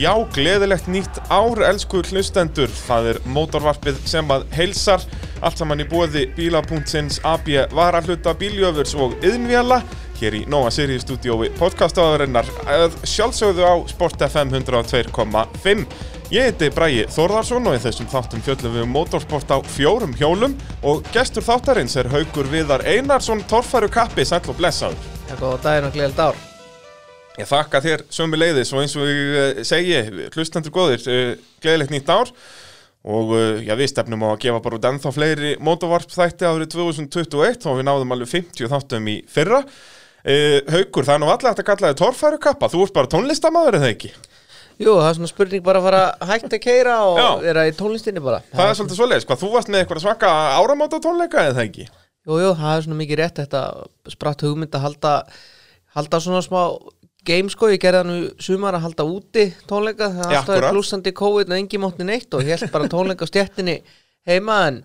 [0.00, 2.70] Já, gleðilegt nýtt ár, elsku hlustendur.
[2.72, 5.02] Það er mótorvarpið sem að heilsar.
[5.44, 9.82] Allt saman í bóði bíla.sins AB varahluta bíljöfurs og yðnvjala.
[10.16, 12.48] Hér í Nóa Sirius stúdiói podcastaðarinnar.
[13.04, 15.84] Sjálfsögðu á Sport FM 102.5.
[16.32, 20.54] Ég heiti Bræi Þórðarsson og í þessum þáttum fjöllum við um motorsport á fjórum hjólum
[20.80, 25.10] og gestur þáttarins er Haugur Viðar Einarsson, torfæru kappi, sæll og blessaður.
[25.28, 26.46] Já, góða daginn og gleðild ár.
[27.38, 30.00] Ég þakka þér sömu leiðis og eins og ég eh, segi,
[30.34, 32.32] hlustandur góðir, eh, gleðilegt nýtt ár
[33.06, 36.72] og eh, já, við stefnum á að gefa bara út ennþá fleiri mótovarp þætti árið
[36.74, 39.62] 2021 og við náðum alveg 50 þáttum í fyrra.
[40.20, 43.88] Haugur, það er nú alltaf að kalla þig torfæru kappa, þú ert bara tónlistamæður eða
[43.94, 44.10] ekki?
[44.80, 47.28] Jú, það er svona spurning bara að fara hægt að keira og Já.
[47.46, 48.42] vera í tónlistinni bara.
[48.52, 51.88] Það er svolítið svoleiðis, hvað, þú varst með eitthvað svaka áramóta tónleika eða ekki?
[52.28, 53.64] Jú, jú, það er svona mikið rétt þetta
[54.12, 55.12] spratt hugmynd að halda,
[55.96, 56.60] halda svona smá
[57.26, 60.54] game sko, ég gerði það nú í sumar að halda úti tónleika, það er alltaf
[60.56, 60.76] akkurat.
[60.76, 63.80] blúsandi COVID og engi mátti neitt og ég held bara tónleika á stjettinni
[64.28, 64.78] heima en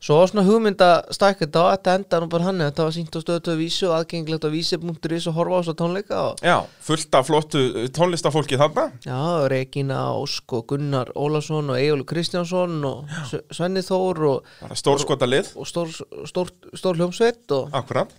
[0.00, 3.20] svo var svona hugmynd að stækka þetta enda nú bara hann þetta var sínt á
[3.20, 6.56] stöðu að vísu og aðgengilegt á vísi.is og horfa á þess að tónleika og Já,
[6.86, 7.64] fullt af flottu
[7.98, 8.86] tónlistafólki þarna.
[9.04, 9.20] Já,
[9.52, 13.12] Regína, Ósk og Gunnar Ólafsson og Egil Kristjánsson og
[13.52, 15.92] Svenni Þór og, og stór,
[16.30, 18.14] stór, stór hljómsveit og akkurat.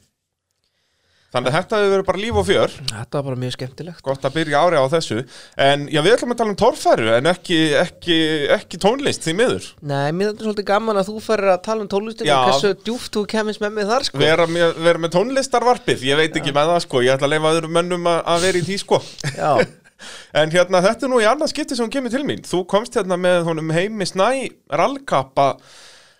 [1.29, 2.71] Þannig að þetta hefur verið bara líf og fjör.
[2.89, 4.01] þetta var bara mjög skemmtilegt.
[4.01, 5.17] Gott að byrja ári á þessu
[5.61, 8.15] En já, við ætlum að tala um torfæru En ekki, ekki,
[8.55, 11.85] ekki tónlist því miður Nei, mér er þetta svolítið gaman að þú ferir að tala
[11.85, 12.37] um tónlistinu Já.
[12.39, 14.21] og hversu djúft þú kemist með mig þar sko.
[14.23, 17.51] Vera með, vera með tónlistarvarpið Ég veit ekki með það sko Ég ætla að leifa
[17.59, 18.99] öðrum mönnum að vera í því sko
[19.37, 19.51] Já,
[20.39, 22.97] En hérna, þetta er nú í annað skipti sem hún kemur til mín Þú komst
[22.97, 24.29] hérna með honum heimi snæ
[24.71, 25.49] Rallkappa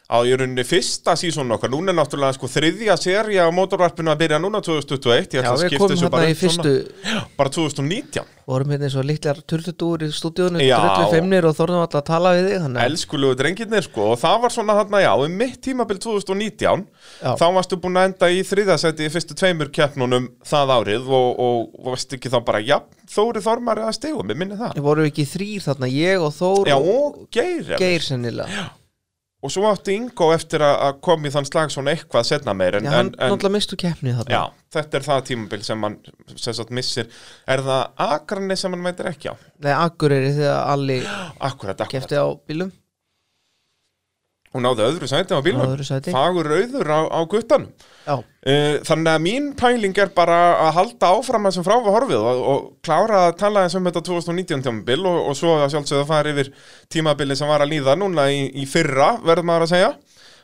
[0.10, 1.70] á í rauninni fyrsta sísónu okkar.
[1.70, 5.78] Núna er náttúrulega sko þriðja seria á mótorvarpinu að byrja núna 2021 Ég já við
[5.78, 10.06] komum þessu hérna bara í fyrstu svona, Bara 2019 vorum hérna eins og litlar turtutúr
[10.08, 14.22] í stúdíunum drullu feimnir og þorðum alltaf að tala við þig Elskulegu drengirnir sko og
[14.24, 16.88] það var svona þarna já, um mitt tímabil 2019
[17.20, 17.36] Já.
[17.38, 21.70] þá varstu búin að enda í þriðasæti í fyrstu tveimur keppnunum það árið og, og,
[21.78, 24.76] og varstu ekki þá bara, já, Þóri Þormari að stegum, ég minni það.
[24.78, 28.78] við vorum ekki þrýr þarna, ég og Þór Já, og Geir.
[29.40, 32.76] Og svo átti Ingo eftir að að koma í þann slag svona eitthvað setna meir
[32.76, 34.42] en, Já, hann en, en náttúrulega mistu keppni þarna já,
[34.76, 35.96] þetta er það tímabil sem hann
[36.36, 37.08] sem sagt missir.
[37.48, 39.36] Er það Akrani sem hann veitir ekki á?
[39.64, 41.92] Nei, Akureyri þegar Alli Akkurat, akkurat.
[41.94, 42.74] kefti á bílum
[44.50, 45.68] Hún náði öðru sæti á bílnum.
[45.68, 46.14] Öðru sæti.
[46.14, 47.70] Fagur rauður á, á guttanum.
[48.10, 52.64] Uh, þannig að mín pæling er bara að halda áfram þessum fráfa horfið og, og
[52.82, 56.50] klára að tala eins um þetta 2019 tímabil og, og svo að sjálfsögða fara yfir
[56.90, 59.94] tímabili sem var að líða núna í, í fyrra, verðum maður að segja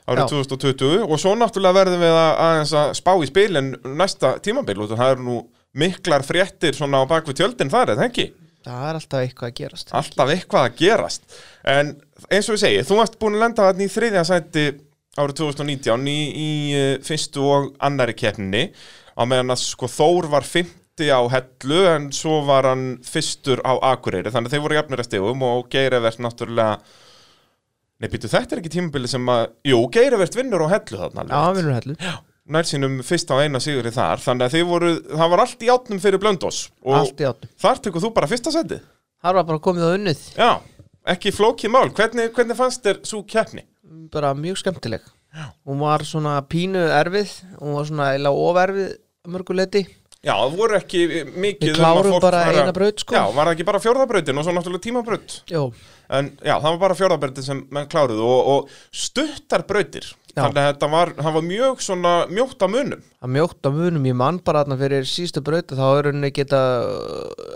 [0.05, 0.29] árið Já.
[0.35, 4.93] 2020 og svo náttúrulega verðum við að, aðeins að spá í spilin næsta tímabil og
[4.93, 5.37] það eru nú
[5.81, 8.29] miklar fréttir svona á bakvið tjöldin þar, eða ekki?
[8.65, 11.39] það er alltaf eitthvað að gerast Alltaf eitthvað að gerast
[11.75, 11.91] en
[12.29, 14.65] eins og ég segi, þú varst búin að lenda þarna í þriðja sæti
[15.15, 18.67] árið 2019 í, í eh, fyrstu og annari keppninni.
[19.15, 23.79] Á meðan að sko Þór var 50 á hellu en svo var hann fyrstur á
[23.93, 24.31] Akureyri.
[24.31, 26.77] Þannig að þeir voru jafnir að stegum og Geirivert náttúrulega
[27.95, 31.35] Nei, býtu, þetta er ekki tímabili sem að Jú, Geirivert vinnur á hellu þarna Já,
[31.39, 31.59] alveg.
[31.61, 31.95] vinnur hellu.
[32.51, 34.19] Nær sínum fyrst á eina sigri þar.
[34.21, 37.29] Þannig að þeir voru, það var allt í átnum fyrir Blöndós og í
[37.63, 38.83] þar tekur þú bara fyrsta sætið.
[39.23, 40.25] Það var bara komið á unnið.
[40.35, 40.49] Já,
[41.13, 41.89] ekki flókið mál.
[41.95, 43.65] Hvernig, hvernig fannst þér svo keppni?
[44.13, 45.03] Bara mjög skemmtileg
[45.67, 48.95] Hún var svona pínu erfið Hún var svona eila oferfið
[49.29, 49.83] mörguleiti
[50.25, 51.01] Já, það voru ekki
[51.37, 53.13] mikið Við um að klárum fólk bara var að- eina braut, sko.
[53.13, 55.63] Já, var það ekki bara fjórðabrautin og svo náttúrulega tímabraut Jó,
[56.15, 60.05] En já, það var bara fjórðabrautin sem menn kláruðu og, og stuttar brautir
[60.35, 60.41] Já.
[60.43, 64.07] Þannig að þetta var, það var mjög svona mjótt á munum að mjótt á munum
[64.09, 66.59] Ég mann bara þarna fyrir sístu brauti Þá er henni geta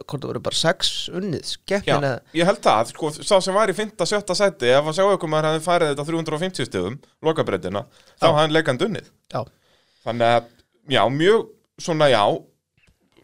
[0.07, 3.57] Hvort það voru bara sex unnið Já, Skeppnin eða ég held það, sko, sá sem
[3.57, 3.92] var í 5.
[4.13, 4.38] 7.
[4.39, 6.95] sæti Ef að sjá ykkur maður hefði farið þetta 350 stöðum
[7.27, 7.83] Lokabrautina,
[8.15, 8.30] þá Já.
[8.30, 9.42] hafði hann leikand unnið Já,
[10.07, 10.48] Þannig að,
[10.95, 11.50] já, mjög
[11.83, 12.24] svona, já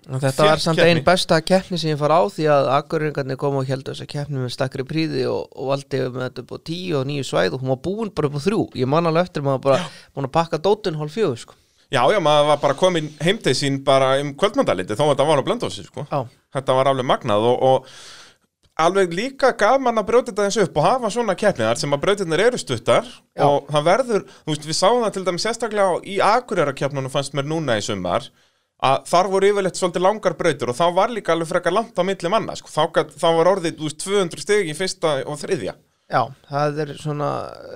[0.06, 3.70] þetta var samt einn besta keppni sem ég far á Því að Akureyringarnir komu og
[3.70, 7.06] heldur þessa keppni Með stakkri príði og, og valdi með þetta upp á tíu og
[7.10, 9.64] nýju svæð Og hún var búin bara upp á þrjú Ég man alveg eftir maður
[9.70, 11.58] bara Búin að pakka dótun hálf fjögur sko.
[11.94, 15.28] Já, já, maður var bara komin heim til sín bara um kvöldmandaliti þó að þetta
[15.30, 16.06] var á blöndósi, sko.
[16.10, 16.26] Já,
[16.56, 20.86] Þetta var alveg magnað og, og alveg líka gaman að brjóta þetta eins upp og
[20.86, 23.46] hafa svona keppniðar sem að brjótinir eru stuttar Já.
[23.46, 27.38] og það verður, þú veist, við sáum það til dæmis sérstaklega í Akureyra keppnunum fannst
[27.38, 28.28] mér núna í sumar
[28.86, 32.04] að þar voru yfirleitt svolítið langar brautur og þá var líka alveg frekar langt á
[32.06, 32.70] milli manna, sko.
[32.70, 35.74] þá, þá var orðið, veist, 200 steg í fyrsta og þriðja.
[36.12, 36.22] Já,
[36.52, 37.30] það er svona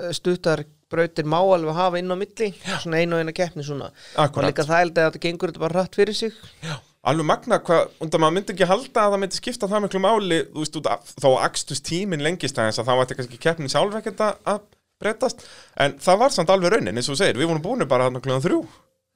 [0.04, 2.52] eh, stuttar brautir má alveg hafa inn á milli
[2.82, 4.38] svona einu og eina keppni svona Akkúrat.
[4.38, 6.34] og líka það held að þetta gengur þetta bara hratt fyrir sig
[6.66, 6.76] Já,
[7.10, 10.40] alveg magna hvað, undan maður myndi ekki halda að það myndi skipta það miklu máli
[10.50, 13.98] þú veist, út af, þá akstust tíminn lengist aðeins að þá ætti kannski keppnin sjálf
[14.02, 14.62] ekkert að- að
[15.00, 15.46] breytast,
[15.80, 18.44] en það var samt alveg raunin, eins og segir, við vorum búin bara hann klukkan
[18.46, 18.62] þrjú,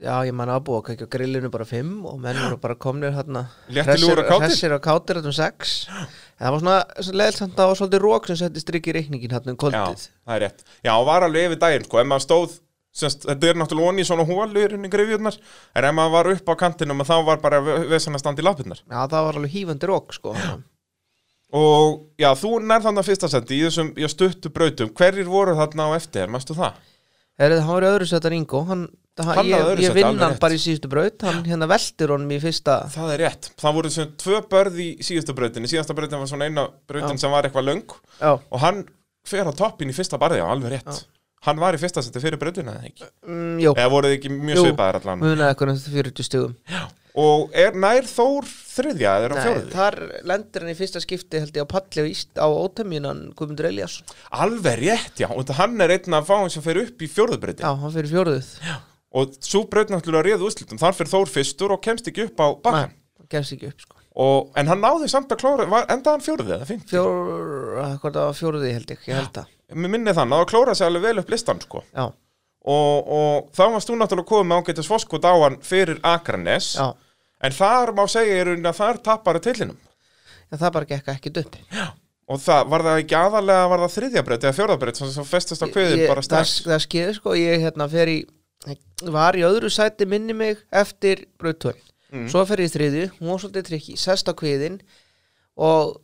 [0.01, 3.13] Já, ég man að búa að kækja grillinu bara fimm og menn voru bara komnir
[3.15, 3.45] hérna.
[3.69, 5.85] Hressir og kátir hérna um sex.
[5.93, 8.95] En það var svona leðilt samt að það var svolítið rók sem setti strikk í
[8.97, 10.65] reikningin hérna um já, kvöldið það er rétt.
[10.81, 12.57] Já, og var alveg yfir daginn, sko, ef maður stóð
[12.93, 15.39] semst, þetta er náttúrulega onni í svona hólur inn í grifjurnar,
[15.77, 18.83] en ef maður var upp á kantinum þá var bara í lappirnar.
[18.83, 20.35] Já, það var alveg hífandi rók sko.
[21.53, 25.53] Og já, þú nær þannig að fyrsta sendi í þessum já, stuttu brautum, hverjir voru
[25.57, 26.81] þarna á eftir, mástu það?
[27.41, 28.83] Herrið, hann var í öðru settar Ingo hann,
[29.25, 31.23] hann, Ég, ég vinn hann bara í síðustu braut.
[31.25, 34.89] Hann hérna veltir honum í fyrsta Það er rétt, það voru sem tvö börð í
[35.05, 37.97] síðustu brautinni, síðasta brautin var svona eina brautin sem var eitthvað löng.
[38.19, 38.83] Já, og hann
[39.25, 41.03] fer á toppin í fyrsta barði, já, alveg rétt.
[41.43, 43.07] Hann var í fyrsta seti fyrir brautina, eða ekki?
[43.27, 44.67] mm, jú, Eða voruð ekki mjög Jú.
[44.69, 45.23] svipaðir allan?
[45.25, 46.53] munaði eitthvað næstu 40 stugum
[47.13, 49.73] Og er nær Þór þriðja, eða er hann fjóruði?
[49.75, 49.97] þar
[50.31, 52.05] lendir hann í fyrsta skipti held ég á palli á,
[52.41, 56.81] á ótemjunan Guðmundur Eliasson Alveg rétt, já, og hann er einn af fáin sem fer
[56.81, 58.49] upp í fjórðu brautin Já, hann fyrir fjóruðuð
[59.13, 62.47] Og svo braut náttúrulega réðu úrslitum, þar fyrir Þór fyrstur og kemst ekki upp á
[62.65, 63.99] bakkan Nei, gefst ekki upp sko.
[64.13, 66.83] Og, En hann náði samt að klóra, var, endaði hann fjórði eða fint?
[66.89, 69.53] Fjór, hvað það var fjóruði held ég, ég held það.
[69.73, 71.81] Mér minni þann, að klóra sig alveg vel upp listan, sko.
[71.97, 72.03] Já,
[72.63, 76.87] og, og þá varst þú náttúrulega komið með ágætis foskot á hann fyrir Akranes já,
[77.43, 79.79] en þar má segja í rauninni að þar tapar að tillinum
[80.53, 81.57] en það bara gekk ekkit upp
[82.33, 85.65] og það var það ekki aðalega var það þriðja breytt eða fjórða breytt sem festist
[85.65, 88.19] á kviðin Ég- bara það, strax það skeði sko, ég hérna fer í
[89.11, 91.81] var í öðru sæti minni mig eftir brautvöld
[92.13, 92.27] Mm.
[92.29, 94.75] svo fer ég þriðju, hún var svolítið trikki sest á kviðin
[95.57, 95.95] og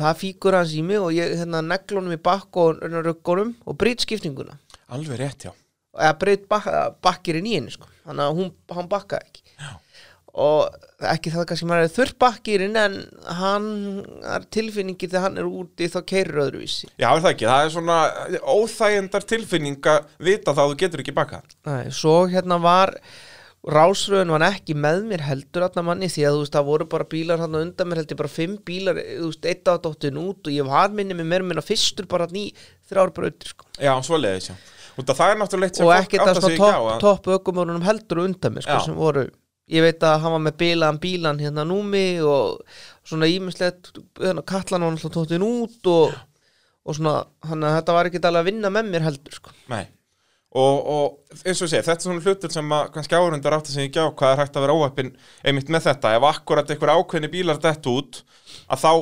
[0.00, 4.02] það fíkur hans í mig og ég hérna neglunum í bakk og röggunum og brýt
[4.02, 4.56] skiptinguna
[4.90, 5.52] alveg rétt, já
[5.94, 6.68] eða breyt bak,
[7.04, 7.88] bakkirinn í henni sko.
[8.06, 9.72] þannig að hún, hann bakkaði ekki Já.
[10.44, 10.78] og
[11.10, 12.96] ekki það kannski maður er þurr bakkirinn en
[13.40, 13.68] hann
[14.34, 18.00] er tilfinningi þegar hann er úti þá keirir öðruvísi já, það ekki, það er svona
[18.42, 22.96] óþægendar tilfinning að vita að þú getur ekki baka Nei, svo hérna var
[23.64, 27.08] rásröðun var ekki með mér heldur þarna manni því að þú veist það voru bara
[27.14, 30.52] bílar hann undan mér heldur bara fimm bílar þú veist eitt á dóttin út og
[30.52, 32.50] ég var minni með mér minna fyrstur bara ný
[32.90, 33.64] þrjár brautir sko.
[33.80, 34.56] já, svo leiðis, já
[34.98, 37.00] Að það er náttúrulega eitt sem og fólk áttar sig svona ekki á topp að-
[37.00, 39.24] top ökumörunum heldur undan mér sko, sem voru
[39.74, 42.60] ég veit að hann var með bílaðan bílan hérna númi og
[43.08, 46.14] svona ímislegt hérna, kallan var náttúrulega tóttin út og,
[46.84, 47.14] og svona
[47.48, 49.50] hann að þetta var ekki alveg að vinna með mér heldur sko.
[49.72, 49.86] Nei.
[50.54, 53.88] Og, og eins og segi, þetta er svona hlutur sem að kannski áhörundar átti sig
[53.88, 55.08] ekki á hvað er hægt að vera óheppin
[55.42, 58.20] einmitt með þetta, ef akkurat einhver ákveðni bílar dett út,
[58.70, 58.92] að þá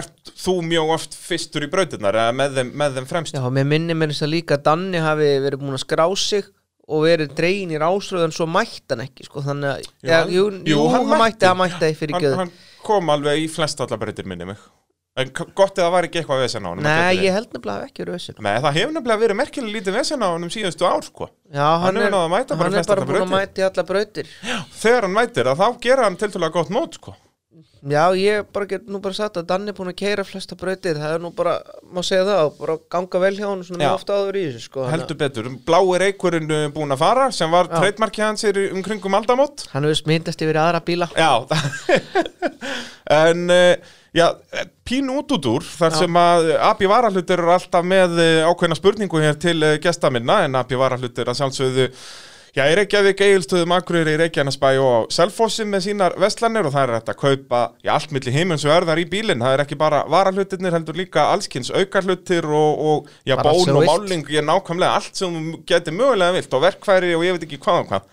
[0.00, 3.36] ert þú mjög oft fyrstur í brautirnar eða með með þeim fremst?
[3.36, 6.48] Já, mér minni mér þess að líka Danni hafi verið búin að skrá sig
[6.86, 10.32] og verið dregin í rásröðun svo mætti hann ekki sko, þannig að Jú, ja, hann-
[10.36, 12.52] jú, jú, hann hann, mætti, hann mætti fyrir hann, gjöð hann
[12.86, 14.60] kom alveg í flest allar brautir minni mig.
[15.16, 18.18] En gott eða var ekki eitthvað vesen á að Nei, ég held nefnilega ekki verið
[18.18, 21.30] þessu Nei, það hefur nefnilega verið merkilega lítið vesen á honum síðustu ár, sko.
[21.48, 24.28] Já, Hann hann, er, bara hann er flestar bara búin að mæti allar brautir.
[24.76, 27.16] Þegar hann mætir, þá gera hann tiltölulega gott mót, sko
[27.84, 30.96] Já, ég bara get nú bara sagt að Danni er búin að keira flesta brautir
[30.96, 31.58] það er nú bara,
[31.92, 34.86] má segja það, bara ganga vel hjá hann svona mjög ofta áður í þessu sko,
[34.90, 39.18] Heldur betur, blái reykurinn uh, búinn að fara sem var treytmarkið hans er um kringum
[39.18, 39.66] aldamót.
[39.74, 41.10] Hann hefur smyndast yfir aðra bíla.
[41.14, 41.32] Já.
[43.06, 43.76] En uh,
[44.18, 44.32] já,
[44.82, 45.98] pín út út úr þar Já.
[46.00, 50.58] sem að AB Varahlutur eru alltaf með uh, ákveðna spurningu hér til gesta minna en
[50.58, 51.86] AB Varahlutur að sjálfsögðu
[52.56, 57.10] Já, í Reykjavík, Egilstöðum, Akureyri, Reykjanesbæ og Selfossi með sínar vestlanir og það er hægt
[57.12, 59.44] að kaupa já, allt milli heimins og örðar í bílinn.
[59.44, 63.84] Það er ekki bara varahlutirnir, heldur líka allskins aukarhlutir og, og já, Bara bón og
[63.90, 65.36] máling, ég nákvæmlega allt sem
[65.68, 68.08] getur mögulega vilt og verkfæri og ég veit ekki hvað og hvað.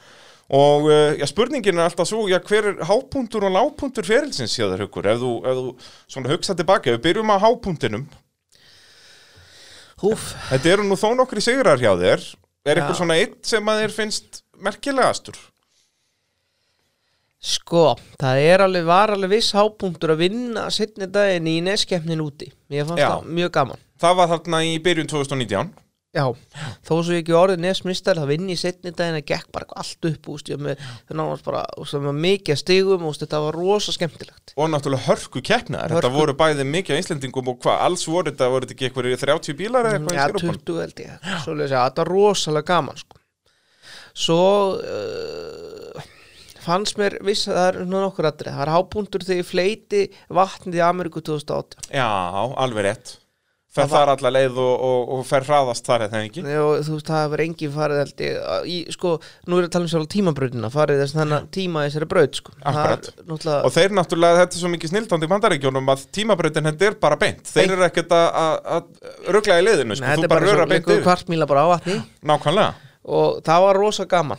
[0.60, 4.68] Og uh, já, spurningin er alltaf svo, já, hver er hápunktur og lágpunktur ferilsins hjá
[4.68, 5.08] þér hugur?
[5.08, 8.10] Ef þú, ef þú svona hugsa tilbaka, ef við byrjum á hápunktinum,
[10.04, 12.34] Húf, þetta eru nú þó nokkri sigrar hjá þér,
[12.66, 15.40] er eitthvað svona eitt sem að þér finnst merkilegastur?
[17.44, 22.48] sko, það er alveg, var alveg viss hápunktur að vinna setni daginn í neskeppnin úti
[22.72, 23.10] Mér fannst Já.
[23.10, 25.74] það mjög gaman Það var þarna í byrjun 2019
[26.14, 26.28] Já,
[26.86, 30.06] þó svo ég ekki orðið nesmistar það vinn í setni daginn að gekk bara allt
[30.06, 30.82] upp úst, með,
[31.42, 36.04] bara úst, mikið stigum, úst, þetta var rosa skemmtilegt og náttúrulega hörku keppnaðar Hörku.
[36.04, 39.10] Þetta voru bæði mikið á Íslendingum og hvað alls voru þetta, voru þetta ekki eitthvað
[39.24, 40.62] 30 bílar eða eitthvað Já, í skýrupun?
[40.70, 43.22] 20 held ég, svoleiðis að þetta var rosalega gaman sko.
[44.14, 44.46] Svo
[44.78, 46.08] uh,
[46.62, 50.06] fannst mér viss að það er nú nokkur aðrið, það er hápunktur þegar ég fleiti
[50.30, 52.06] vatnið í Ameríku 2008 Já,
[52.54, 53.18] alveg rétt
[53.74, 56.44] fer Það þar alla leið og, og, og fer hraðast þar eða ekki?
[56.46, 59.14] Og þú veist, það hefur engin farið held ég, að- í, sko,
[59.50, 62.54] nú er að tala um sjálf tímabrautina farið þess þannig tíma í þessari braut sko.
[62.62, 63.10] Það Akkurat.
[63.26, 67.00] náttúrulega Og þeir náttúrulega, þetta er svo mikið snildandi í bandaríkjónum að tímabrautin þetta er
[67.08, 67.44] bara beint.
[67.50, 70.86] Þeir eru ekkert að- að að ruggla í liðinu, sko, Nei, þú bara röra beint
[70.88, 71.04] yfir.
[71.10, 71.98] kvartmíla bara á vatni.
[72.24, 72.74] Nákvæmlega,
[73.10, 74.38] og það var rosa gaman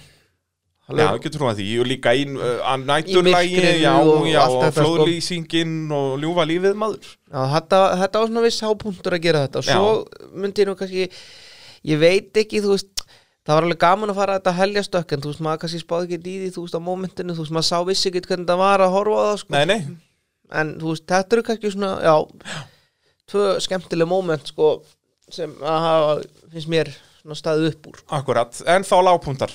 [0.89, 1.69] já, ekki trúa því.
[1.81, 3.33] Og líka í uh, að myrkrinu
[3.81, 4.73] já, og já, og sko.
[4.81, 7.15] flóðlýsingin og ljúfa lífið maður.
[7.31, 9.63] Já, þetta, þetta var svona viss hápunktur að gera þetta.
[9.63, 11.09] Og svo myndi ég nú kannski
[11.85, 13.05] ég veit ekki, þú veist
[13.45, 15.81] það var alveg gaman að fara að þetta helja stökk en þú veist, maður kannski
[15.83, 18.49] spáði ekki í því, þú veist, á mómentinu þú veist, maður sá vissi ekki hvernig
[18.49, 19.55] það var að horfa á það sko.
[19.57, 19.81] Nei, nei,
[20.61, 22.15] en þú veist, þetta eru kannski svona, já
[23.35, 24.71] tvö skemmtileg móment, sko
[25.33, 26.17] sem að hafa,
[26.55, 28.03] finnst mér svona staðið upp úr.
[28.17, 28.65] Akkurat.
[28.69, 29.55] En þá lágpuntar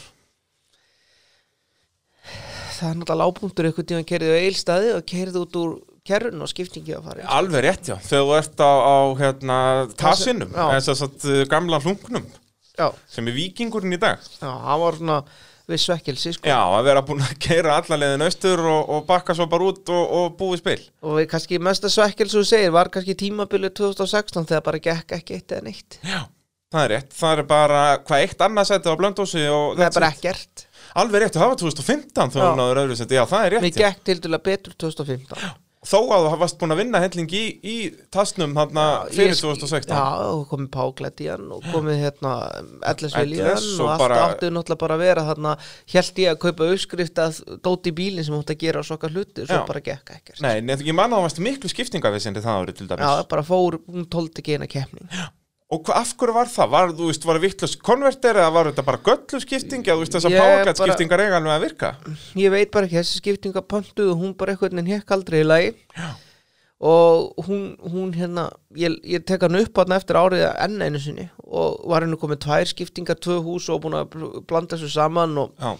[2.79, 5.77] það er náttúrulega lágpunktur eitthvað tíma kerið á eilstaði og kerið út úr
[6.09, 9.57] kerrun og skiptingi að fara Alveg rétt, já, þegar þú ert á, á hérna,
[9.99, 12.25] tassinum, þess að satt, uh, gamla hlungnum
[12.79, 14.23] já, sem er vikingurinn í dag.
[14.39, 15.19] Já, það var svona
[15.69, 16.49] við svekkelsi, sko.
[16.49, 19.91] Já, að vera búin að keira alla leiðin austur og, og bakka svo bara út
[19.93, 20.79] og, og búið spil.
[21.05, 25.17] Og við kannski mesta svekkel sem þú segir var kannski tímabilið 2016 þegar bara gekk
[25.19, 25.99] ekki eitt eða neitt.
[26.01, 26.23] Já,
[26.73, 30.11] það er rétt, það er bara hvað eitt annað setið á blöndósi það er bara
[30.15, 30.65] ekkert
[30.99, 32.45] Alveg rétt, og það var 2015 þá Já.
[32.49, 33.81] hún náður öðru seti, já það er rétt við já.
[33.89, 37.75] gekk til dæla betur 2015 Þó að þú varst búin að vinna helling í, í
[38.11, 38.81] tasnum þarna
[39.15, 42.33] fyrir Ég- 2016 já, og komið páklætt í hann og komið hérna
[42.91, 45.53] Ellis LS Viljan og og allt bara- áttu náttúrulega bara að vera þarna.
[45.93, 49.47] Held ég að kaupa uppskrift að dóti bílinn sem átti að gera og sokkar hluti
[49.47, 49.65] svo Já.
[49.71, 50.41] bara gekk ekkert.
[50.43, 53.47] Nei, nei, ég man að það varst miklu skiptingavisindi það árið til já, dæmis bara
[53.47, 55.07] fór, hún tóldi ekki eina keppning
[55.69, 56.69] Og hva, af hverju var það?
[56.73, 60.05] Var, þú veist, var það vittlust konverter eða var þetta bara göllu skipting eða þú
[60.05, 61.91] veist Ég powerglatt bara- skiptingar eiga alveg að virka?
[62.41, 65.45] ég veit bara ekki, þessi skiptinga pöntuð og hún bara eitthvað en hekk aldrei í
[65.45, 66.09] lagi já.
[66.81, 71.29] og hún, hún hérna ég, ég tek hann upp hann eftir árið enn einu sinni
[71.45, 75.37] og var henni komið tvær skiptingar, tvö hús og búin að bl- blanda þessu saman
[75.37, 75.75] og Já,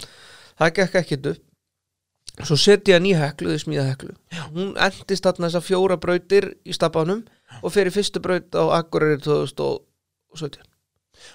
[0.60, 4.13] það gekk ekkert upp svo setja hann í heklu, þið smíða heklu
[4.53, 7.25] hún endist þarna þessar fjóra brautir í stabanum
[7.63, 10.65] og fyrir fyrstu braut á Akureyri 2017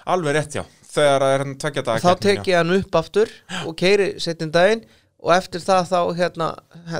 [0.09, 0.63] alveg rétt, já.
[0.95, 3.33] Þegar það er hann tvekja daga þá tek ég hann upp aftur
[3.65, 4.85] og keiri setjum daginn.
[5.25, 6.47] Og eftir það þá hérna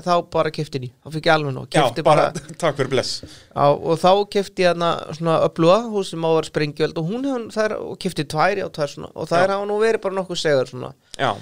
[0.02, 1.76] þá bara kefti henni, þá fikk ég alveg nóg.
[1.76, 2.24] Já, bara,
[2.62, 3.20] takk fyrir bless.
[3.54, 7.12] Á, og þá kefti ég hana svona öfluga, hún sem á að vera springjöld og
[7.12, 9.12] hún þær og kefti tvær já, tvær svona.
[9.14, 9.52] Og þær Já.
[9.54, 10.90] hafa nú verið bara nokkuð segur svona.
[11.20, 11.36] Já,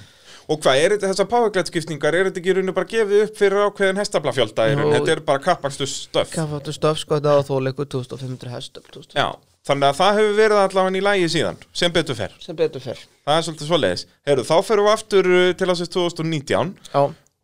[0.48, 3.40] og hvað, er þetta þessar powerglatt skiptingar er þetta ekki í rauninu bara gefið upp
[3.40, 4.92] fyrir ákveðin hestablafjölda raun, Jú.
[4.98, 6.34] þetta er bara kappakstu stöf.
[6.34, 9.18] Kaffáttu stöf sko þetta á þóleiku 2500 hestum 2000.
[9.18, 9.28] Já,
[9.70, 13.04] þannig að það hefur verið allavega í lægi síðan sem betur fer, sem betur fer.
[13.24, 14.08] Það er svolítið svoleiðis.
[14.28, 17.04] Heyrðu, þá ferum við aftur uh, til ásins 2019 já,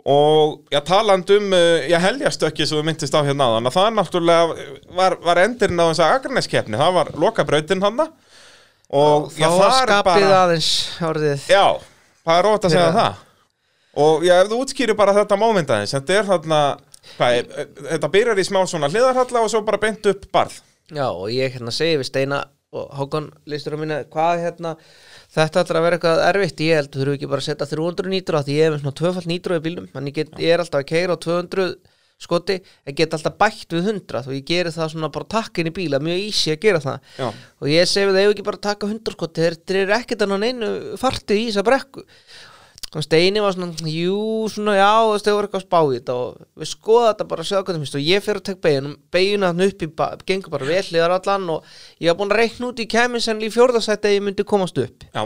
[0.10, 3.88] og já, taland um uh, já, helgastökki sem við myndist á hérna áðan að það
[3.88, 8.04] er náttúrulega, uh, var, var endurinn á þess að Akraneskeppni, það var lokabrautin hann
[8.90, 10.70] og já, var það er skapið bara aðeins
[11.06, 11.48] orðið.
[11.52, 11.66] Já,
[12.30, 13.26] það er rót að segja það.
[14.00, 16.60] Og já, ef þú útskýrir bara þetta moment aðeins Þetta er þarna
[17.18, 20.60] hvað, er, er- Þetta byrjar í smá svona hliðarhalla og svo bara beint upp barð.
[20.94, 24.76] Já og ég hérna segi við Steina og Hákon listur á minna hvað hérna
[25.34, 26.62] þetta ætlar að vera eitthvað erfitt.
[26.62, 29.58] Ég held þurfum ekki bara að setja 300 nýtrú því ég hef svona tvöfald nýtrú
[29.58, 29.88] í bílnum.
[29.94, 31.68] Þannig ég, get, ég er alltaf að keira á 200
[32.20, 35.76] skoti en get alltaf bætt við 100 og ég geri það svona bara takkin í
[35.76, 37.10] bíla mjög ísi að gera það.
[37.16, 37.28] Já.
[37.32, 39.48] og ég segi við þau ekki bara að taka 100 skoti?
[39.48, 42.06] Þeir, eru ekkert að ná neinu fartið í þessa brekku.
[42.98, 46.14] Og Steini var svona, jú, svona, já, veist, þau voru eitthvað að spá í þetta
[46.18, 47.98] og við skoða þetta bara að sjá hvað það finnst.
[48.00, 49.90] Og ég fyrir að tek beginum, begina hann upp í,
[50.32, 53.46] gengur bara vel liðar allan og ég var búin að reikna út í kæmin sem
[53.46, 55.06] í fjórðasætti að ég myndi komast upp.
[55.14, 55.22] Já,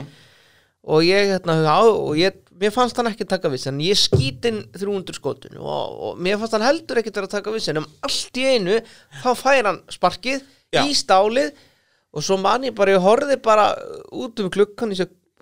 [0.84, 4.48] og ég, hérna, já, og ég, mér fannst hann ekki taka viss en ég skýt
[4.50, 7.90] inn 300 skotun og, og mér fannst hann heldur ekki að taka viss en um
[8.06, 8.80] allt í einu
[9.24, 10.44] þá fær hann sparkið
[10.74, 10.84] Já.
[10.84, 11.52] í stálið
[12.14, 13.72] og svo man ég bara, ég horfði bara
[14.14, 14.94] út um klukkan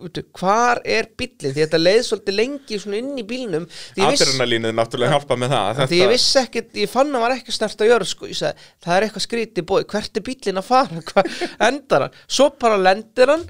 [0.02, 3.68] Veitu, hvar er bíllinn, því þetta leið svolítið lengi inn í viss,
[4.02, 7.84] adrenalínið náttúrulega hjálpa með það því ég vissi ekki, ég fann að var ekki snert
[7.84, 11.04] að gjöra sko, ég sagði, það er eitthvað skrítið bói hvert er bíllinn að fara,
[11.12, 12.18] hvað endar hann?
[12.26, 13.46] Svo bara lendir hann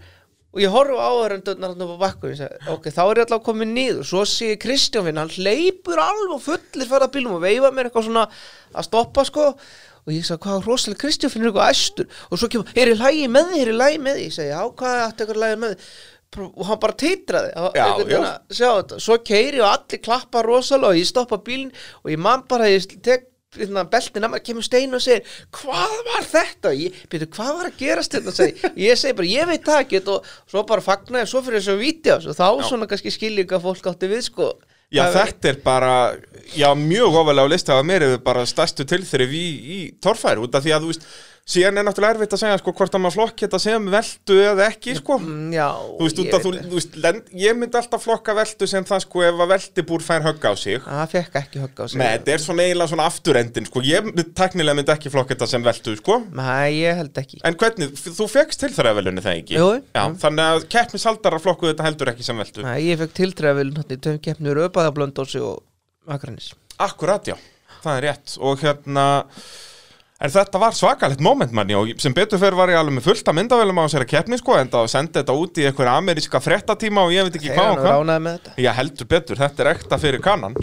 [0.52, 3.26] og ég horfa á áhörendurnar hann upp á bakku ég sagði, ok, þá er ég
[3.26, 4.04] alltaf komin niður.
[4.08, 7.88] Svo sé ég Kristján finn, hann hleypur alveg og fullir fara bílum og veifa mér
[7.88, 8.26] eitthvað svona
[8.76, 9.48] að stoppa sko.
[10.02, 12.10] Og ég sagði, hvað rosalega Kristján finn er eitthvað æstur.
[12.28, 14.52] Og svo kemur, er í lægi með því, er í lægi með því ég segi,
[14.52, 15.94] já, hvað er þetta lægi með því
[16.40, 17.40] og hann bara þetta,
[19.04, 21.74] svo keiri og allir klappa rosalega og ég stoppa bílinn
[22.06, 25.26] og ég man bara, ég tek beltin að maður kemur stein og segir
[25.58, 29.50] hvað var þetta, ég, byrju, hvað var að gerast þetta, segi, ég segi bara, ég
[29.50, 30.02] veit það ekki.
[30.14, 33.66] Og svo bara fagna ég, svo fyrir þessu vídeos og þá svona kannski skilja hvað
[33.68, 34.52] fólk átti við sko.
[34.92, 35.92] Já, Það- þetta er bara,
[36.56, 40.56] já, mjög ofalega á lista að mér hefur bara stærstu tilþrif í, í torfæri út
[40.56, 41.06] af því að þú veist,
[41.48, 44.66] síðan er náttúrulega erfitt að segja sko hvort að maður flokki þetta sem veldu eða
[44.70, 45.18] ekki sko.
[45.22, 45.68] Mm, Já,
[45.98, 48.86] Þú veist, út ég að þú, þú veist, lend, ég myndi alltaf flokka veldu sem
[48.88, 50.78] það sko ef að veldibúr fær högg á sig.
[50.86, 51.98] Það fekk ekki högg á sig.
[52.02, 55.66] Nei, þetta er svona eiginlega svona afturendin sko, ég teknilega myndi ekki flokka þetta sem
[55.66, 56.20] veldu sko.
[56.42, 57.42] Nei, ég held ekki.
[57.48, 59.56] En hvernig, þú fekkst til þeirra velunni það ekki?
[59.60, 59.70] Jú.
[59.98, 63.12] Já, þannig að keppnishaldarar flokku þetta heldur ekki sem veldu Nei, ég fekk
[66.10, 67.36] Akranis Akkurat, já,
[67.84, 68.32] það er rétt.
[68.42, 69.04] Og hérna
[70.22, 73.30] En þetta var svakalegt moment manni og sem betur fyrir var ég alveg með fullt
[73.32, 77.08] að myndavælum á þessari keppni sko en það sendi þetta út í einhverja ameríska fréttatíma
[77.08, 77.96] og ég veit ekki hvað og hvað.
[77.96, 78.54] ránaði með þetta.
[78.62, 80.58] Já, heldur betur, þetta er ekta fyrir kannan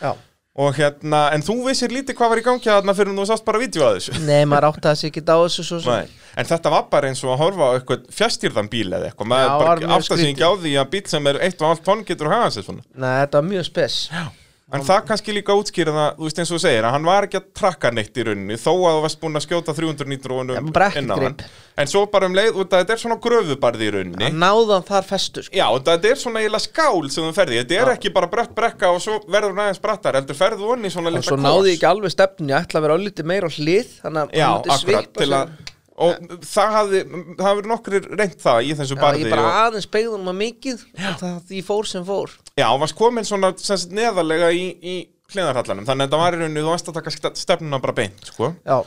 [0.00, 0.12] Já.
[0.60, 3.60] Og hérna, en þú vissir lítið hvað var í gangi þarna fyrir þú sást bara
[3.62, 4.16] vídeo að þessu.
[4.26, 6.16] Nei, maður átti að sig ekki á þessu svo sem Nei.
[6.42, 9.30] En þetta var bara eins og að horfa á eitthvað fjastýrðan bíl eða eitthvað.
[9.30, 11.40] Maður Já, bara var mjög átt að sig ekki á því að bíl sem er
[11.48, 12.84] 1,5 tonn getur að hafa sig svona.
[12.94, 13.96] Nei, þetta var mjög spes
[14.70, 17.26] En það kannski líka útskýra það, þú veist eins og þú segir að hann var
[17.26, 20.10] ekki að trakka neitt í rauninni þó að þú varst búin að skjóta 300 Ja,
[20.12, 21.36] nítrónum bara ekkert inn á hann.
[21.80, 24.28] En svo bara um leið, að þetta er svona gröfubarði í rauninni.
[24.28, 25.56] Hann náði hann þar festu sko.
[25.58, 28.54] Já, og þetta er svona eiginlega skál sem þú ferði Þetta er ekki bara brött
[28.54, 31.74] brekka og svo verður hann aðeins brattar heldur ferðu onni svona Og litla svo náði
[31.74, 35.69] ekki alveg stefni Ég ætla að vera álítið meira á hlið Þannig að hann
[36.00, 37.00] Og það hafði,
[37.36, 40.22] það hafði nokkrir reynt það í þessu Já, barði ég bara og, aðeins beigði hann
[40.24, 40.84] maður mikið
[41.20, 42.32] það því fór sem fór.
[42.56, 44.94] Já, og varst komin svona sem sagt, neðarlega í, í
[45.34, 45.84] hliðarhallanum.
[45.88, 48.52] Þannig að þetta var í rauninni, þú varst að taka ste- stefnuna bara beint, sko.
[48.64, 48.80] Já,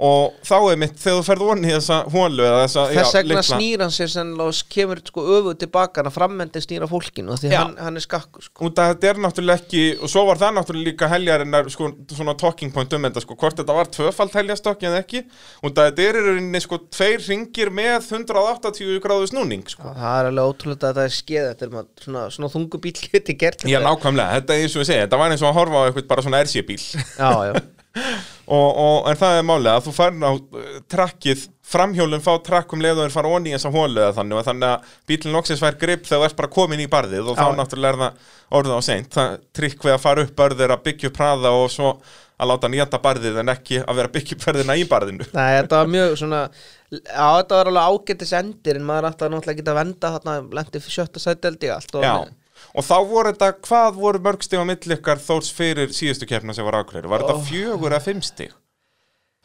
[0.00, 3.82] Og þá er mitt, þegar þú ferð onni í þessa hólu þess já, vegna snýr
[3.84, 7.58] hann sér sem og kemur sko öfuð tilbaka hann að frammendi snýra fólkinu því Já.
[7.60, 8.70] hann, hann er skakku sko.
[8.78, 12.96] Þetta er náttúrulega ekki, og svo var það náttúrulega líka heljarinnar, sko, svona talking point
[12.96, 15.22] um þetta, sko, hvort þetta var tvöfald heljastokki eða ekki,
[15.60, 19.92] að þetta er í rauninni, sko, tveir ringir með 180 gráðu snúning, sko.
[19.98, 22.94] það er alveg ótrúlega að það er skeið þetta er maður, svona, svona þungu bíl
[23.04, 23.84] geti gert Já, þetta.
[23.90, 26.08] nákvæmlega, þetta er eins og við segja, þetta var eins og að horfa á eitthvað
[26.14, 26.80] bara svona RC-bíl.
[27.20, 27.60] já, já.
[28.56, 32.82] og, og, en það er málið að þú farin á uh, trakkið, framhjólinn fá trakkum
[32.82, 35.62] leið og þeir fara onni í þessa hólu eða þannig og þannig að bílinn loksins
[35.62, 38.74] fær grip þegar þú ert bara komin í barðið og þá náttúrulega er það orðið
[38.74, 39.12] á seint.
[39.14, 41.94] Það trikk við að fara upp barðið er að byggja upp hraða og svo
[42.40, 45.26] að láta nýjata barðið en ekki að vera byggja upp ferðina í barðinu.
[45.36, 46.44] Nei, þetta var mjög svona
[46.90, 50.32] Já, þetta var alveg ágættis endir en maður átti að náttúrulega geta að venda þarna
[50.58, 52.06] lendi fyrir sjötta sæteldi allt og
[52.74, 56.54] og þá voru þetta, hvað voru mörg stig á milli ykkar þórs fyrir síðustu keppna
[56.56, 57.10] sem var ákveður?
[57.10, 57.28] Var Ó.
[57.28, 58.56] þetta fjögur eða fimm stig?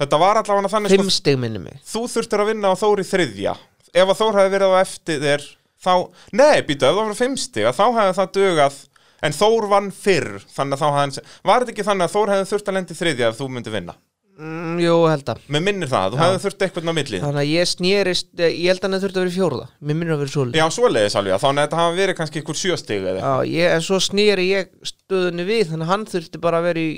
[0.02, 3.54] Þetta var allavega þannig fimm sko, minni mig þú þurftir að vinna á Þóri þriðja
[3.96, 5.46] ef að Þór hefði verið á eftir þér
[5.86, 5.94] þá,
[6.36, 8.82] nei, býtu, ef það var fimm stig að þá hefði það dugað
[9.26, 12.50] en Þór vann fyrr, þannig að þá hefði var þetta ekki þannig að Þór hefði
[12.52, 13.96] þurft að lendi þriðja ef þú myndi vinna?
[14.40, 15.42] Mm, Jú, held að.
[15.52, 16.24] Mér minnir það, þú Já.
[16.26, 19.24] hefði þurft eitthvað á millið Þannig að ég snýrist, ég held að hann þurfti að
[19.26, 19.68] vera í fjórða.
[19.80, 22.60] Mér minnir að vera svo Já, svoleiðis alveg, þannig að þetta hafi verið kannski ykkur
[22.62, 26.68] sjöstig Já, ég, en svo snýri ég stöðunni við Þannig að hann þurfti bara að
[26.70, 26.92] vera í,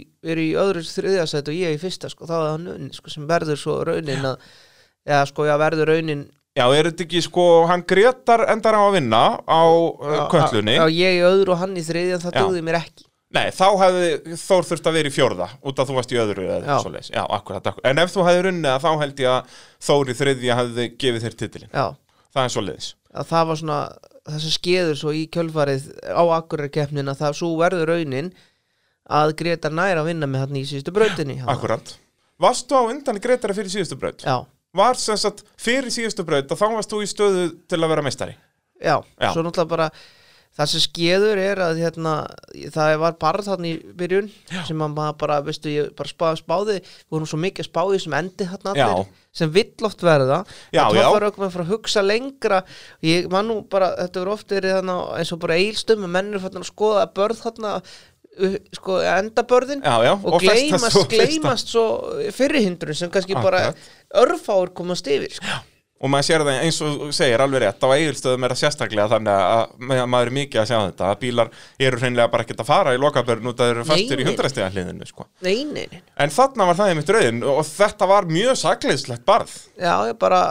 [0.48, 3.62] í öðru þriðjasætt og ég í fyrsta sko, þá var hann unni, sko, sem verður
[3.62, 4.42] svo raunin að
[5.08, 6.26] eða sko, já, verður raunin
[6.58, 10.88] Já, er þetta ekki sko, hann Gretar endar á að vinna á uh, köllunni Já,
[10.90, 12.40] ég í öðru og hann í þriðja, það Já.
[12.42, 15.96] dugði mér ekki Nei, þá hefði Þór þurft að vera í fjórða út af þú
[15.98, 16.78] varst í öðru eða Já.
[16.84, 17.10] svoleiðis.
[17.12, 17.88] Já, akkurat, akkurat.
[17.90, 21.26] En ef þú hefði runnið að þá held ég að Þór í þriðja hefði gefið
[21.28, 21.86] þér titilin Já,
[22.34, 22.88] Það er svoleiðis.
[23.18, 23.80] Að það var svona
[24.28, 28.32] það sem skeður svo í kjölfarið á akkurarkeppnin að það svo verður raunin
[29.08, 31.38] að Gretar nær að vinna með hann í síðustu brautinni.
[31.48, 31.94] Akkurat.
[32.44, 34.24] Varstu á undan Gretara fyrir síðustu braut?
[34.28, 34.44] Já,
[34.78, 38.04] Var sem sagt fyrir síðustu braut og þá varst þú í stöðu til að vera
[38.06, 38.36] meistari?
[38.78, 39.32] Já, Já.
[39.34, 39.88] svo náttúrulega bara
[40.58, 42.14] það sem skeður er að hérna,
[42.74, 44.64] það var bara þannig í byrjun Já.
[44.68, 48.02] sem að maður bara, veistu, ég bara spáði, spáði við vorum svo mikið að spáði
[48.04, 50.42] sem endi þarna allir, sem vill oft verða
[50.74, 51.04] Já, að já.
[51.06, 52.62] tófar okkur með fyrir að hugsa lengra
[53.06, 56.62] ég man nú bara, þetta verður oft verið þarna eins og bara eilstum, mennur fyrir
[56.64, 61.74] að skoða að börð þarna uh, sko, endabörðin Já, já og festast gleymast, svo gleymast
[61.76, 61.88] svo
[62.38, 63.90] fyrirhindrun sem kannski bara Akkurat.
[64.26, 65.60] örfáur komast yfir sko.
[65.98, 69.40] Og maður sér það eins og segir alveg rétt á eigilstöðum er það sérstaklega þannig
[69.42, 71.50] að ma- maður er mikið að sjá þetta að bílar
[71.88, 74.28] eru hreinlega bara ekkert að fara í lokabörn út að þeir eru fastir Nei, í
[74.30, 75.26] hundrastega hliðinu sko.
[75.42, 79.52] nei, nei, nei En þarna var það einmitt rauðin og þetta var mjög sakleislegt barð.
[79.78, 80.42] Já, ég bara,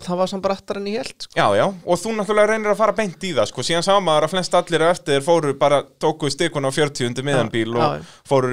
[0.00, 1.32] það var samt brattar en ég held sko.
[1.36, 4.28] Já, já, og þú náttúrulega reynir að fara beint í það, sko, síðan sá maður
[4.28, 8.00] að flest allir eftir fóru bara, tóku stikun á 40 undir miðan bíl já, og
[8.00, 8.08] já.
[8.28, 8.52] fóru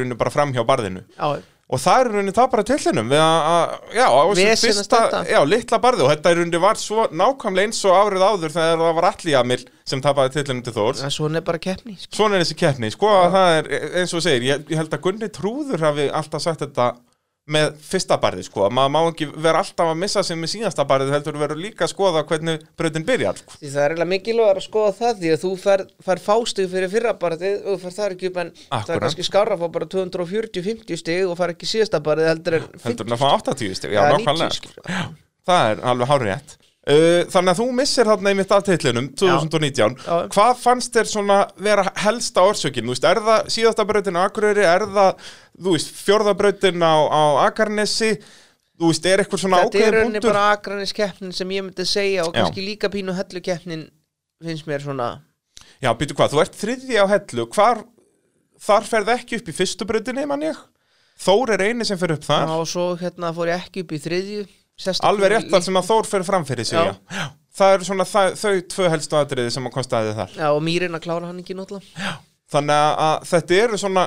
[1.71, 5.77] Og það er raunin það bara tillinum við að, já, á þessu fyrsta, já, litla
[5.83, 9.31] barði og þetta raunin var svo nákvæmlega eins og árið áður þegar það var allir
[9.31, 11.03] Jamil sem tapaði tillinum til Þórs.
[11.07, 12.11] en svona er bara keppni sko.
[12.17, 15.03] Svona er þessi keppni, sko, að það er eins og segir, ég, ég held að
[15.07, 16.91] Gunni Trúður hafi alltaf sagt þetta
[17.49, 21.13] með fyrsta barði sko, maður má ekki vera alltaf að missa sig með síðasta barði
[21.15, 23.57] heldur verður líka að skoða hvernig brautin byrjar sko.
[23.57, 26.93] Því það er eiginlega mikilvægur að skoða það því að þú fær, fær fástig fyrir
[26.93, 28.93] fyrra barðið og þú fær það ekki upp en það Akkúrat.
[28.95, 32.67] er kannski skárra að fá bara 240-50 stig og fær ekki síðasta barðið heldur en
[32.77, 34.75] 50 heldur en að fá 80 stig, já, 90 sko.
[34.77, 35.01] sko.
[35.49, 40.15] það er alveg hárið rétt þannig að þú missir þarna einmitt af titlinum 2019, Já.
[40.33, 44.63] hvað fannst þér svona vera helsta orsökin, þú veist, er það síðasta brautin á Akureyri,
[44.65, 45.27] er það
[45.61, 48.15] þú veist, fjórða brautin á, á Akarnesi,
[48.81, 52.33] þú veist, er eitthvað svona Þetta er rauninni bara agraniskeppnin sem ég myndi segja og
[52.33, 52.39] Já.
[52.41, 53.85] kannski líka pínu hellukeppnin
[54.41, 55.11] finnst mér svona.
[55.81, 57.45] Já, býtu hvað, þú ert þriðji á hellu.
[57.53, 57.83] Hvar,
[58.57, 60.57] þar ferð ekki upp í fyrstu brautinni, mann ég?
[61.21, 62.49] Þór er eini sem fer upp þar.
[62.57, 64.47] Og svo hérna fór ég ekki upp í þriðju
[65.07, 66.09] Alveg rétt þar sem að Þór
[66.47, 67.29] fyrir sig Já.
[67.51, 70.35] Það eru svona það, þau tvö helstu atriði sem að kostaði þar.
[70.39, 72.13] Já, og Mýrin að klára hann ekki náttúrulega.
[72.51, 74.05] Þannig að, að þetta eru svona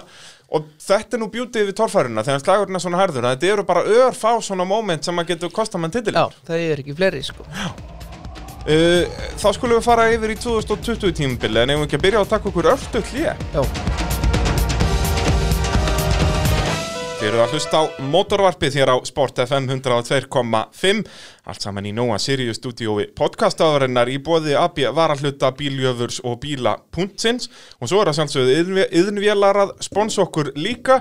[0.55, 3.67] Og þetta er nú bjútið við torfæruna Þegar slagurinn er svona harður að Þetta eru
[3.69, 7.23] bara örfá svona moment sem að getur kostað mann titil Já, það er ekki fleiri
[7.25, 7.47] sko.
[8.65, 9.05] Uh,
[9.41, 12.25] Þá skulum við fara yfir í 2020 tímubili En ef við ekki að byrja á
[12.25, 13.65] að taka okkur örstu hlýja Já,
[17.25, 20.99] Þið eruð að hlusta á mótorvarpið hér á Sport FM 102.5
[21.49, 27.49] Allt saman í Nóa Sirius stúdíói podcastaðurinnar í bóði AB varahluta, bíljöfurs og bíla.sins
[27.81, 30.99] og svo er að sjálfsögðu yðnvélar að sponsa okkur líka.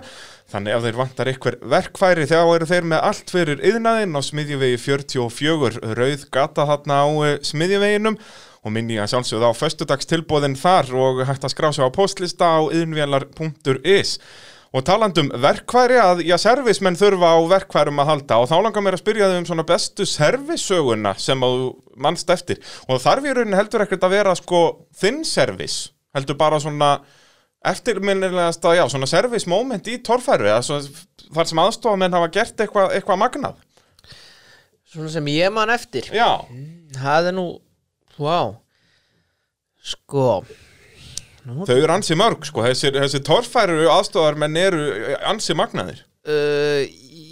[0.54, 4.80] Þannig ef þeir vantar eitthvað verkfæri þá eru þeir með allt fyrir yðnaðinn á smiðjuvegi
[4.86, 8.20] 44 rauð gata þarna á eh, smiðjuveginum.
[8.64, 12.72] Og minni að sjálfsögðu á föstudagstilbóðin þar og hægt að skrá sig á postlista á
[12.72, 14.16] yðnvélar.is
[14.74, 18.96] Og talandum verkværi að, já, servismenn þurfa á verkværum að halda og þá langar mér
[18.98, 21.60] að spyrja þau um svona bestu servisöguna sem að
[22.02, 22.58] mannst eftir.
[22.90, 24.64] Og þarf í rauninni heldur ekkert að vera sko
[24.98, 25.76] þinn servis,
[26.18, 26.96] heldur bara svona
[27.70, 31.06] eftirminnilegast að, já, svona service moment í torfæru, eða svona
[31.38, 33.62] þar sem aðstofamenn hafa gert eitthvað eitthva magnað.
[34.90, 36.44] svona sem ég man eftir Já,
[36.98, 37.48] Það er nú,
[38.18, 38.58] vá
[39.84, 40.44] Sko
[41.47, 44.84] Nú, þau eru ansi mörg, sko, þessi, þessi torfæru aðstofarmenn eru
[45.27, 46.03] ansi magnaðir.
[46.29, 46.84] uh,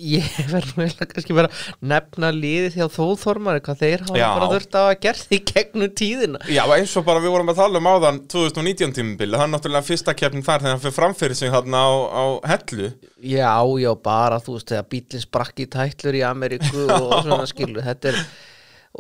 [0.02, 4.26] Ég verð nú eiginlega kannski bara að nefna liðið hjá þóðþormari hvað þeir hafa Já.
[4.34, 7.60] bara þurft að hafa gert í gegnum tíðina Já, eins og bara við vorum að
[7.62, 11.38] tala um áðan 2019 tímubili, það er náttúrulega fyrsta keppnin þar þegar hann fyrir framfyrir
[11.38, 12.24] sig þarna á, á
[12.56, 12.89] hellu
[13.21, 13.54] Já,
[13.86, 18.15] já, bara þú veist þegar bílinn sprakk í tætlur í Ameríku og svona skilu þetta
[18.15, 18.24] er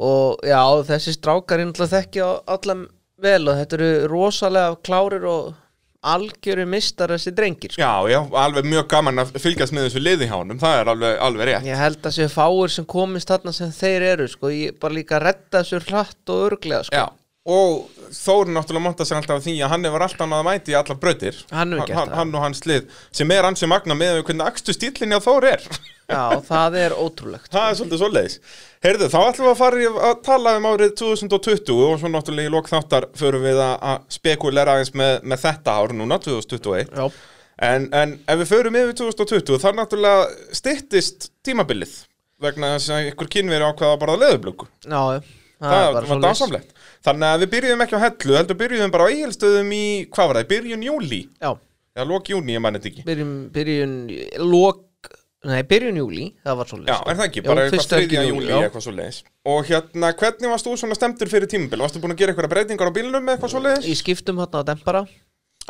[0.05, 0.61] og já,
[0.93, 2.85] þessi strákar er náttúrulega þekkja allan
[3.21, 5.51] vel og þetta eru rosalega klárir og
[6.01, 7.81] algjöru mistar þessi drengir sko.
[7.81, 11.17] Já, já, alveg mjög gaman að fylgjast með þessu liði hjá honum, það er alveg,
[11.27, 14.79] alveg rétt Ég held að séu fáir sem komist þarna sem þeir eru sko, ég
[14.81, 16.97] bara líka redda þessu hratt og örglega sko.
[16.97, 17.05] Já,
[17.47, 20.77] og Þóri náttúrulega monta sér alltaf af því að hann hefur alltaf náða mæti í
[20.77, 21.37] allar brautir.
[21.49, 25.21] Hann hann, hann og hans lið, sem er ansi magna með hvernig akstu stílinni á
[25.23, 25.65] Þóri er.
[26.11, 27.47] Já, það er ótrúlegt.
[27.53, 28.37] Það er svolítið svoleiðis.
[28.83, 32.53] Heyrðu, þá ætlum við að fara að tala um árið 2020 og svo náttúrulega í
[32.53, 37.07] lok þáttar förum við að, spekulera aðeins með, með þetta ár núna, 2021 Já,
[37.61, 41.91] En, en ef við förum yfir 2020 þá náttúrulega styttist tímabilið
[42.41, 44.67] vegna þess að ykkur kynveri ákvaða að borða leðublöku.
[44.81, 45.27] já, það,
[45.61, 46.71] Það, bara var dásamlegt.
[47.01, 49.83] Þannig að við byrjuðum ekki á hellu, heldur byrjuðum bara á eigilstöðum í,
[50.13, 51.21] hvað var það, byrjun júli?
[51.41, 51.51] Já,
[51.97, 53.05] Já, lok júni, ég mann þetta ekki.
[53.07, 53.95] byrjun, byrjun
[54.51, 55.09] lok,
[55.49, 58.59] nei, byrjun júli það var svolítið Já, er það ekki, bara eitthvað þriðja júli, já.
[58.67, 59.19] eitthvað svo leiðis.
[59.55, 61.81] Og hérna, hvernig varst þú svona stemtur fyrir tímabil?
[61.83, 63.89] Varstu búin að gera eitthvað breytingar á bílnum með eitthvað svo leiðis?
[63.91, 65.03] Í skiptum hérna á dempara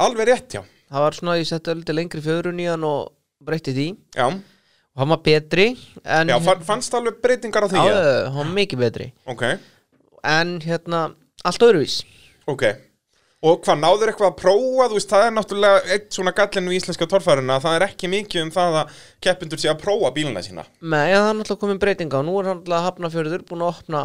[0.02, 0.62] Alveg rétt, já.
[0.92, 1.48] Það var svona, ég
[2.62, 3.88] í hann og breytti því
[4.20, 5.68] Já, og hann var betri
[6.04, 7.84] en já fann, fannst alveg breytingar á því?
[7.88, 8.02] Já,
[8.36, 9.46] hann var mikið betri Ok,
[10.24, 11.12] en hérna,
[11.44, 12.02] allt öðruvís
[12.48, 12.64] ok.
[13.42, 16.76] Og hvað náður eitthvað að prófa, þú veist, það er náttúrulega eitt svona gallinu í
[16.78, 18.92] íslenska torfæruna að það er ekki mikið um það að
[19.26, 20.66] keppindur sé að prófa bíluna sína.
[20.82, 24.02] Nei, það er náttúrulega komin breyting á Nú er hann náttúrulega hafnafjörður búin að opna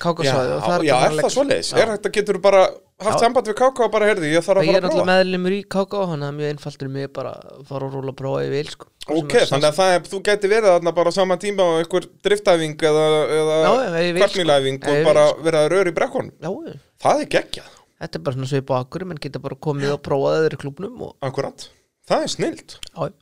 [0.00, 1.72] kákasvæði og það já, bara er það leggja- svoleiðis?
[1.74, 1.82] Já.
[1.82, 2.62] Er þetta, getur bara
[3.06, 5.04] haft samband við Káka og bara, heyrði, ég þarf að Ég er fara að náttúrulega
[5.04, 5.12] prófa?
[5.12, 8.42] meðlumur í KK hann er mjög einfaldur mig bara að fara og rúla að prófa
[8.44, 8.88] ég vil sko.
[9.10, 12.06] Ok, þannig að það er, þú geti verið þarna bara á sama tíma á einhver
[12.26, 13.04] driftæfing eða,
[13.40, 14.20] eða ef ég sko.
[14.20, 16.30] kvartmílæfing Ef og ég bara vil, verið að röra í brekkunum.
[16.44, 16.76] Já, já.
[17.06, 17.72] Það er geggjað,
[18.04, 21.02] þetta er bara svona svip á akkur menn geta bara komið og prófað öðru klubnum
[21.08, 21.16] og...
[21.24, 21.66] akkurat.
[22.10, 22.76] Það er snilt.
[22.90, 23.16] Já, já.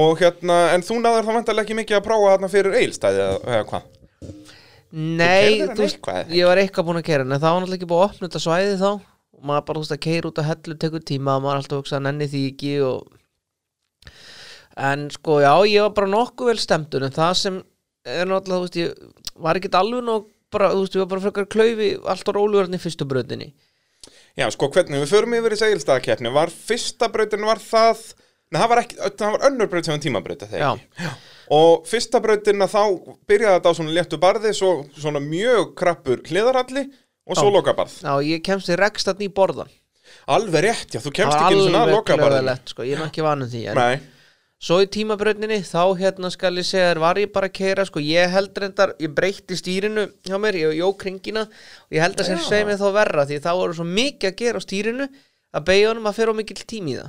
[0.00, 3.38] Og hérna, en þú náður þá vantarlega ekki mikið að prófa þarna fyrir eilstæði eða,
[3.56, 3.88] eða hvað?
[4.90, 5.86] Nei, þú
[6.34, 8.42] ég var eitthvað búin að kera en það var náttúrulega ekki búið að opna þetta
[8.42, 11.44] svæði þá og maður bara, þú veist, að keira út að hellu tekur tíma og
[11.44, 14.10] maður er alltaf að hugsa nenni því ekki og
[14.90, 17.62] en sko, já, ég var bara nokkuð vel stemtur en það sem
[18.08, 21.24] er náttúrulega, þú veist, ég var ekkert alveg nóg bara, þú veist, ég var bara
[21.26, 23.52] frekar klaufi allt á rólugarni í fyrstu bröðinni
[24.38, 26.30] Já, sko, hvernig, við förum yfir í seilstæðakeppni.
[26.32, 28.02] Var fyrsta brautin, var það
[28.50, 30.44] Nei, það var, ekki, það var önnur braut sem var tímabraut
[31.50, 32.80] Og fyrsta brautina þá
[33.30, 36.88] byrjaði þetta á svona léttu barði Svo svona mjög krappur hliðaralli
[37.30, 38.00] Og svo lokabarð.
[38.02, 39.70] Já, ég kemst í rekstatn í borðan
[40.30, 43.22] Alveg rétt, já, þú kemst ekki einu svona að alveg glöðalegt, sko, ég er ekki
[43.22, 44.00] vanum því en Nei,
[44.60, 48.28] Svo í tímabröndinni, þá hérna skal ég segja var ég bara að keira, sko, ég
[48.34, 52.42] held reyndar, ég breytti stýrinu hjá mér, ég jók kringina og ég held að sem
[52.44, 55.06] segi mig þá verra því þá voru svo mikið að gera á stýrinu
[55.54, 57.08] að beigja honum að fyrir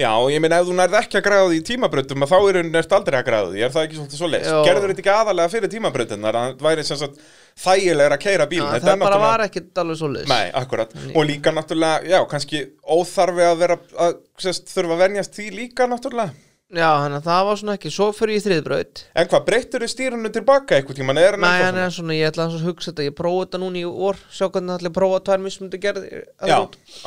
[0.00, 2.94] já, ég meina ef þú nærð ekki að græða því að þá er hún ert
[2.96, 4.30] aldrei að græða því, er það ekki svolítið svo?
[4.32, 4.60] Jó.
[4.68, 7.18] Gerður þetta ekki aðalega fyrir tímabrautinnar að það væri sem sagt
[7.62, 10.30] þægilegra að keira bíl Já, það bara var ekkit alveg svo leiðis.
[10.32, 12.62] Nei, akkurat, og líka náttúrulega, já, kannski
[12.96, 16.32] óþarfi að vera, að, sérst, þurfa að venjast því líka náttúrulega
[16.72, 19.00] Já, þannig að það var svona ekki, svo fyrir ég þriðbraut.
[19.20, 21.14] En hvað, breyttur þau stýrunu tilbaka eitthvað tíma?
[21.16, 21.82] Nei, en svona?
[21.82, 24.78] er svona, ég ætla að hugsa þetta, ég prófa þetta núna í vor, sjá hvernig
[24.78, 26.22] ætla að prófa tvær mismundi gerði.
[26.48, 26.56] Já,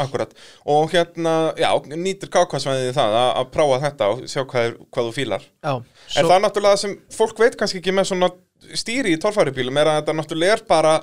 [0.06, 0.38] akkurat
[0.70, 5.10] Og hérna, já, nýtir kákvæðsvæðið það að, að prófa þetta og sjá hvað, er, hvað
[5.10, 8.32] þú fílar Já, En það er náttúrulega það sem fólk veit kannski ekki með svona
[8.78, 10.94] stýri í torfæribílum er að þetta náttúrulega er bara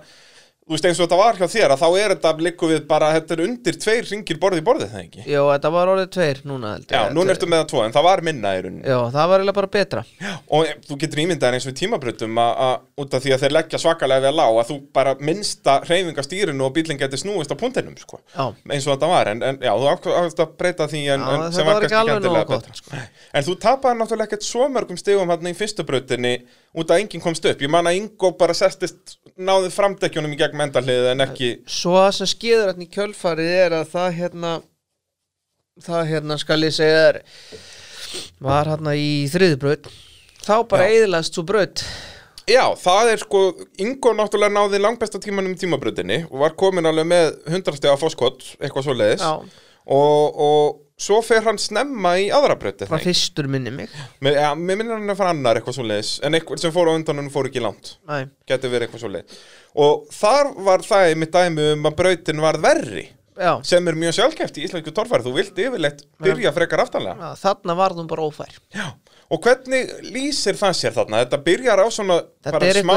[0.73, 3.09] þú veist eins og þetta var hjá þér að þá er þetta líku við bara,
[3.13, 6.41] þetta er undir tveir ringir borðið í borðið það ekki Jó, þetta var orðið tveir
[6.49, 6.95] núna held ég.
[6.97, 9.43] Já, núna ertu með það tvo, en það var minna í rauninni Já, það var
[9.43, 10.05] eiginlega bara betra.
[10.49, 13.55] og þú getur ímyndaðir eins og í tímabrutum að, að út af því að þeir
[13.59, 17.57] leggja svakalega vel á að þú bara minnsta hreyfinga stýrinu og bílinn getur snúist á
[17.61, 18.23] puntinum sko.
[18.33, 18.49] Já.
[18.73, 21.53] eins og þetta var, en, en já, þú ákvæmst að breyta því en, Já, en
[21.53, 21.97] sem var kannski
[26.73, 27.61] út að enginn komst upp.
[27.63, 32.15] Ég man að Ingo bara sestist náði framdekkjunum í gegn mendalið en ekki Svo það
[32.19, 34.55] sem skeður hérna í kjölfarið er að það hérna
[35.83, 37.21] það hérna skal ég segja þér
[38.45, 39.89] var hérna í þriðbraut
[40.43, 41.85] þá bara eðlast svo braut.
[42.51, 43.41] Já, það er sko,
[43.81, 48.43] Ingo náttúrulega náði langbesta tímanum í tímabrutinni og var komin alveg með 100 stega foskott,
[48.59, 53.73] eitthvað svo leiðis og, og svo fer hann snemma í aðra bruti frá fyrstur minni
[53.75, 53.91] mig.
[54.23, 56.97] Mér, ja, minnir hann að fara annar eitthvað svo leiðis en eitthvað sem fór á
[56.97, 57.97] undan hann fór ekki langt.
[58.09, 59.41] Næ, Gæti verið eitthvað svo leið
[59.83, 63.97] Og þar var það í mitt dæmi um að brautin var verri já, sem er
[63.97, 65.25] mjög sjálfgæft í íslensku torfæri.
[65.25, 67.17] Þú vilt yfirleitt byrja frekar aftanlega.
[67.33, 68.53] Já þarna var hún bara ófær.
[68.77, 68.91] Já,
[69.33, 71.23] og hvernig lýsir það sér þarna?
[71.25, 72.97] Þetta byrjar á svona Þetta bara smá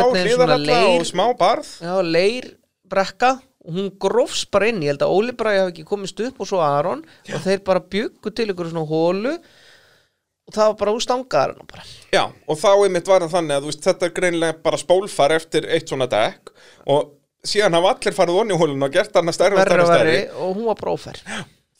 [0.67, 1.71] leir- og smá barð.
[1.79, 2.49] Já, leir
[2.91, 3.31] brekka
[3.67, 6.61] hún grófs bara inn, ég held að Óli bara hafi ekki komist upp og svo
[6.63, 9.33] Aron og þeir bara byggu til ykkur svona hólu
[10.45, 11.55] og það var bara úr stangaðar
[12.13, 15.67] Já, og þá einmitt var það þannig að veist, þetta er greinlega bara spólfar eftir
[15.73, 16.53] eitt svona dekk
[16.93, 19.89] og síðan hafa allir farið onni í hólun og gert hann að stærri og stærri
[19.89, 20.19] stærri.
[20.37, 21.21] og hún var bara ófær.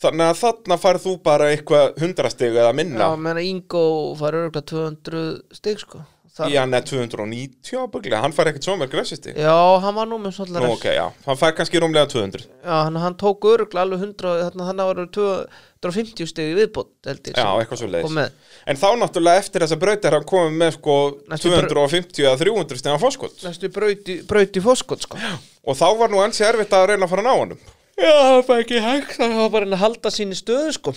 [0.05, 2.99] Þannig að þarna farið þú bara eitthvað hundrastig eða minna.
[2.99, 3.85] Já, menna Ingo
[4.19, 5.23] fær örgulega 200
[5.55, 6.03] stig sko
[6.35, 10.17] Það, Já, neð 290 ábygglega, hann fær ekkert svo mörg refsistig Já, hann var nú
[10.19, 13.85] með svolítið Nú, ok, já, hann fær kannski rúmlega 200 Já, hann, hann tók örgulega
[13.85, 17.87] alveg 100 þarna hann var 250 stig í viðbót held ég Já, sem eitthvað svo
[17.87, 18.35] kom leiðis með.
[18.67, 20.97] En þá náttúrulega eftir þessa braut er hann komið með sko
[21.31, 25.23] Næstu brau- 250 eða 300 stegan fórskot Næstu brauti, brauti fóskot sko.
[25.63, 27.63] Og þá var nú ansi erfitt að reyna að fara að ná honum.
[27.95, 30.91] Já, það var ekki hægt Það var bara að halda síni stöðu sko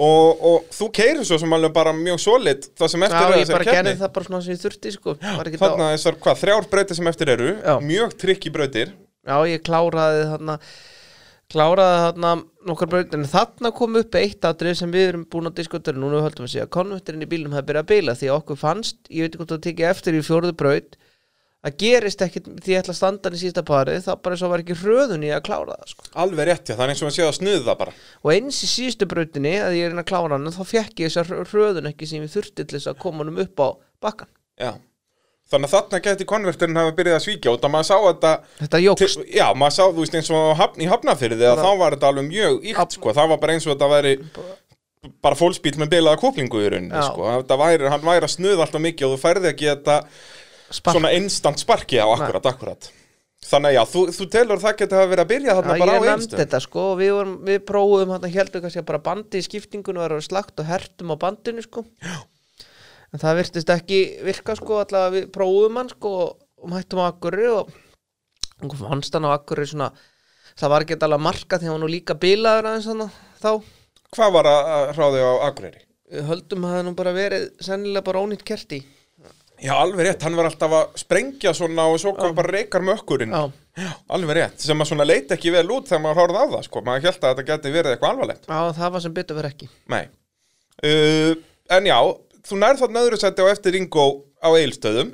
[0.00, 3.34] og, og þú keirir svo sem alveg bara mjög solid það sem eftir Já, er
[3.34, 5.16] ég þessari bara gerði það bara svona sem ég þurfti sko.
[5.20, 7.74] Ekki Þarna þessar, hvað, þrjár brautir sem eftir eru Já.
[7.84, 8.94] mjög trikki brautir.
[9.28, 10.56] Já, ég kláraði þarna
[11.50, 12.32] kláraði þarna
[12.70, 16.22] nokkar braut en þarna kom upp eitt atrið sem við erum búin að diskutera núna
[16.22, 16.66] höldum við að segja.
[16.68, 19.40] Að konvekturinn í bílum hefði byrjað að bila því að okkur fannst, ég veit ekki
[19.42, 20.98] hvort það tekið eftir í fjórðu braut
[21.60, 24.76] að gerist ekkit því að standa hann í sísta parið það bara svo var ekki
[24.80, 26.06] hröðun í að klára það sko.
[26.24, 27.96] Alveg rétt, já, það er eins og að séð að snuða það bara.
[28.24, 31.10] Og eins í síðustu brautinni að ég er inn að klára hann þá fekk ég
[31.12, 33.68] þessar hröðun ekki sem ég þurfti til þess að koma hann upp á
[34.00, 34.72] bakkan Já.
[35.50, 38.80] Þannig að þarna geti konverturinn hafa byrjað að svíkja og það maður sá þetta þetta
[38.84, 39.16] jókst.
[39.18, 42.10] til, Já, maður sá, þú veist, eins og hafn, í hafnafyrði að þá var þetta
[42.12, 43.14] alveg mjög íkt, sko.
[43.16, 44.12] Það var bara eins og þetta væri
[45.24, 47.26] bara fólksbíl með bilaða kúplingu í rauninni, sko.
[47.40, 49.96] Þetta væri, hann væri að snuða alltaf mikið og þú færði ekki þetta
[50.70, 50.94] Spark.
[50.94, 52.90] svona instant sparki á akkurat, akkurat
[53.40, 55.92] Þannig að já, þú, þú telur það geti hafa verið að byrja þarna Já, bara
[55.92, 59.00] á ég nefndi einstum þetta sko við, vorum, við prófuðum hann heldum kannski að bara
[59.06, 61.84] bandi í skiptingunum var slagt og hertum á bandinu sko.
[62.04, 62.18] Já.
[63.10, 67.48] en það virtist ekki virka sko allavega við prófuðum hann sko og mættum á Akkurri
[67.48, 67.72] og
[68.84, 69.88] fannst hann á Akkurri svona
[70.60, 73.06] það var ekki alveg marka því hann var nú líka bilaður aðeins hann
[73.40, 73.52] þá.
[74.12, 75.32] Hvað var að að ráði á
[76.10, 78.82] við höldum að nú bara verið sennilega bara ónýtt kerti
[79.60, 83.34] Já, alveg rétt, hann var alltaf að sprengja svona og svo kom bara reykar mökkurinn.
[83.36, 83.50] Já.
[83.80, 86.64] Já, alveg rétt, sem að svona leit ekki vel út þegar maður horfði á það,
[86.66, 88.48] sko, maður held að þetta geti verið eitthvað alvarlegt.
[88.48, 89.70] Já, það var sem betur verið ekki.
[89.92, 90.02] Nei.
[90.80, 91.32] Uh,
[91.70, 91.98] En já,
[92.48, 94.06] þú nærð þarna öðru sætti á eftir Ingo
[94.40, 95.12] á eilstöðum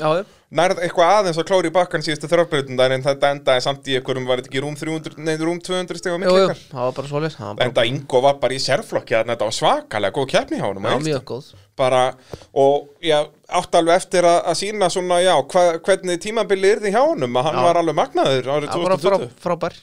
[0.56, 4.28] nærð eitthvað aðeins að klóri í bakkan síðustu þröfbreytundar en þetta endaði samt í einhverjum
[4.28, 7.32] var þetta ekki rúm 300, nei rúm 200 stegum jú, jú, miklikar það var bara
[7.34, 11.66] bara, enda Ingo var bara í sérflokki að þetta var svakalega góð keppni hjá á
[11.76, 12.14] bara,
[12.56, 13.18] og já,
[13.58, 17.36] átti alveg eftir að, að sína svona, já, hva, hvernig tímabili er því hjá honum,
[17.36, 17.64] að hann Já.
[17.66, 19.34] var alveg magnaður árið Það var bara frá, 2020.
[19.44, 19.76] frábær.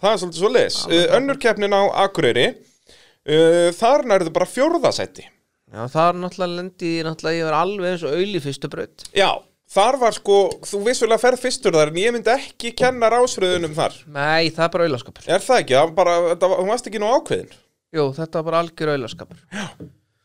[0.00, 5.28] Það er svolítið svo leis uh, önnur keppnin á Akureyri uh, þar nærðu bara fjórðasætti
[5.74, 9.04] Já, það er náttúrulega lendi náttúrulega ég var alveg eins og auðli fyrstu braut.
[9.16, 9.30] Já,
[9.74, 13.96] þar var sko þú vissulega ferð fyrstur þar en ég myndi ekki kenna rásröðunum þar.
[14.06, 15.26] Nei, það er bara auðlaskapur.
[15.26, 17.56] Er það ekki, það var bara, þetta var, hún varst ekki nú ákveðin.
[17.94, 19.42] Jú, þetta var bara algjör auðlaskapur.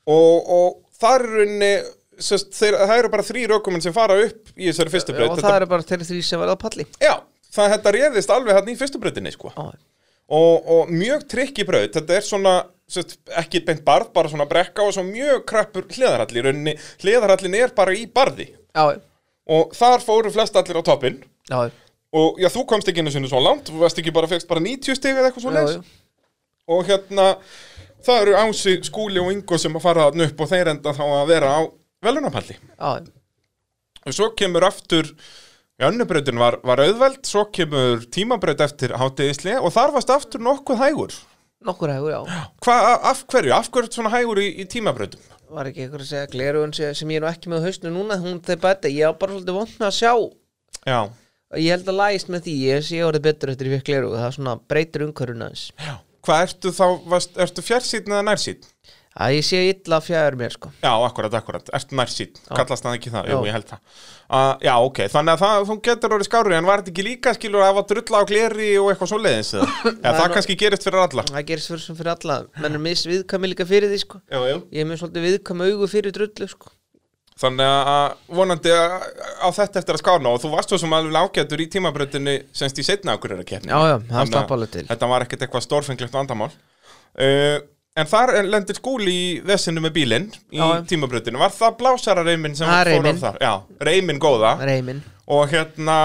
[0.10, 1.74] Og, og þar er rauninni
[2.22, 5.34] sest, þeir, það eru bara þrý rökumenn sem fara upp í þessari fyrstu braut.
[5.34, 6.86] Og það eru bara þeirri þrý sem verða á palli.
[7.02, 7.14] Já,
[7.56, 9.54] það þetta réðist alveg hann í fyrstu brautinni sko.
[9.56, 9.70] Já,
[10.30, 12.56] og, og mjög trikki braut þetta er svona,
[12.92, 17.58] sest, ekki beint barð bara svona brekka og svo mjög krappur hliðarhalli, í rauninni, hliðarhallin
[17.60, 18.50] er bara í barði.
[18.76, 18.98] Já,
[19.50, 21.22] og þar fóru flest allir á toppinn.
[21.50, 21.70] Já,
[22.20, 23.70] og já, þú komst ekki einu sinni svo langt.
[23.70, 25.84] Þú varst ekki bara, fegst bara 90 stig eða eitthvað svo já.
[26.70, 27.28] og hérna,
[28.06, 31.06] það eru Ási, Skúli og Ingo sem að fara þarna upp og þeir enda þá
[31.08, 31.60] að vera á
[32.06, 32.56] velunapalli
[34.06, 35.10] og svo kemur aftur
[35.80, 41.14] Önnubrautin var, var auðveld, svo kemur tímabraut eftir hátegisli og þar varst aftur nokkuð hægur.
[41.66, 42.22] Nokkur hefur, já
[42.66, 42.76] Hva,
[43.12, 43.54] af hverju?
[43.56, 45.22] Af hverju svona hægur í, í tímabrautum?
[45.50, 48.38] Var ekki eitthvað að segja glerugun sem ég er nú ekki með hausnu núna hún
[48.46, 50.14] þeir bæta, ég á bara svolítið vond með að sjá
[50.86, 51.00] Já.
[51.58, 54.28] Ég held að lægist með því, ég sé orðið betur eftir ég fekk glerugu, það
[54.28, 55.96] er svona breytir umhverfuna hans Já.
[56.30, 58.70] Hvað ertu þá, varst, ertu fjarsýtn eða nærsýtn?
[59.20, 63.14] Að ég sé illa fjær mér sko Já, akkurat, akkurat, ertu nærsýtn, kallast það ekki
[63.14, 63.84] það, jú, ég held það.
[64.30, 67.36] Uh, já, ok, þannig að það, þú getur orðið skári, en var þetta ekki líka,
[67.36, 69.70] skilur, að hafa drulla á gleri og eitthvað svo leiðins, eða?
[70.06, 71.28] Já, það kannski gerist fyrir alla.
[71.30, 74.58] það gerist fyrir fyrir alla, menn er misviðkami líka fyrir því sko Já, já.
[74.60, 76.76] ég er með svolítið viðkami augu fyrir drullu sko
[77.40, 81.62] Þannig að vonandi á þetta eftir að skána og þú varst svo sem alveg ágætur
[81.64, 83.72] í tímabrautinni semst í setna er að keppni.
[83.72, 86.50] Já, já, það var ekkert eitthvað stórfenglegt vandamál.
[87.16, 87.64] Uh,
[88.00, 91.40] en þar lendir skúli í vesinu með bílinn í Já, tímabrautinu.
[91.42, 93.24] Var það blásara reymin sem er fór á Reiminn.
[93.24, 93.40] þar?
[93.44, 93.54] Já,
[93.90, 94.54] reymin góða.
[94.66, 95.98] Reymin Og hérna,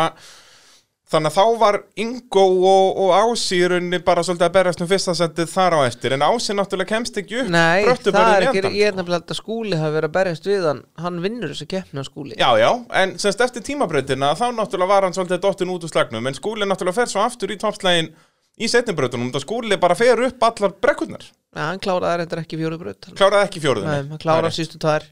[1.14, 4.90] þannig að þá var Ingo og, og Ási í rauninni bara svolítið að berast um
[4.90, 6.16] fyrsta sendið þar á eftir.
[6.16, 8.98] En Ási náttúrulega kemst ekki upp Nei, það Bröttubörðin er í ekki, endann, ég er
[8.98, 12.04] nefnilega held að skúli hafi verið að berjast við hann Hann vinnur þessu keppni á
[12.08, 12.70] skúli Já, já,
[13.04, 16.68] en semst eftir tímabrautina þá náttúrulega var hann svolítið dottin út úr slagnum en skúli
[16.68, 18.12] náttúrulega fer svo aftur í toppslægin
[18.54, 22.78] í setnibrautunum, það skúli bara fer upp allar brekkurnar, Já, hann kláraði reyndar ekki fjóru
[22.80, 25.04] braut Nei, kláraði ekki fjóruðinni hann kláraði síðustu tvær.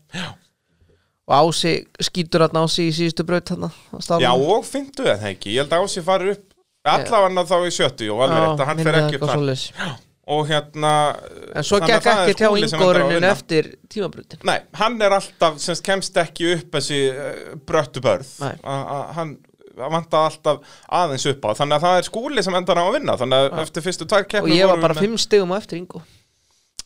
[1.22, 3.68] Og Ási skýtur hann Ási í braut hann
[4.22, 6.48] Já, og finnstu það ekki, ég held að Ási fari upp
[6.83, 9.92] allavega þá í sjöttu og alveg rétt að hann fer ekki upp þar.
[10.33, 10.90] og hérna
[11.55, 13.31] En svo gekk ekki hjá Skúli sem endar á að yngorunnin vinna.
[13.37, 18.33] eftir tímabrautin Nei, hann er alltaf, semst kemst ekki upp þessi uh, bröttu börð.
[18.62, 19.37] Hann
[19.72, 21.50] vantar alltaf aðeins upp á.
[21.62, 23.14] Þannig að það er skúli sem endar á að vinna.
[23.20, 26.02] Þannig að eftir fyrstu tvær Og ég var bara fimm stegum á eftir Ingo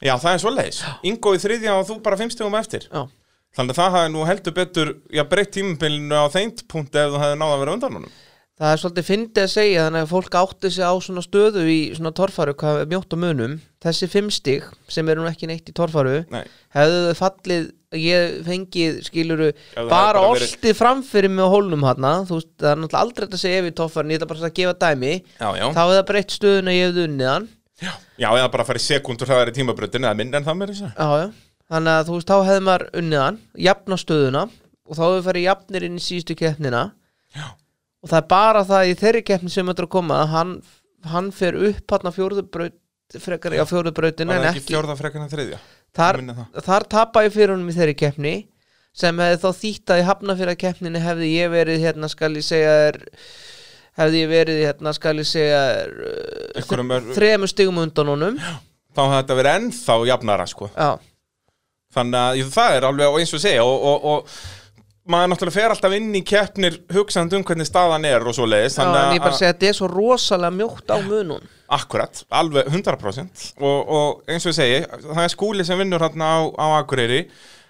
[0.05, 0.83] Já, það er svo leiðis.
[1.09, 2.89] Ingo í þriðja og þú bara fimmstegum eftir.
[2.93, 3.07] Já,
[3.57, 7.21] Þannig að það hafi nú heldur betur, já, breytt tímabilinu á þeint punkti ef þú
[7.23, 8.11] hefði náða að vera undan honum.
[8.57, 11.79] það er svolítið fyndið að segja þannig að fólk átti sig á svona stöðu í
[11.97, 15.75] svona torfaru, hvað mjótt á munum þessi fimm stig, sem eru nú ekki neitt í
[15.77, 16.45] torfaru Nei.
[16.73, 17.67] hefðu þau fallið
[18.01, 22.71] ég fengið, skiluru bara hefði bara verið- oltið framfyrir með hólnum hana, þú veist, það
[22.73, 25.49] er náttúrulega aldrei að segja ef í torfaru, ég ætla bara að gefa dæmi Já,
[25.61, 25.67] já.
[25.73, 27.49] þá hefði það breytt stöðuna ég hefði unnið hann
[27.83, 30.71] Já, já, eða bara farið sekundur það er í tímabröndinu eða minn en það með
[30.73, 30.89] þessu.
[30.97, 31.27] já, já.
[31.75, 34.43] þannig að þú veist, þá hefði maður unnið hann jafna stöðuna
[34.87, 36.83] og þá hefði farið jafnir inn í síðustu keppnina
[37.37, 37.47] Já.
[38.01, 40.53] og það er bara það í þeirri keppni sem þetta er að koma að hann,
[41.13, 42.21] hann fer upp hann að
[43.23, 45.59] frekar á fjóruðubrautin Var en ekki ekki fjórða frekar en þriðja?
[45.97, 46.21] þar,
[46.67, 48.35] þar tapa ég fyrir honum í þeirri keppni
[48.97, 52.73] sem hefði þá þýtt að í hafnafyrir keppninu hefði ég verið hérna skal ég segja
[52.81, 52.99] þér
[53.97, 58.37] hefði ég verið hérna skal ég segja uh, er- þremur stigum undan honum.
[58.97, 60.71] Þá hefði þetta verið ennþá jafnara, sko.
[60.77, 60.91] já,
[61.97, 64.41] Þannig að jú, það er alveg eins og segja og, og, og
[65.09, 68.77] maður náttúrulega fer alltaf inn í keppnir hugsandi um hvernig staðan er og svo leiðis.
[68.77, 72.69] já en ég bara segja að þetta er svo rosalega mjótt á munun Akkurat, alveg
[72.71, 77.23] 100% og, og eins og segi, það er skúli sem vinnur hérna á, á Akureyri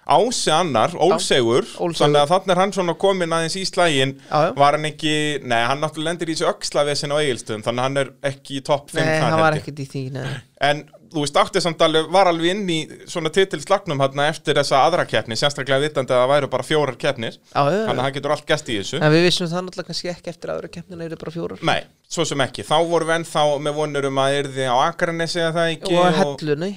[0.07, 4.87] Ási annar, Ólsegur þannig að þannig er hann svona komin aðeins í slægin var hann
[4.87, 8.59] ekki, nei hann náttúrulega lendir í þessu öxlavesin á eigilstöðum þannig að hann er ekki
[8.59, 10.29] í topp 5 nei, hann var ekkert í því nei.
[10.69, 10.85] en
[11.17, 12.77] þú veist, átti samt alveg, var alveg inn í
[13.09, 17.39] svona titilslagnum eftir þessa aðra keppni sérstaklega vitandi að það væru bara fjórar keppnir.
[17.49, 18.03] Já, já, þannig að já.
[18.05, 19.01] hann getur allt gæst í þessu.
[19.01, 21.63] En við vissum það náttúrulega kannski ekki eftir aðra keppnina eru bara fjórar.
[21.67, 25.41] Nei, svo sem ekki, þá vorum við ennþá með vonur um að yrði á Akranesi
[25.43, 26.73] eða það ekki og hellu, nei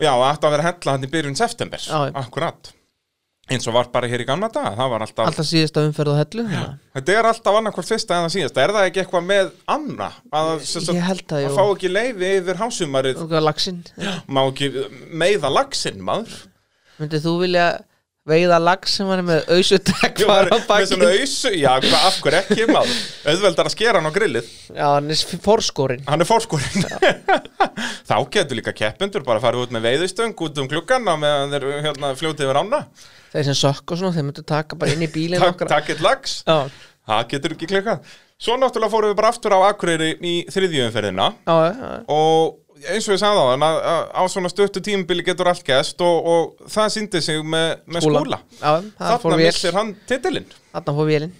[0.00, 1.82] Já, það ætti að vera hella hann í byrjun september.
[1.86, 2.14] Já, já.
[2.20, 2.74] Akkurat
[3.50, 6.20] eins og var bara hér í gamla daga það var alltaf, Alltaf síðasta umferð á
[6.20, 10.08] hellu þannig þetta er alltaf annarkvort fyrsta eða síðasta, er það ekki eitthvað með Anna,
[10.30, 13.22] að, það, fá ekki leiði yfir hásumarið,
[14.30, 14.72] má ekki
[15.10, 16.40] meiða lagsinn maður.
[17.00, 17.68] Myndið þú vilja
[18.28, 19.46] veiða lax sem var með
[21.16, 22.98] ausu, já, hvað, af hverju ekki maður?
[23.32, 24.50] Auðveldar að skera hann á grillið.
[24.74, 26.84] Já, hann er fórskorinn hann er fórskorinn
[28.10, 31.56] þá getur líka keppendur bara að fara út með veiðustöng út um klukkan og meðan
[31.56, 32.84] þeir hérna, fljótið yfir ána
[33.30, 35.70] Þeir sem sökk og svona, þeir myndu taka bara inn í bílinn Takk, okkar.
[35.76, 38.16] takkið lags, það getur ekki klikkað.
[38.40, 40.34] Svo náttúrulega fórum við bara aftur á Akureyri í
[41.44, 42.56] já, og
[42.88, 43.78] eins og ég sagði á hann að,
[44.16, 48.08] á svona stöttu tímubili getur allt gæst og, og það síndi sig með, með
[48.96, 50.50] það fór þarna missir hann titilinn.
[50.72, 51.36] Þarna fór vélinn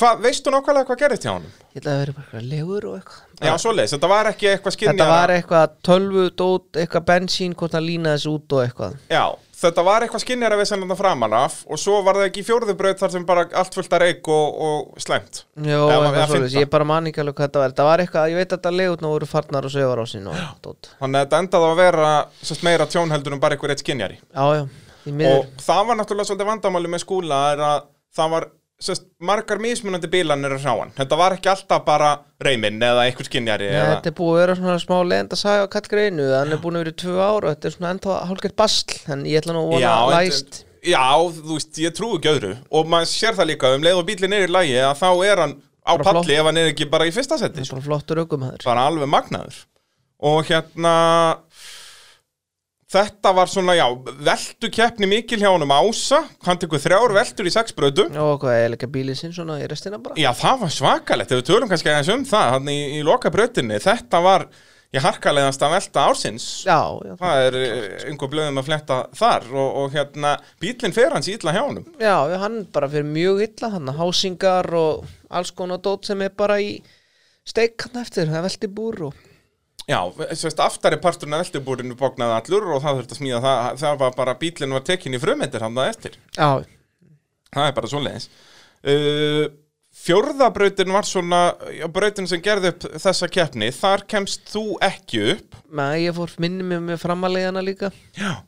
[0.00, 1.56] Hvað, veistu nákvæmlega hvað gerist hjá honum?
[1.74, 3.24] Ég ætla að vera bara eitthvað legur og eitthvað.
[3.44, 7.76] Já, svoleiðis, þetta var ekki eitthvað Þetta skynjara var eitthvað tölvu, dót, eitthvað bensín, hvort
[7.76, 8.94] hann línaði þessu út og eitthvað.
[9.12, 9.24] Já,
[9.60, 13.00] þetta var eitthvað skynjara við sem þetta framan af og svo var það ekki fjórðubraut
[13.02, 15.42] þar sem bara allt fullt að reik og, og slæmt.
[15.60, 17.74] Jó, eitthvað ég bara man ekki alveg hvað þetta var.
[17.74, 20.38] Þetta var eitthvað, ég veit að þetta legutna voru farnar og sögur á sín og
[20.64, 23.84] dót Þannig að þetta endaði að vera sérst, meira tjón heldur en bara einhver eitt
[23.84, 24.62] skynjari Já, já,
[25.04, 27.84] því miður og það var náttúrulega svolítið vandamáli með skúla er að
[28.16, 28.48] það var
[28.80, 30.92] sérst, margar mismunandi bílanir að sjá hann.
[30.96, 32.10] Þetta var ekki alltaf bara
[32.40, 33.90] reyminn eða einhver skynjari Nei, eða...
[33.98, 36.78] Þetta er búið að vera svona smá leiðend að sagja á kallgreinu Hann er búin
[36.78, 39.56] að vera í tvö ára og þetta er svona ennþá hálfgert basl En ég ætla
[39.56, 41.02] nú að Já, vona en- læst Já,
[41.36, 42.54] þú veist, ég trúi ekki öðru.
[42.72, 45.42] Og maður sér það líka um leið og bílinn er í lægi að þá er
[45.44, 45.52] hann
[45.84, 46.32] á Bara palli flott.
[46.40, 49.58] ef hann er ekki bara í fyrsta seti Það bara flottur aukumæður bara alveg magnaður.
[50.24, 50.94] Og hérna
[52.90, 53.86] þetta var svona, já,
[54.26, 56.24] veldu keppni mikil hjá honum Ása.
[56.46, 59.68] Hann tekur þrjár veldur í sex brödu Og hvað er líka bílinn sinn svona í
[59.70, 60.18] restina bara?
[60.20, 63.78] Já, það var svakalegt, við tölum kannski aðeins um það hann í, í loka brödinni,
[63.82, 64.48] þetta var
[64.90, 66.46] ég harkalegast að velta ársins.
[66.66, 70.32] Já, já, það er eh, einhver blöðum að fletta þar og, og hérna,
[70.62, 71.86] bílinn fer hans ítla hjá honum.
[72.02, 76.58] Já, hann bara fyrir mjög illa Hann hásingar og alls konar dót sem er bara
[76.58, 76.80] í
[77.46, 79.26] steik hann eftir, það velti búr og
[79.90, 79.98] Já,
[80.38, 84.12] sérst, aftari parturinn af veltibúrinu bóknaði allur og það þurfti að smíða það, það var
[84.20, 86.20] bara bílinn var tekin í frumeindir hann það eftir.
[86.36, 86.50] Já,
[87.50, 88.28] Það er bara svoleiðis.
[88.86, 89.48] Uh,
[90.00, 91.40] fjórðabrautin var svona,
[91.74, 95.58] já, brautin sem gerði upp þessa keppni, þar kemst þú ekki upp.
[95.66, 98.38] með ég fór minni mig með framalegana líka Já.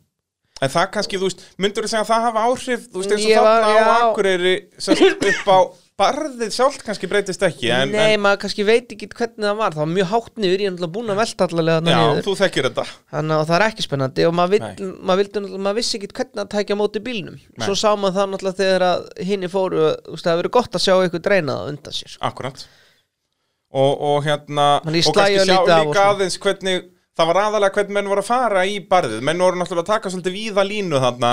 [0.63, 3.25] En það kannski, þú veist, myndur þú segja að það hafa áhrif, þú veist, eins
[3.27, 3.99] og þarna á.
[4.07, 5.59] Akureyri, sérst, upp á
[6.03, 9.77] barðið sjálft kannski breytist ekki, en, Nei, en maður kannski veit ekki hvernig það var.
[9.77, 12.69] Það var mjög hátt niður, ég er náttúrulega búin að velta allavega já, þú þekkir
[12.69, 12.85] þetta.
[13.15, 14.75] Þannig að það er ekki spennandi og maður, Nei.
[14.83, 17.41] vill, maður, vildi, maður vissi ekki hvernig að tækja móti bílnum.
[17.63, 20.95] Svo sá maður það náttúrulega þegar að hinni fóru það hefur verið gott að sjá
[20.99, 22.65] eitthvað dreina það undan sér Akkurat.
[23.73, 28.23] Og, og hérna og kannski sjá líka aðeins hvernig það var aðalega hvernig menn voru
[28.25, 29.21] að fara í barðið.
[29.29, 31.33] Menn voru náttúrulega að taka svolítið víða línu þarna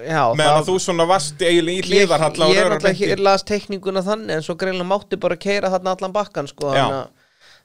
[0.00, 3.24] Já, meðan að þú svona varst eiginlega í ég, hlýðarhalla ég er náttúrulega ekki.
[3.26, 6.86] las teikninguna þannig en svo greinlega mátti bara keira þarna allan bakkan sko, Já.
[6.88, 7.04] að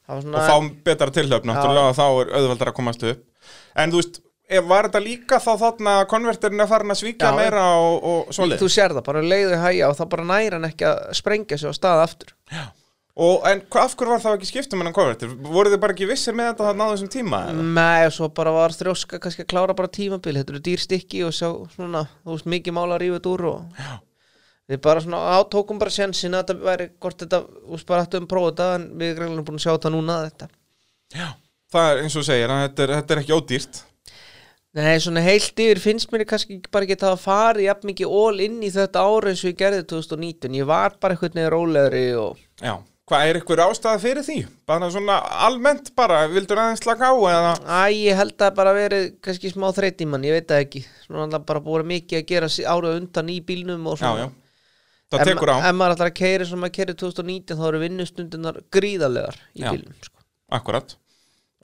[0.05, 3.23] var og svona fá betra tilhöfn náttúrulega þá er auðveldar að komast upp.
[3.79, 7.31] En þú veist, ef var þetta líka þá þarna að konverterinn er farin að svíkja
[7.31, 7.37] Já.
[7.39, 10.69] meira og, og svoleið þú sér það, bara leiðu hæja og það bara næra hann
[10.69, 12.35] ekki að sprengja sig á stað aftur
[13.15, 16.35] og en af hverju var það ekki skiptum en konverter voru þið bara ekki vissir
[16.35, 17.37] með þetta þarna á þessum tíma?
[17.55, 21.21] Nei, og svo bara var þrjóska kannski að klára bara tímabil, þetta eru dýr stykki
[21.23, 21.47] og sjá
[21.77, 23.93] svona, þú veist, mikið mála að rífa þetta úr og Já.
[24.73, 28.27] við bara svona átókum bara sjensin að þetta væri hvort þetta, þú veist, bara ættum
[28.27, 30.49] að prófa þetta en við erum búin að sjá þetta núna þetta
[31.15, 31.27] Já.
[31.71, 33.83] það er eins og segir að þetta er, þetta er ekki ódýrt
[34.75, 38.41] Nei, svona heilt yfir finnst mér kannski bara ekki að hafa farið jafn mikið all
[38.43, 42.01] inn í þetta ára eins og ég gerði 2019 ég var bara eitthvað neður rólegri
[42.19, 42.73] og Já,
[43.05, 44.37] hvað er ykkur ástæða fyrir því?
[44.65, 47.51] Bara svona almennt bara, vildur aðeins slaka á eða?
[47.61, 50.81] Æ, ég held að bara verið kannski smá þreytt í mann, ég veit það ekki
[51.05, 54.01] svona alltaf bara búið mikið að gera sí- árið á undan í bílnum og Já,
[54.07, 54.29] svona já,
[55.13, 58.61] það tekur á, Ef maður ætlar að keiri sem maður keiri 2019 þá eru vinnustundunar
[58.73, 59.69] gríðarlegar í Já.
[59.75, 60.17] bílnum sko.
[60.59, 60.95] akkurat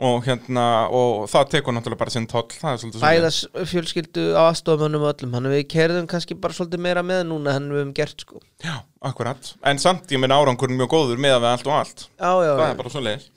[0.02, 3.38] og hérna, og það tekur náttúrulega bara sinn toll, það er svolítið svona Bæðas
[3.70, 7.84] fjölskyldu á aðstofamönnum öllum Þannig við kerðum kannski bara svolítið meira með núna en við
[7.84, 8.41] höfum gert sko.
[8.66, 8.80] Já,
[9.12, 12.06] akkurat, en samt ég minn árangurinn mjög góður með við allt og allt.
[12.18, 13.28] Já, já, það já, er bara svo leiðis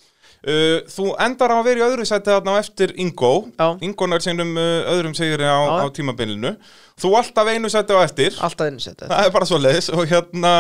[0.49, 3.67] uh, Þú endar á að vera í öðru sæti þarna á eftir Ingo Já.
[3.85, 5.85] Ingo nær sinnum uh, öðrum sigri á, Já.
[5.85, 6.55] á tímabilinu.
[7.01, 8.37] Þú alltaf einu sæti á eftir.
[8.41, 10.55] Alltaf innsett Það er bara svo leiðis og hérna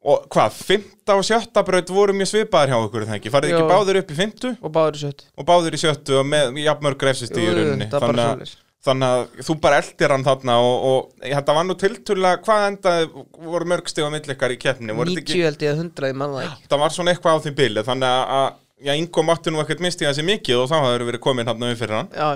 [0.00, 3.60] og hvað, fymta og sjötta braut voru mjög svipaðar hjá okkur það ekki, farið ekki
[3.60, 3.68] Jú.
[3.68, 7.04] báðir upp í fymtu Og báður í sött og báðir í sjöttu og með jafnmörg
[7.10, 7.88] refsist í rauninni.
[7.92, 8.54] þannig,
[8.88, 13.10] þannig að þú bara eldir hann þarna og, og þetta var nú tiltölulega hvað endaði
[13.52, 16.12] voru mörg stig á milli ykkar í keppni voru þetta 90 held ég að 100
[16.14, 16.68] ég manna ekki.
[16.72, 18.46] Það var svona eitthvað á því bili þannig að,
[18.88, 21.76] já, Ingo mátti nú ekkert misti þessi mikið og þá hafði verið komin hann um
[21.76, 22.30] fyrir hann Já,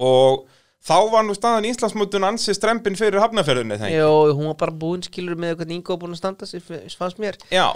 [0.00, 0.46] og
[0.86, 4.76] þá var nú staðan í Íslandsmótun ansi strempin fyrir hafnaferðinni þegar Jó, hún var bara
[4.84, 6.62] búin skilur með hvernig Ingo var búin að standa sig,
[6.98, 7.36] fannst mér.
[7.52, 7.72] Já,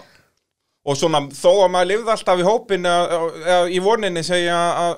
[0.87, 4.95] og svona þó að maður lifði alltaf í hópin eða í voninni segja að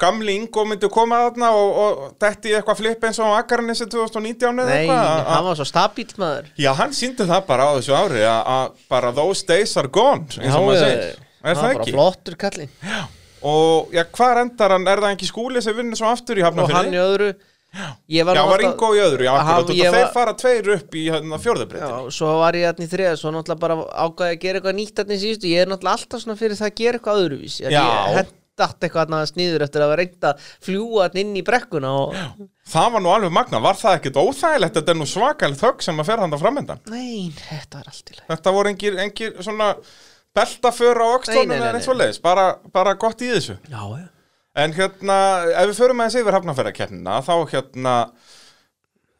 [0.00, 3.86] gamli Ingo myndi koma þarna og, og detti í eitthvað flip eins og á Akarnissi
[3.88, 6.50] 2019 eða Nei, eitthvað að- hann var svo stabíl maður.
[6.60, 10.52] Já, hann síndi það bara á þessu ári að, bara those days are gone eins
[10.52, 11.96] og maður segir, er hann það var bara ekki?
[11.96, 12.74] flottur kallinn
[13.46, 16.72] Og já, hvað endar hann, er það ekki skúli sem vinnur svo aftur í og
[16.72, 17.34] hann í öðru.
[17.76, 21.02] Var Já, var Ingo í öðru, já, akkurat, og þeir var- fara tveir upp í
[21.12, 23.76] hérna, fjórðabreytin Já, svo var ég hérna í þriða svo náttúrulega bara
[24.06, 25.50] ákvaði að gera eitthvað nýtt hérna í síðustu.
[25.50, 27.68] Ég er náttúrulega alltaf svona fyrir það að gera eitthvað öðruvís Já.
[27.68, 32.14] ég hendat eitthvað hérna sniður eftir að vera reynd að fljúa inn í brekkuna og
[32.66, 34.74] Það var nú alveg magna, var það ekkit óþægilegt?
[34.80, 38.16] Þetta er nú svakalegt högg sem að fer hann framöndan nei, þetta er allt í
[38.16, 39.74] leið Þetta voru engir, engir svona
[40.36, 43.58] beltaför á nei, eða eins og leiðis, bara, bara gott í þessu.
[43.72, 44.06] Já, já.
[44.56, 45.16] En hérna,
[45.52, 47.94] ef við förum aðeins yfir hafnafærakeppnina, þá hérna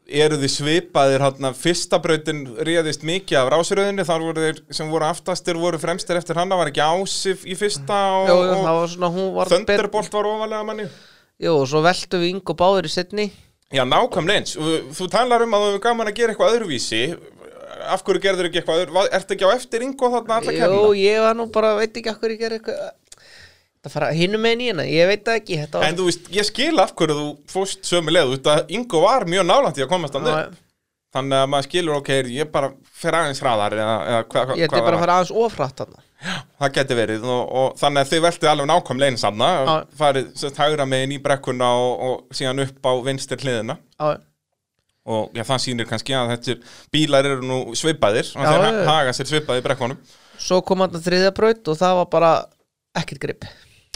[0.06, 5.08] eru þið svipaðir hérna, fyrsta brautin réðist mikið af rásröðinni, þar voru þeir sem voru
[5.08, 8.92] aftastir voru fremstir eftir hann, það var ekki ásif í fyrsta og, Jú, og var
[8.92, 10.86] svona, var Thunderbolt var ofalega manni.
[11.42, 13.26] Jú, og svo veltu við Ingo báður í setni
[13.74, 14.52] Já, nákvæmlega eins.
[14.62, 17.00] Og Þú talar um að þú hefur gaman að gera eitthvað öðruvísi,
[17.94, 19.10] af hverju gerður ekki eitthvað?
[19.18, 20.92] Ertu ekki á eftir Ingo þarna alla Jú, keppnina?
[21.00, 22.94] ég var nú bara, veit ekki okkur ég gerði eitthvað.
[23.86, 26.46] Það fara hinum með í hérna, ég veit ekki Þetta var En þú veist, ég
[26.48, 29.84] skil af hverju þú fóst sömu leið, þú veist að Ingo var mjög nálægt í
[29.84, 30.56] að komast Já, upp.
[31.16, 34.66] Þannig að maður skilur, ok, ég bara fer aðeins hraðar eða, eða hvað hva, Ég
[34.68, 36.02] ætti bara að fara aðeins ofrætt þarna.
[36.60, 37.26] Það geti verið.
[37.30, 39.72] Og, og þannig að þið veltið alveg nákvæmlega eins sanna, Já.
[40.00, 43.78] farið hægra megin í brekkuna og, og síðan upp á vinstir hliðina.
[43.96, 44.18] Já,
[45.06, 46.56] og já, það sýnir kannski að þetta
[46.94, 48.32] bílar eru nú svipaðir.
[48.34, 48.82] Og þeir já.
[48.90, 50.00] haga sér svipaði í brekkunum.
[50.42, 52.32] Svo kom hann þriðja braut og það var bara
[52.98, 53.48] ekkert grip.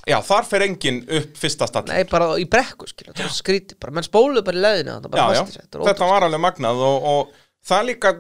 [0.09, 1.85] Já, þar fer enginn upp fyrsta stall.
[1.91, 5.25] Nei, bara í brekku, skilja, það var skrítið bara, menn spóluðu bara í leðinu, Já,
[5.37, 5.43] já,
[5.77, 7.35] Þetta er var alveg magnað og, og
[7.69, 8.15] það líka,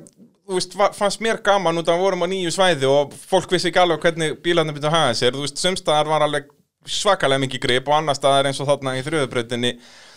[0.45, 3.71] þú veist, fannst mér gaman út af að vorum á nýju svæði og fólk vissi
[3.71, 6.53] ekki alveg hvernig bílarnir byrja að haga sér, þú veist, sumstaðar var alveg
[6.89, 9.75] svakalega mikið grip og annar staðar eins og þarna í þrjöðubrautinni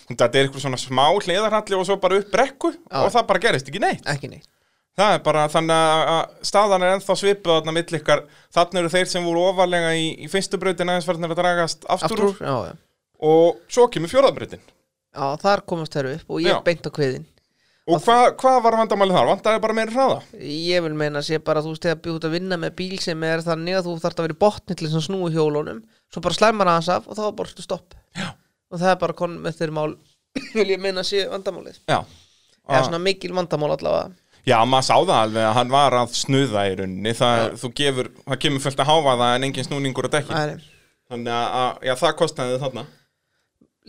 [0.10, 3.70] þetta er eitthvað svona smá hliðarhalli og svo bara upp brekku og það bara gerist
[3.72, 4.04] ekki neitt.
[4.06, 4.50] Ekki neitt.
[4.94, 8.20] Það er bara þannig að- að staðan er ennþá svipuð þarna mill ykkar,
[8.54, 12.22] þarna eru þeir sem voru ofarlega í, í fyrstu brautin aðeins farnir að dragast aftur,
[12.30, 12.78] úr,
[13.20, 14.62] og svo kemur fjórðabrautin
[15.14, 16.62] Já, þar komast þeir upp og ég Já.
[16.66, 17.26] beint á kviðin
[17.90, 19.28] og hvað hva var vandamálið þar?
[19.28, 20.20] Vandaði bara meira hraða?
[20.40, 23.00] Ég vil meina að sé bara að þú veist þegar byrjum að vinna með bíl
[23.04, 25.82] sem er þannig að þú þarft að vera í botni til þess að snúi hjólunum
[26.14, 27.94] svo bara slæmar hans af og þá er bara stopp.
[28.16, 28.30] Já.
[28.74, 29.94] Og það er bara konum með þeir mál
[30.58, 31.80] vil ég meina sé vandamálið.
[31.90, 32.02] Já.
[32.64, 34.14] Eða svona mikil vandamál allavega.
[34.44, 37.16] Já, maður sá það alveg að hann var að snuða í rauninni.
[37.16, 40.72] Það, þú gefur, það kemur fullt að háfa það en engin snúningur að dekki Æ,
[41.14, 42.84] þannig að, að já, það kostnaði þarna.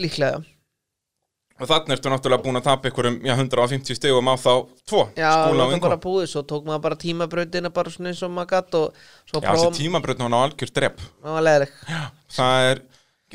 [0.04, 0.44] Líklega.
[1.54, 4.52] Og þannig ertu náttúrulega búin að tapa ykkur um já, 150 stegum á þá
[4.90, 5.84] tvo Já, það Ingo.
[5.84, 9.68] bara búið, svo tók maður bara tímabrautina bara svona eins og maður gatt Já, þessi
[9.76, 11.04] tímabrötn hann á algjör drepp.
[11.22, 11.68] Það var
[12.34, 12.82] það er,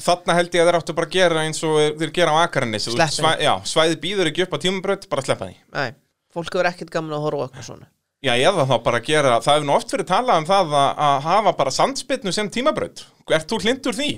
[0.03, 2.87] þarna held ég að þeir áttu bara að gera eins og þeir gera á Akarnis
[2.89, 5.57] Svæ, Já, svæði býður ekki upp á tímabröt, bara sleppa því.
[5.75, 5.89] Nei,
[6.33, 7.89] fólk hefur ekkert gaman að horfa eitthvað svona.
[8.19, 11.21] Já, eða þá bara gera, það hefur nú oft verið talað um það að, að
[11.29, 14.09] hafa bara sandspilnu sem tímabröt Ert þú hlindur því?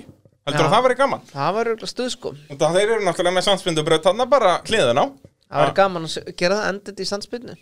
[0.42, 0.66] Heldur Já.
[0.66, 1.20] að það verið gaman?
[1.30, 2.32] Það var auðvitað stuð sko.
[2.48, 5.06] Þannig að þeir eru náttúrulega með sandspindubröð þannig bara hliðin á.
[5.52, 7.56] Það var gaman að gera það endið í sandspilnu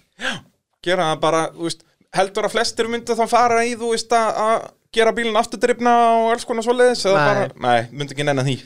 [0.84, 1.82] gera það bara, þú veist,
[2.16, 5.92] heldur að flestir myndu þá fara í, þú veist, að að gera bílinn afturdrifna
[6.24, 7.28] og alls konar svoleiðis eða Nei.
[7.30, 8.58] bara, nei, myndi ekki nennan því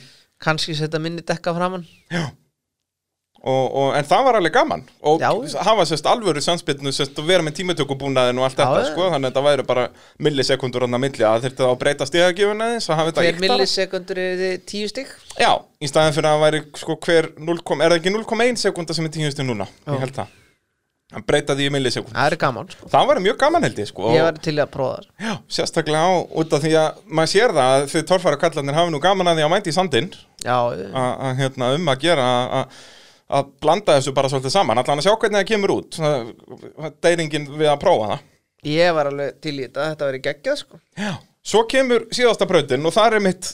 [0.45, 1.85] Kanski setja minni dekka framann
[3.45, 5.29] og, og, en það var alveg gaman og Já.
[5.67, 8.93] hafa sérst alvöru sannspilnu sérst og vera með tímatökubúnaðin og allt Já, þetta, já.
[8.95, 9.85] sko, þannig að þetta væri bara
[10.27, 13.35] millisekundur hann að milli að þurfti þá að breyta stegagjöfuna þess að hafa þetta Hver
[13.35, 13.51] ýktara.
[13.59, 15.13] millisekundur er þið tíu stygg
[15.45, 15.51] Já,
[15.85, 19.11] í staðin fyrir að það væri sko hver 0, er það ekki 0,1 sekunda sem
[19.11, 19.93] er tíustu núna, Já.
[19.93, 20.33] ég held það
[21.15, 22.89] hann breyta því í millisekund Það er gaman sko.
[22.93, 24.11] það var mjög gaman held ég sko.
[24.15, 25.07] Ég var til að prófa það.
[25.29, 26.13] Já, sérstaklega á,
[26.43, 29.39] út af því að maður sér það að þið torfæra kallarnir hafi nú gaman að
[29.41, 30.11] því að mæti í sandinn.
[30.45, 30.59] Já,
[30.93, 32.29] að hérna, um að gera
[32.61, 34.79] að- blanda þessu bara svolítið saman.
[34.79, 35.97] Allan að sjá hvernig það kemur út.
[37.03, 38.25] Deyringin við að prófa það.
[38.69, 40.79] Ég var alveg til í þetta Þetta verið geggjað sko.
[40.99, 41.13] Já.
[41.45, 43.51] Svo kemur síðasta brautin og það er mitt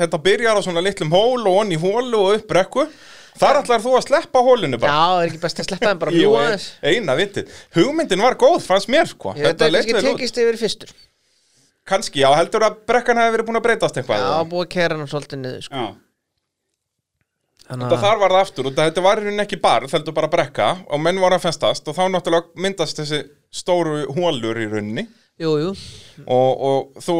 [0.00, 2.86] þetta byrjar á svona litlum hól og onni hólu og upp brekku
[3.34, 4.92] Þar ætlar þú að sleppa hólinu Já, bara.
[4.94, 6.66] Það er ekki best að sleppa þeim bara Jú, fljúa aðeins?
[6.86, 7.48] eina vitið.
[7.74, 9.32] Hugmyndin var góð, fannst mér sko.
[9.34, 10.08] Ég veit að leit kannski vel út.
[10.12, 10.92] tekist yfir fyrstur.
[11.84, 14.44] Kannski, já, heldur að brekkan hefði verið búin að breytast eitthvað Já, eða?
[14.52, 15.74] búið að kæra hann svolítið niður sko.
[15.82, 15.88] já.
[17.64, 20.14] Þannig Þetta að þar var það aftur og þetta var í rauninni ekki bar, heldur
[20.16, 23.20] bara brekka og menn voru að festast og þá náttúrulega myndast þessi
[23.56, 25.06] stóru hólur í rauninni.
[25.40, 25.70] Jú, jú,
[26.30, 27.14] og, og þú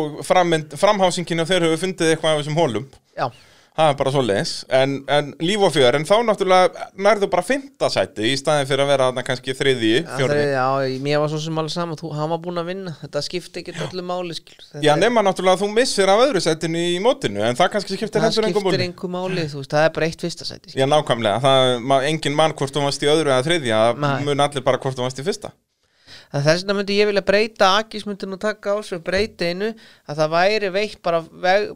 [0.79, 2.85] framhásinginu þeir hefur fundið eitthvað af þessum hólum
[3.19, 3.27] já
[3.75, 7.43] það er bara svo leis en, en líf og fjör, en þá náttúrulega nærðu bara
[7.43, 11.19] fymta sæti í staðin fyrir að vera þarna kannski þriði, Það fjörði er- Já, mér
[11.25, 14.05] var svo sem alveg saman, þú, hann var búinn að vinna Þetta skipti ekki öllu
[14.07, 14.69] máli skilur.
[14.87, 18.21] Já, nema náttúrulega að þú missir af öðru sætinu í mótinu, en það kannski skiptir
[18.23, 18.89] það heldur engum skiptir múli.
[18.89, 20.79] einhver máli þú veist, það er bara eitt fyrsta skilur.
[20.79, 24.47] Já, nákvæmlega, það, ma, engin mann hvort þú varst í öðru eða þriðja, það mun
[24.47, 25.51] allir bara hvort þú varst í fyrsta.
[26.35, 29.69] Þess vegna myndi ég vilja breyta Akis myndi nú taka á og breyta einu
[30.11, 31.21] að það væri veitt bara,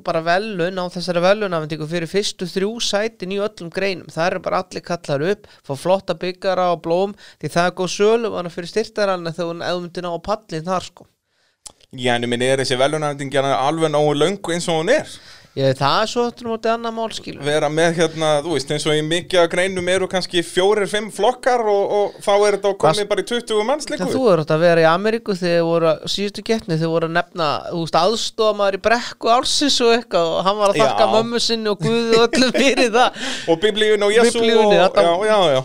[0.03, 4.65] bara velun á þessari velunafendingu fyrir fyrstu þrjú sætin í öllum greinum það eru bara
[4.65, 8.73] allir kallar upp fá flotta byggara og blóm því það er góð sölu vana fyrir
[8.73, 11.07] styrtarann þegar hún ná á pallin þar sko
[11.89, 15.09] Já, en ég minni, er þessi velunafendingina alveg nógu löngu eins og hún er?
[15.59, 18.87] Ég, það er svo þetta mótið annað mál skilur Vera með hérna, þú veist, eins
[18.89, 23.09] og í mikið greinum eru kannski fjórir, fimm flokkar og, og þá er þetta komið
[23.13, 24.11] bara í 20 manns Það líku.
[24.15, 27.49] þú eru að vera í Ameríku þegar voru síðustu getni þegar voru að nefna
[28.03, 32.21] aðstofamaður í brekku álsins og eitthvað og hann var að þakka mömmu sinni og guði
[32.23, 35.61] og öllum fyrir það Og biblíun og Jésu og, þetta- já, já, já.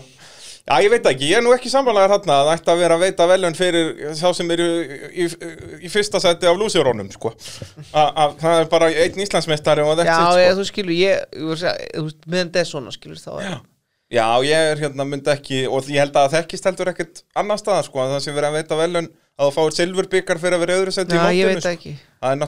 [0.64, 2.96] Já, ég veit ekki, ég er nú ekki samfélagar hérna að það ætti að vera
[2.96, 5.26] að veita velun fyrir sá sem eru í, í,
[5.84, 7.34] í fyrsta seti af lúsirónum, sko.
[7.92, 10.56] A, a, það er bara einn Íslandsmeistari og Já, sitt, ég, sko.
[10.56, 13.60] þú skilur, ég, ég voru að segja, þú veist, meðan er svona, skilur, þá er
[14.14, 17.60] Já, ég er hérna myndi ekki, og ég held að það þekkist heldur ekkert annar
[17.60, 20.64] staðar, sko, að það sem verið að veita velun að þú fáir silfurbyggar fyrir að
[20.64, 21.68] vera öðru seti í Já, ég veit sko.
[21.68, 21.94] það ekki
[22.24, 22.40] Það er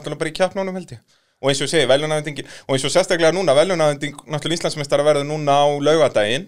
[0.97, 1.01] ég.
[1.37, 5.27] Og eins og ég segi, velunafendingi, og eins og sérstaklega núna, velunafending, náttúrulega Íslandsmeistari verður
[5.27, 6.47] núna á laugadaginn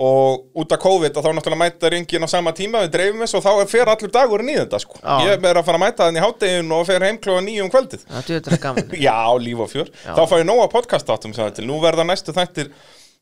[0.00, 3.36] og út af COVID og þá náttúrulega mæta ringin á sama tíma við dreifum þess
[3.36, 4.96] og þá er fer allur dagurinn í þetta sko.
[5.02, 5.16] Já.
[5.28, 8.06] Ég er að fara að mæta þannig í háttegin og fer heim klóða nýjum kvöldið.
[8.08, 9.90] Er þetta gaman Já, líf og fjör.
[10.06, 10.14] Já.
[10.16, 11.66] Þá fá ég nóga podcast áttum sem þetta.
[11.68, 12.72] Nú verða næstu þættir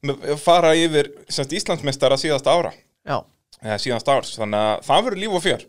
[0.06, 2.70] með- fara yfir semst, Íslandsmeistara síðasta ára
[3.08, 3.18] Já,
[3.64, 5.64] eða síðasta árs, þannig að það verður líf og fjör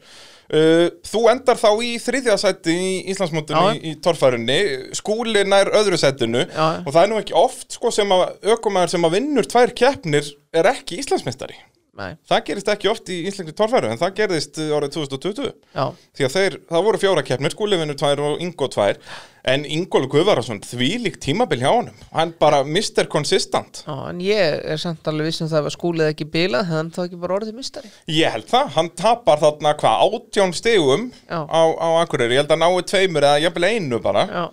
[0.50, 3.76] Þú endar þá í þriðja sæti í Íslandsmótinu Já.
[3.78, 4.60] í, í torfærunni,
[4.98, 6.82] skúli nær öðru sætinu Já.
[6.82, 8.24] og það er nú ekki oft sko, sem að
[8.56, 11.60] ökumæður sem að vinnur tvær keppnir er ekki Íslandsmeistari
[12.00, 15.84] nei, Það gerist ekki oft í íslenski torfæru en það gerðist uh, árið 2020 já.
[16.16, 19.02] Því að þeir, það voru fjóra keppnir, skúli vinnur tvær og Ingo tvær
[19.50, 22.00] en Ingólu Guðvarason þvílík tímabil hjá honum.
[22.12, 23.08] Hann bara Mr.
[23.12, 27.04] Consistent Já, en ég er samt alveg vissum það að skúlið ekki bilað, þannig þá
[27.06, 31.40] ekki bara orðið mistari Ég held það, hann tapar þarna hvað, átján stigum Já.
[31.48, 34.26] á, á Akureyri, ég held að nái tveimur eða jafnvel einu bara.
[34.28, 34.44] Já,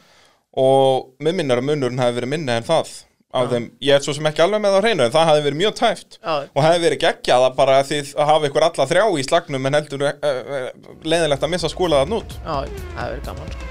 [0.56, 2.94] og með minnar að munurinn hafi verið minni en það
[3.40, 5.44] af þeim, ég er svo sem ekki alveg með það á hreinu en það hafi
[5.46, 6.18] verið mjög tæft.
[6.22, 6.34] Já.
[6.46, 9.78] og hafi verið geggjað að bara þið að hafa ykkur alla þrjá í slagnum en
[9.78, 10.66] heldur uh, uh,
[11.04, 12.36] leiðilegt að missa skólaðan út.
[12.40, 12.56] Já,
[12.96, 13.70] það er verið gaman sko.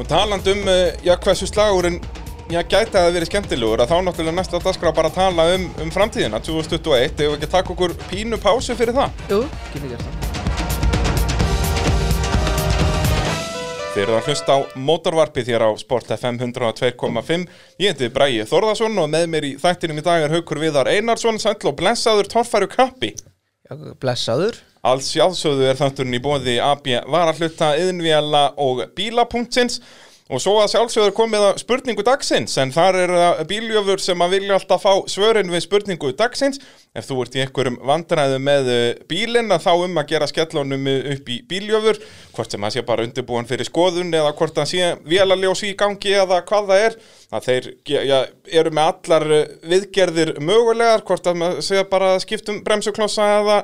[0.00, 2.00] og taland um, uh, já, hversu slagurinn
[2.50, 5.94] já, gæti að það verið skemmtilegur að þá náttúrulega næsta dagskrá bara tala um, um
[5.94, 9.24] framtíðina 2021, ef við ekki taka okkur pínu pásu fyrir það?
[9.30, 9.44] Jú,
[9.74, 10.29] getur gert það
[13.90, 17.46] Þeir eru að hlusta á mótorvarpið hér á Sport FM 102.5
[17.82, 21.40] Ég heiti Bræði Þórðarsson og með mér í þættinum í dag er Haukur Viðar Einarsson
[21.42, 23.16] sæll og blessaður torfæru kappi.
[23.98, 24.60] Blessaður.
[24.86, 29.80] Alls sjálfsögðu er þátturinn í bóði AB varahluta, yðnvjala og bíla.sins
[30.30, 34.22] og svo að sjálfsögðu er komið að spurningu dagsins en þar er það bíljöfur sem
[34.22, 36.60] að vilja alltaf fá svörin við spurningu dagsins.
[36.94, 40.86] Ef þú ert í einhverjum vandræðu með eh, bílinn að þá um að gera skellunum
[41.16, 41.98] upp í bíljöfur
[42.36, 46.14] hvort sem það sé bara undirbúin fyrir skoðun eða hvort það sé vélaljós í gangi
[46.22, 46.98] eða hvað það er
[47.30, 48.22] að þeir ja,
[48.62, 53.60] eru með allar eh, viðgerðir mögulegar hvort að sé bara að skiptum bremsuklossa eða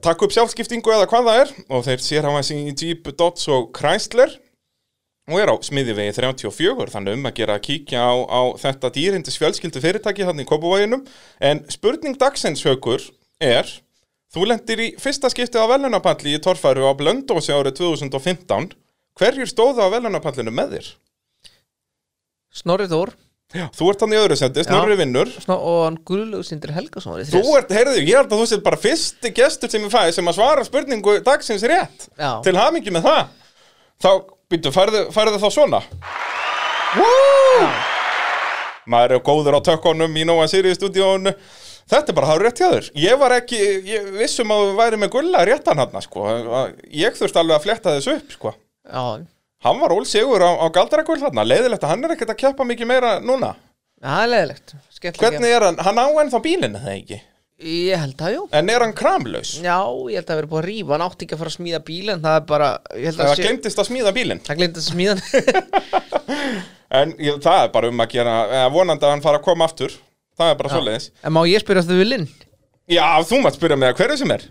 [0.00, 1.56] taka upp sjálfskiptingu eða hvað það er.
[1.68, 4.38] Og þeir sér hafa þessi Jeep, Dodge og Chrysler
[5.28, 9.36] og er á smiðivegi 34 þannig um að gera að kíkja á, á þetta dýrindis
[9.40, 11.04] fjölskyldu fyrirtæki hann í Kópavoginum
[11.44, 13.04] en spurning dagsins haukur
[13.44, 13.68] er
[14.32, 18.72] þú lendir í fyrsta skiptið á velunapalli í torfæru á Blöndósi árið 2015
[19.18, 20.92] hverjur stóðu á velunapallinu með þér?
[22.62, 23.14] Snorri Þór
[23.56, 23.64] Já.
[23.72, 27.40] Þú ert hann í öðru sendi, Snorri vinnur Snor og hann Guðlaugur Sindri Helgason Þú
[27.56, 30.36] ert, heyrðu, ég held að þú sér bara fyrsti gestur sem ég fæði sem að
[30.36, 32.34] svara spurningu dagsins rétt Já.
[32.44, 33.22] Til hamingi með það
[34.04, 34.10] Þá,
[34.48, 35.80] býttu, færðu, þá svona?
[36.98, 37.70] Woo!
[38.88, 41.34] Maður er góður á tökkunum í Nóa Sirius stúdíónu
[41.88, 42.88] Þetta er bara hár rétt hjá þér.
[43.00, 46.26] Ég var ekki, ég vissum að við væri með gulla réttan hann sko.
[46.92, 48.52] Ég þurfti alveg að fletta þessu upp sko.
[48.84, 49.24] Já,
[49.64, 51.46] Hann var ólsegur á, á galdragull þarna.
[51.48, 53.54] Leiðilegt að hann er ekkert að keppa mikið meira núna.
[54.04, 57.18] Er leðilegt Skemmtilega Hvernig er hann, hann á ennþá bílinn eða ekki?
[57.58, 58.42] Ég held það, jú.
[58.54, 59.56] En er hann kramlaus?
[59.58, 59.78] Já,
[60.12, 60.92] ég held að það verið búið að rífa.
[60.94, 63.80] Hann átti ekki að fara að smíða bíl En það er bara að Það glemtist
[63.82, 64.42] að smíða bílinn.
[64.46, 66.60] Það glemdi að smíða hann.
[66.98, 68.34] En ég, það er bara um að gera
[68.72, 69.92] vonandi að hann fara að koma aftur.
[70.38, 71.08] Það er bara svoleiðis.
[71.26, 72.28] En má ég spyrja þau vilinn
[72.88, 74.46] Já, þú mátt spyrja mig að hverju sem er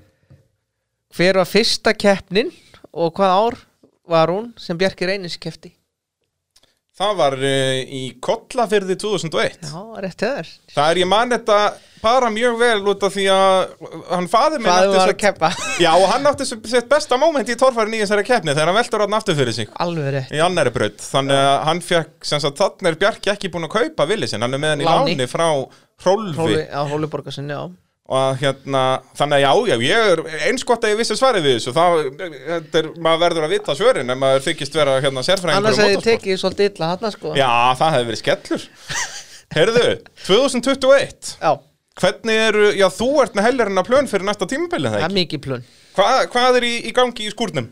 [1.15, 2.51] Hver var fyrsta keppnin
[2.91, 3.57] Og hvað ár
[4.07, 5.71] var hún sem Bjarki Reynis kefti
[6.97, 11.57] Það var uh, í Kollafyrði 2001 Já, rétt hefur Það er ég man þetta
[12.01, 15.51] bara mjög vel út af því að hann faði minn átti var að keppa?
[15.85, 19.03] Já, og hann átti sitt besta moment í torfærin í þessari keppni þegar hann veldur
[19.05, 19.71] hann aftur fyrir sig.
[19.81, 20.33] Alveg rétt.
[20.33, 21.01] Í annari braut.
[21.01, 24.45] Þannig að hann fekk sem sagt þannig er Bjarki ekki búin að kaupa villi sinn.
[24.45, 25.29] Hann er með hann í Láni.
[25.29, 25.47] frá
[26.05, 26.37] Hrólfi.
[26.37, 28.81] Hóli, Já, Hóli Borgarsinni, já og hérna,
[29.19, 31.73] þannig að já, já, ég er eins gott að ég vissi svarið við þessu.
[31.75, 31.83] Þá,
[32.47, 36.03] þetta er, maður verður að vita svörin ef maður þykist vera hérna sérfræðingur Annars hefði
[36.05, 37.33] tekið svolítið illa hann sko.
[37.35, 37.49] Já,
[37.81, 38.67] það hefði verið skellur.
[39.57, 39.83] Heyrðu,
[40.27, 41.51] 2021 Já,
[41.97, 45.07] Hvernig eru, já, þú ert með helgarinn að plön fyrir næsta tímabili, það það er
[45.07, 45.17] ekki?
[45.17, 45.63] mikið plun
[45.97, 47.69] Hva, hvað er í, í gangi í skúrnum?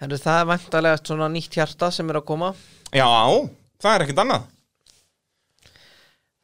[0.00, 2.52] Heru, Það er vantarlega svona nýtt hjarta sem er að koma.
[2.94, 3.08] Já,
[3.82, 4.46] það er ekkert annað.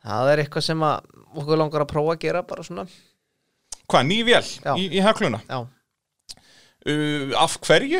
[0.07, 1.07] Það er eitthvað sem að
[1.43, 2.87] okkur langar að prófa að gera bara svona
[3.87, 4.73] Hvað, ný vél Já.
[4.77, 5.43] í, í hekluna?
[5.49, 5.65] Já,
[6.87, 7.99] Uh, af hverju?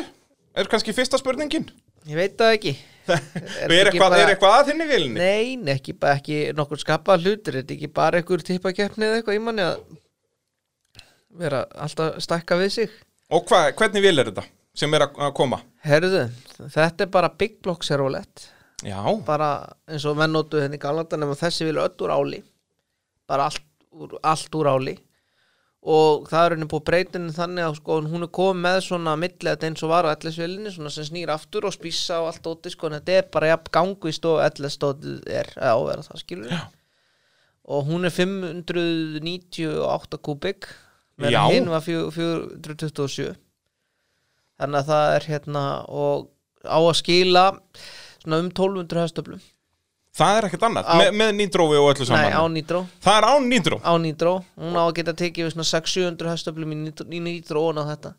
[0.55, 1.65] Er kannski fyrsta spurningin?
[2.07, 2.71] ég veit það ekki
[3.11, 3.17] Er,
[3.67, 5.17] ekki eitthvað, bara- er eitthvað að þinni vélinni?
[5.19, 9.17] Nei, nei, ekki, bara ekki nokkur skapað hlutur Þetta er ekki bara einhver tippakeppni eða
[9.19, 9.81] eitthvað í manni að
[11.43, 12.95] vera alltaf að stækka við sig
[13.35, 14.45] Og hva, hvernig vél er þetta
[14.77, 15.59] sem er að, að koma?
[15.83, 16.23] Herðu,
[16.77, 18.47] þetta er bara Big Block Servolett
[18.87, 19.51] Já, bara
[19.89, 22.39] eins og menn notu henni galanda nema þessi vilja öll úr áli
[23.29, 24.95] bara allt úr, allt úr áli.
[25.87, 29.63] Og það er henni búið breytinu þannig að sko, hún er komið með svona millet
[29.63, 32.83] eins og var á ellisvélinni svona sem snýr aftur og spísa og allt óti sko,
[32.89, 36.61] en þetta er bara jafn gangu í stofu ellistótið er að vera það skilur Já.
[37.77, 40.61] og hún er 598 kubik
[41.21, 43.37] meðan hinn var 427
[44.57, 46.27] þannig að það er hérna og
[46.65, 47.45] á að skila
[48.23, 49.41] svona um 1200 hestöflum
[50.17, 50.85] það er ekkert annað.
[50.89, 52.81] Á- Me, Með nýdrófi og öllu Nei, á saman nýtró.
[53.05, 56.73] Það er án nýdró á nýtró, hún á að geta tekið við svona 600-700 hestöflum
[56.73, 58.13] í í og á þetta.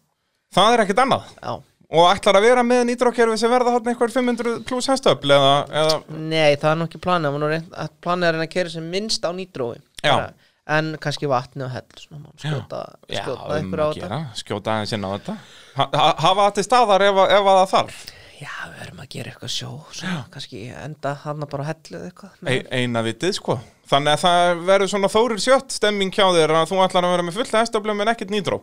[0.55, 1.34] Það er ekkert annað.
[1.42, 1.57] Já,
[1.88, 5.94] Og ætlar að vera með nýdrókerfi sem verða hann eitthvað 500 pluss hestöfl eða, eða
[6.20, 7.32] nei, það er nú ekki planið.
[7.32, 9.78] Hún er planið að reyna að kera sem minnst á nýtrói.
[10.05, 10.30] Já.
[10.68, 14.01] en kannski vatni og hell svona, skjóta, Já, skjóta ykkur á þetta.
[14.03, 15.36] gera, skjóta aðeins inn á þetta.
[15.78, 18.03] Ha, ha, Hafa það til staðar ef, ef að það þarf
[18.39, 22.51] Já, við erum að gera eitthvað sjó svona, kannski enda hann bara á hellu eitthvað
[22.53, 23.59] e, Eina vitið sko
[23.89, 27.24] Þannig að það verður svona þórir sjött stemming hjá þér að þú ætlar að vera
[27.26, 28.61] með fulla hestöflum en ekkert nýdró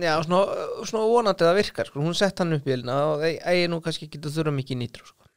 [0.00, 0.40] Já, svona,
[0.88, 2.00] svona vonandi það virkar sko.
[2.00, 5.28] hún sett hann upp í elina og eigi nú kannski getur þurfa mikið nýtró sko.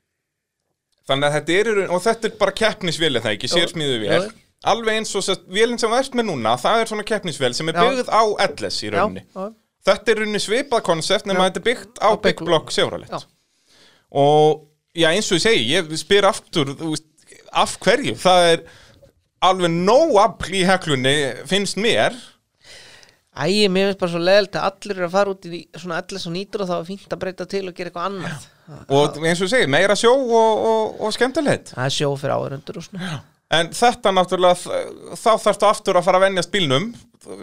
[1.09, 4.31] Þannig að þetta er, og þetta er bara keppnisvél er það ekki, sérsmíðu vél Jú.
[4.65, 7.83] Alveg eins og vélinn sem ert með núna það er svona keppnisvél sem er Já.
[7.83, 9.51] byggð á LS í rauninni já,
[9.85, 11.49] Þetta er rauninni svipað konsept nema Já.
[11.49, 13.19] þetta er byggt á Á Big Big Block Chevrolet Já.
[14.15, 14.63] Og
[14.95, 16.93] já, eins og ég segi, ég spyr aftur þú
[17.55, 18.63] af hverju, það er
[19.45, 21.15] alveg nóg afl í heklunni
[21.49, 22.15] finnst mér.
[23.35, 26.23] Æ, mér finnst bara svo leðilt að allir eru að fara út í svona allir
[26.23, 28.45] svo nýtur og þá er fínt að breyta til og gera eitthvað annað.
[28.95, 31.73] Og eins og ég segi, meira sjó og, og, og skemmtilegt.
[31.75, 33.17] Það er sjó fyrir áhörundur og svona.
[33.55, 34.79] En þetta náttúrulega,
[35.19, 36.87] þá þarftu aftur að fara að venjast bílnum.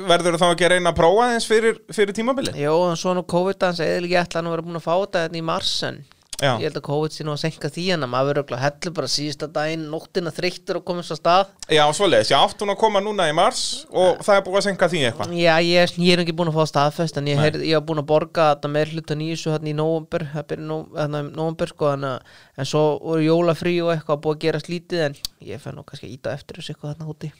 [0.08, 2.58] Verður þá ekki að reyna að prófa eins fyrir, fyrir tímabilið?
[2.58, 5.22] Jó, en svo nú COVID hans eða ekki ætla að vera búin að fá þetta
[5.26, 6.00] hérna í mars en
[6.42, 6.52] Já.
[6.58, 8.92] ég held að COVID sé nú að senka því en að maður verður örugglega hellu
[8.98, 12.80] bara síðasta daginn nóttina þreyttur og komið svo stað Já, svoleiðis, ég átti hún að
[12.82, 13.62] koma núna í mars
[13.92, 16.58] og það er búið að senka því eitthvað Já, ég, ég er ekki búin að
[16.58, 17.38] fá staðfest en ég,
[17.76, 19.76] var búin að borga þetta með hlutan í þessu hérna í
[20.96, 25.06] hérna nóvumber sko en, að- en svo voru jólafrí og eitthvað búið að gera slítið
[25.06, 25.16] en
[25.46, 27.32] ég fenn nú kannski að íta eftir þessu eitthvað þarna úti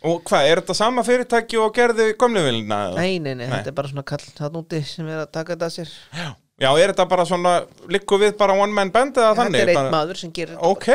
[0.00, 2.76] Og hvað, er þetta sama fyrirtæki og gerði gömluvilina?
[2.96, 3.50] Nei, nei, nei, Nei.
[3.58, 6.30] þetta er bara svona kall þarna úti sem er að taka þetta að sér Já.
[6.60, 7.54] Já, er þetta bara svona,
[7.88, 9.62] likku við bara one man band eða þannig?
[9.62, 10.72] Þetta er einn maður sem gerir þetta.
[10.74, 10.88] Ok,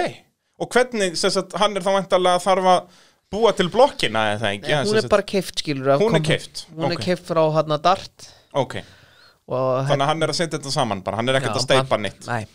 [0.62, 3.00] og hvernig, sagt, hann er þá vantarlega þarf að
[3.34, 4.76] búa til blokkina eða það ekki?
[4.76, 8.30] Nei, hún er bara keift skilur Hún er keypt, Hún er keift frá hann Dart.
[8.56, 8.78] Ok,
[9.50, 12.30] þannig að hann er að setja þetta saman bara, hann er ekkert að steipa neitt.
[12.30, 12.46] Nei,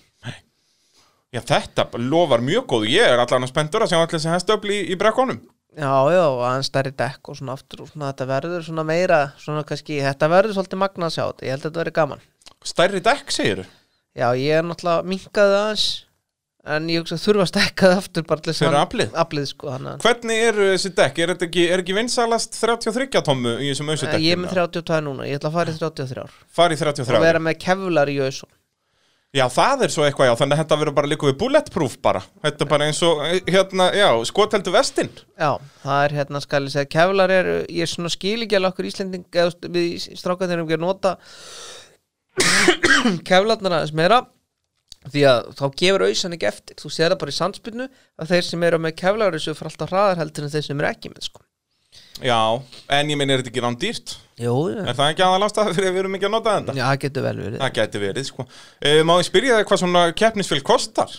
[1.30, 4.80] Já, þetta lofar mjög góð, ég er allan að spenntur að sjá allir sem hestöfli
[4.80, 5.38] í, í brekkonum
[5.78, 9.62] já, já, hann stærri dekk og svona aftur og svona þetta verður svona meira svona
[9.66, 11.46] kannski, þetta verður svolítið magna að sjá þetta.
[11.46, 12.24] Ég held að þetta verður gaman
[12.64, 13.64] Stærri dekk, segir
[14.18, 15.84] Já, ég er náttúrulega minkaði aðeins
[16.70, 19.12] en ég hugsa þurfa að stekka það aftur bara til þess að- aflið?
[19.22, 21.18] aflið sko, hann Hvernig eru þessi dekk?
[21.24, 25.00] Er, þetta ekki, er ekki vinsalast 33 tommu í þessum ausu ég er með 32
[25.06, 28.12] núna, ég ætla að fara í 33 ár Fari í og 33 vera með kevlar
[28.12, 28.50] í auðsum
[29.30, 32.20] Já, það er svo eitthvað, já, þannig að þetta verður bara líka við bulletproof bara.
[32.42, 35.52] Þetta er bara eins og, hérna, já, skoteldu vestin Já,
[35.84, 38.88] það er hérna skal ég segja kevlar er, ég er svona skil ekki alveg okkur
[38.90, 41.12] Íslending eða við strákan þegar við erum ekki að nota
[43.28, 44.20] kevlarnar aðeins meira
[45.10, 46.76] því að þá gefur auðsan ekki eftir.
[46.80, 47.86] Þú sér það bara í sandspilnu
[48.20, 50.90] að þeir sem eru með kevlar þessu fyrir alltaf hraðar heldur en þeir sem eru
[50.90, 51.44] ekki með sko.
[52.20, 52.36] Já,
[52.92, 54.12] en ég meina, er þetta ekki rán dýrt?
[54.40, 56.74] Jú, Er það ekki aðalástað fyrir að við erum ekki að nota þetta?
[56.76, 57.56] já, það getur vel verið.
[57.62, 58.44] Það geti verið, sko.
[58.84, 61.16] Uh, Má ég spyrja það hvað svona keppnisfél kostar?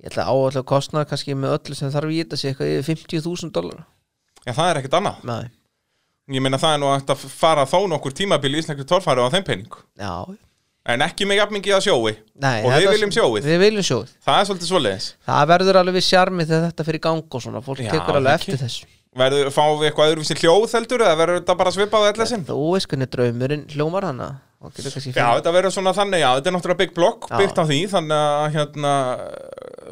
[0.00, 3.00] Ég ætla að áallega kostnaður kannski með öllu sem þarf í þetta sé eitthvað yfir
[3.04, 3.82] 50.000 dólar
[4.48, 5.20] Já, það er ekkert annað.
[5.28, 5.50] Nei,
[6.30, 9.46] Ég meina það er nú að fara þó nokkur tímabil í íslenskri torfæri á þeim
[9.46, 9.80] pening.
[9.98, 10.14] Já.
[10.90, 12.12] En ekki með jafn mikið að sjói.
[12.40, 13.48] Nei, Og við viljum sjóið.
[13.50, 14.14] Við viljum sjóið.
[14.24, 15.08] Það er svolítið svoleiðis.
[15.28, 17.62] Það verður alveg við sjarmi þegar þetta fyrir gang og svona.
[17.66, 18.54] Fólk Já, tekur alveg ekki.
[18.54, 18.88] eftir þessu.
[19.20, 22.44] Verður, fáum við eitthvað öðruvísi hljóð heldur Eða verður þetta bara svipað allir sinn?
[22.46, 24.28] Þú veist hvernig draumurinn hljómar hana.
[24.60, 28.18] Já, þetta verður svona þannig, já, þetta er náttúrulega big block byggt á því, þannig
[28.20, 28.90] að hérna,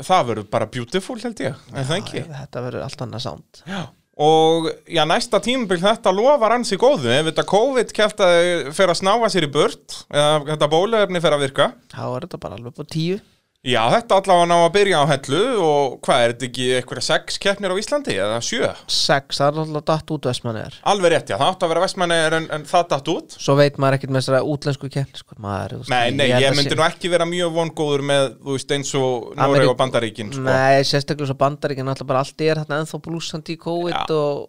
[0.04, 2.22] það verður bara beautiful held ég, en það ekki.
[2.28, 3.80] Þetta verður allt annað sánd Já.
[4.18, 9.28] Og já, næsta tímabil þetta lofar ansi góðu, ef þetta COVID kæftaði fyrir að snáfa
[9.30, 11.68] sér í burt, eða þetta bólefni fyrir að virka.
[11.94, 13.20] Þá er þetta bara alveg på tíu
[13.66, 17.38] Já, þetta allavega ná að byrja á hellu og hvað er þetta ekki eitthvað sex
[17.42, 18.68] keppnir á Íslandi eða sjö?
[18.86, 22.36] Sex, það er alltaf datt út vestmanniðar Alveg rétt, já, það átti að vera vestmanneir
[22.38, 23.34] en, en það datt út.
[23.42, 25.38] Svo veit maður ekkert með þessara útlensku keppni sko.
[25.42, 28.54] maður, Nei, nei, held ég að myndi sé- nú ekki vera mjög vongóður með, þú
[28.54, 30.44] veist, eins og Noreg og Bandaríkin, sko.
[30.46, 34.06] Nei, sérstaklega svo bandaríkinn alltaf bara allt er þarna ennþá blúsandi í COVID Já.
[34.14, 34.46] og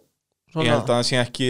[0.50, 1.48] svona Ég held að það sé ekki,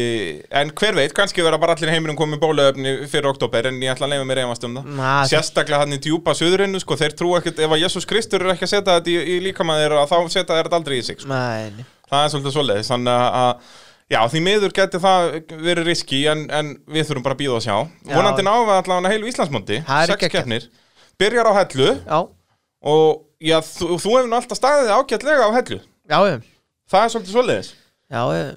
[0.61, 4.05] en hver veit, kannski vera bara allir heiminum komið bólöfni fyrir oktober en ég ætla
[4.09, 4.91] að leifa mér efast um það.
[4.99, 8.53] Na, Sérstaklega hann í djúpa suðurinnu, sko, þeir trú ekkert, ef að Jésús Kristur er
[8.55, 11.33] ekki að setja þetta í, í líkamæðir, þá setja þeir þetta aldrei í sig, sko.
[11.33, 11.87] Nei.
[12.11, 13.73] Það er svolítið svoleiðis, þannig að-
[14.11, 15.29] já, því miður geti það
[15.65, 17.77] verið riski, en, en við þurfum bara að býða og sjá.
[18.05, 18.15] Já.
[18.19, 19.81] Vonandi við allavega heilu Íslandsmóndi,
[20.11, 20.67] sex keppnir,
[21.21, 22.19] byrjar á hellu Já,
[22.83, 25.81] og, já, þú, þú hefur alltaf staðið ágætlega á hellu.
[26.11, 26.41] já, já,
[26.91, 27.69] Það er svolítið svoleiðis.
[28.11, 28.49] já, já.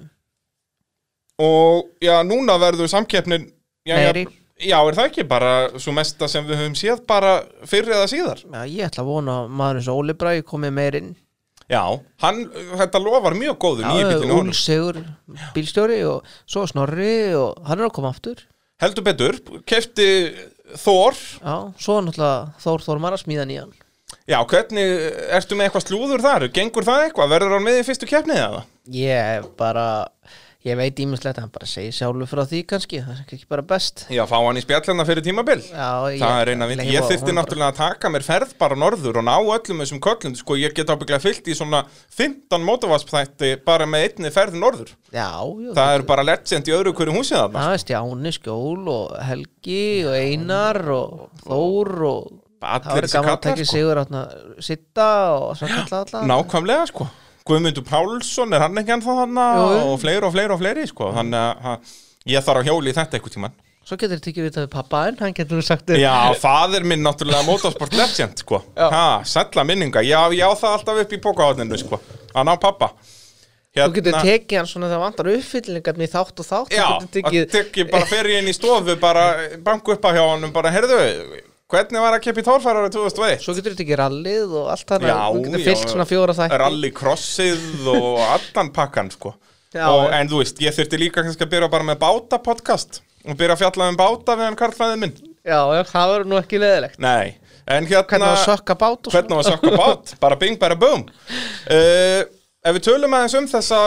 [1.42, 3.48] Og já, núna verður samkeppnin
[3.86, 4.24] já, Meiri.
[4.62, 7.34] já, er það ekki bara svo mesta sem við höfum séð bara
[7.66, 10.74] fyrr eða síðar Já, ég ætla að vona að maður eins og Óli Bræði komið
[10.78, 11.12] meir inn
[11.64, 11.80] Já,
[12.20, 12.42] hann,
[12.76, 15.00] þetta lofar mjög góðu honum Úlsegur
[15.56, 18.44] bílstjóri og svo Snorri og hann er að koma aftur
[18.82, 20.08] Heldur betur, kefti
[20.78, 23.74] Þór Já, svo náttúrulega Þór Þórmar að smíða nýjan
[24.28, 24.92] Já, hvernig,
[25.36, 26.46] ertu með eitthvað slúður þar?
[26.54, 27.32] Gengur það eitthvað?
[27.34, 28.60] Verður hann með í fyrstu keppnið eða?
[28.94, 29.86] Ég bara,
[30.64, 34.06] ég veit ímislegt hann bara segir sjálfur frá því kannski það er ekki bara best.
[34.08, 35.58] Já, fá hann í spjallina fyrir tímabil.
[35.68, 39.18] Já, ég, Það er eina vind, ég þyrfti náttúrulega að taka mér ferð bara norður
[39.20, 41.82] og ná öllum þessum köllum sko, ég get ábygglega fyllt í svona
[42.16, 44.94] 15 mótovarspþætti bara með einni ferð norður.
[45.12, 47.66] Já, já, Það er bara legend í öðru hverju húsið þarna.
[47.66, 52.32] Það er Stjáni, Skjól og Helgi og Einar og Þór og
[52.64, 53.76] það Allir var þessi gaman að kallar tekja sko.
[53.76, 54.24] sigur átna
[54.64, 56.24] Sitta og svo kalla alla.
[56.32, 57.08] Nákvæmlega sko
[57.44, 61.10] Guðmundur Pálsson, er hann ekki ennþá hann og fleiri og fleiri og fleiri sko.
[61.12, 61.74] Þannig að ha,
[62.32, 64.70] ég þarf að hjóli í þetta eitthvað tíman Svo getur þið tekið við það við
[64.72, 68.62] pappaðinn, hann getur þú sagt Já, faðir minn náttúrulega motorsport legend sko.
[69.28, 72.00] Sælla minninga, já, já það alltaf upp í bókahotninu sko
[72.32, 72.94] að ná pappa.
[73.74, 77.42] Þú getur tekið hann svona þegar vantar uppfyllingarni í þátt og þátt Já, Þú getur
[77.42, 79.24] að tekið bara fyrir inn í stofu bara
[79.66, 81.00] banku upp á hjá honum bara, heyrðu
[81.72, 83.42] hvernig var að keppi tórfærari 2001?
[83.44, 86.60] Svo getur þið tekið rallið og allt Já, Þú getur fyllt svona fjóra þætti.
[86.64, 89.34] Rally crossið og allan pakkan sko.
[89.74, 90.08] Já, og.
[90.14, 93.56] En þú veist, ég þurfti líka kannski að byrja bara með báta podcast og byrja
[93.56, 95.16] að fjalla um báta við hann karlfæðin minn.
[95.44, 97.34] Já, það verður nú ekki leðilegt Nei,
[97.68, 100.78] en hérna Hvernig var að sökka bát Hvernig var að sökka bát, bara bing, bara
[100.78, 101.02] boom.
[101.68, 102.22] Uh,
[102.64, 103.80] Ef við tölum aðeins um þessa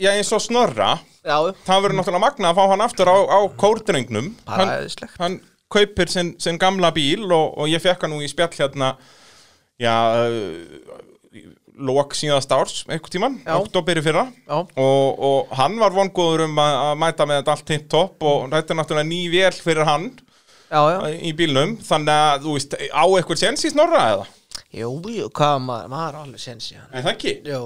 [0.00, 0.90] Já, eins og snorra
[1.24, 4.28] Já, Það verður náttúrulega magna að fá hann aftur á, á kórdrengnum.
[4.44, 5.40] Bara hann, eðislegt hann
[5.72, 8.94] kaupir sinn, sinn gamla bíl og, og ég fekk hann nú í spjall hérna
[9.80, 9.94] Já
[10.28, 10.98] uh,
[11.80, 14.26] Lók síðast árs, einhvern tíman, oktober í fyrra.
[14.50, 18.42] Og, og hann var vongóður um að, að mæta með þetta allt tipp topp og
[18.52, 20.98] þetta er náttúrulega ný vél fyrir hann já, já.
[21.24, 21.72] í bílnum.
[21.86, 24.26] Þannig að þú veist, á eitthvað sens í snorra eða?
[24.76, 26.90] Jú, jú, hvað maður, maður er alveg sensi hann.
[26.90, 27.34] En það ekki?
[27.48, 27.62] Jú,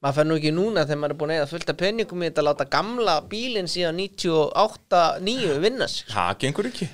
[0.00, 2.30] maður fær nú ekki núna þegar maður er búin að eða fullt af penningum í
[2.30, 6.88] þetta að láta gamla bílinn síðan 98, 9 vinna sig Það gengur ekki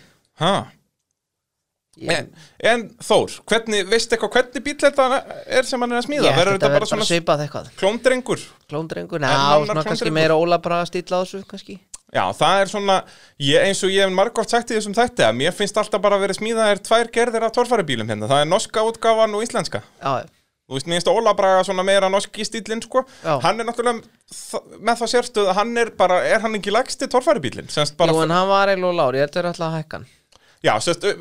[1.98, 2.28] Ég, en,
[2.62, 5.06] en Þór, hvernig, veistu eitthvað hvernig bíl þetta
[5.50, 6.34] er sem hann er að ég smíða?
[6.36, 8.44] Verður þetta verður bara svipað eitthvað klóndrengur?
[8.70, 12.70] Klóndrengur, En ná, er svona kannski meira ólabraga stíl á þessu kannski Já, það er
[12.70, 12.94] svona,
[13.42, 16.16] ég, eins og ég hef margótt sagt í þessum þætti að mér finnst alltaf bara
[16.16, 18.30] að vera smíðaðir tvær gerðir af torfæribílum hérna.
[18.30, 19.82] Það er norska útgáfan og íslenska.
[20.00, 20.24] Já,
[20.68, 23.00] Þú veist, mér finnst Óla Braga svona meira norsk í stílinn, sko.
[23.24, 23.38] Já.
[23.44, 24.04] Hann er náttúrulega
[24.84, 26.72] með það sérstuð hann er bara, er hann ekki
[30.64, 31.12] já, ö,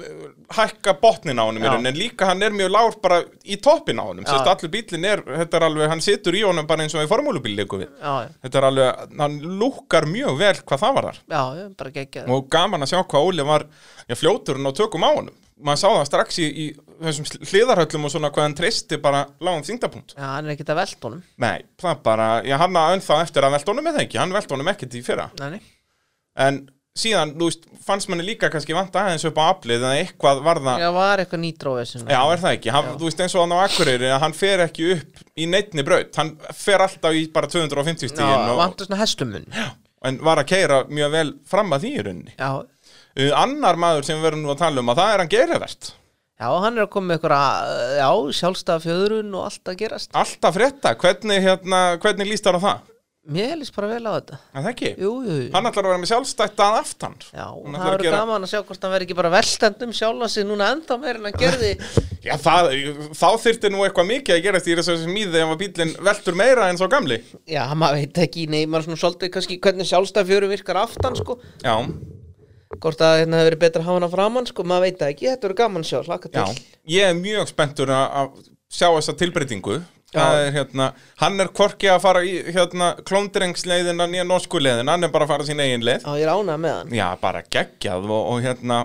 [0.58, 1.74] hækka botnin á honum Já.
[1.78, 4.26] en líka hann er mjög lár bara í toppin á honum.
[4.26, 7.10] Semst, allur bílinn er, þetta er alveg, hann situr í honum bara eins og í
[7.12, 7.90] formúlubíl leikum við.
[8.02, 11.20] Já, Þetta er alveg, hann lúkkar mjög vel hvað það var þar.
[11.30, 13.68] já, bara geggjað og gaman að sjá hvað Óli var
[14.08, 15.36] já, fljóturinn og tökum á honum.
[15.58, 16.66] Maður sá það strax í, í
[17.02, 20.78] þessum hliðarhöllum og svona hvað hann treysti bara lágum þingdapunkt Já, hann er ekkert að
[20.84, 21.24] velta honum.
[21.42, 24.36] Nei, það bara, já hann að önn þá eftir að velta honum eða ekki, hann
[24.38, 25.26] velta honum ekkert í fyrra.
[25.42, 25.62] Nei, nei,
[26.46, 26.60] en
[27.00, 30.62] síðan, þú veist, fannst manni líka kannski vanta aðeins upp á aflið en eitthvað var
[30.66, 33.56] það Já, var eitthvað nýtrófið Já, er það ekki, hann, þú veist eins og hann
[33.56, 36.10] á Akureyri hann fer ekki upp í neittni braut.
[36.18, 39.48] Hann fer alltaf í bara 250 stíðin Já, og, vantar svona hestumun.
[40.08, 42.36] En var að keira mjög vel fram að því í rauninni.
[42.38, 45.34] Já, uh, Annar maður sem við verðum nú að tala um að það er hann
[45.34, 45.90] gerivert
[46.38, 48.10] já, hann er að koma með eitthvað Já,
[48.42, 50.12] sjálfstæða fjöðrun og allt að gerast.
[50.18, 52.94] Alltaf frétta, hvernig, hérna, hvernig líst þar á það?
[53.28, 54.38] Mér líst bara vel á þetta.
[54.56, 54.90] Er það ekki?
[55.04, 55.48] Jú, jú, jú.
[55.52, 57.16] Hann ætlar að vera með sjálfstætt að aftan.
[57.36, 59.32] Já, Hann það ætlar að verður gera- gaman að sjá hvort hann verður ekki bara
[59.34, 61.72] velstendum sjálfa sig núna enda meir en hann gerði.
[62.28, 62.70] Já, það,
[63.20, 66.70] þá þyrfti nú eitthvað mikið að gerast í þessu smíði ef að bílinn veltur meira
[66.72, 67.20] en svo gamli.
[67.52, 71.38] Já, maður veit ekki, nei, maður svona svolítið kannski hvernig sjálfstæða fjöðrun virkar aftan, sko.
[71.64, 71.76] Já,
[72.84, 75.28] Hvort að hérna hefur verið betra að hafa hana framann, sko, maður veit það ekki,
[75.32, 76.42] þetta verður gaman að sjá, hlaka til.
[76.44, 76.80] Já.
[76.98, 79.78] Ég er mjög spenntur að að sjá þessa tilbreytingu
[80.16, 80.86] er hérna,
[81.20, 85.34] hann er hvorki að fara í hérna klóndrengsleiðina nýja norsku leiðina, hann er bara að
[85.34, 86.06] fara sín eigin leið.
[86.06, 86.96] Já, ég er ánægð með hann.
[86.96, 88.80] Já, bara geggjað og, og hérna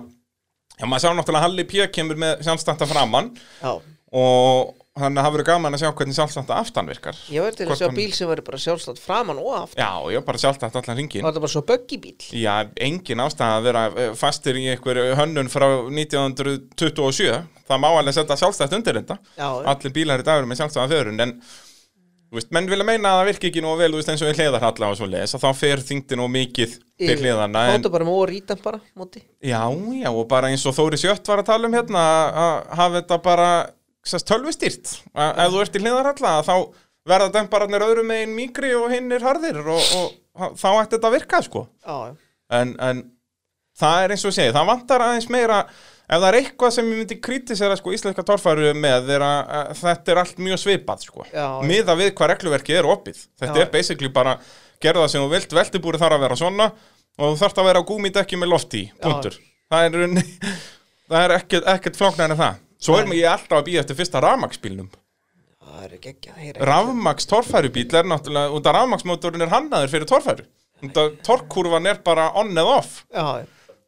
[0.80, 1.86] Já, maður sá náttúrulega að Halli P.
[1.94, 3.28] kemur með sjálfstætta framann
[3.62, 3.72] Já,
[4.18, 7.16] og þannig að það verður gaman að sjá hvernig sjálfstætta aftan virkar.
[7.32, 9.80] Ég verður til að sjá bíl sem verður bara sjálfstætt framann og aftan.
[9.80, 12.54] Já, ég bara sjálfstætt allan ringin þetta er bara svo buggy bíl Já,
[12.88, 18.36] engin ástæða að vera eh, fastir í einhver hönnun frá 1927 það má alveg setja
[18.42, 19.16] sjálfstætt undir þetta.
[19.38, 21.34] Já, allir bílar í dagur með sjálfstæða fjörun en
[22.32, 24.30] þú veist, menn vilja meina að það virki ekki nú vel þú veist, eins og
[24.32, 27.92] í hliðarhalla og svo leis og þá fer þingdi nú mikið til hliðarna en, Hóta
[27.92, 29.20] bara með órítan bara, móti.
[29.44, 32.76] Já, já, og bara eins og Þóri Sjött var að tala um hérna að- að
[32.80, 33.50] hafa þetta bara
[35.14, 36.56] að ef þú ert í hliðarhalla þá
[37.08, 41.16] verða dempararnir öðrum megin mýkri og hinn er harðir og, og þá ætti þetta að
[41.16, 41.66] virka sko.
[41.86, 42.12] Já
[42.52, 43.02] en, en
[43.78, 46.90] það er eins og ég segi, það vantar aðeins meira ef það er eitthvað sem
[46.90, 51.26] ég myndi kritisera sko, íslenska torfæru með er að, þetta er allt mjög svipað sko.
[51.32, 51.46] Já.
[51.66, 53.22] miða við hvað regluverkið er opið.
[53.40, 53.64] Þetta Já.
[53.64, 54.36] er basically bara
[54.82, 57.88] gerða sem þú vilt veltibúri þarf að vera svona og þú þarft að vera á
[57.88, 59.38] gúmidekki með loft í punktur,
[59.72, 60.28] það er,
[61.12, 64.20] það er ekkert, ekkert flóknar en það svo er ég alltaf að býja eftir fyrsta
[64.24, 64.90] rafmaksbílnum
[65.62, 70.06] Það er geggja, það er rafmaks torfærubíl er náttúrulega út af rafmaksmótorinn er hannaður fyrir
[70.10, 70.44] torfæru.
[71.26, 73.04] Torkkurvan er bara on eða off.
[73.14, 73.44] Já,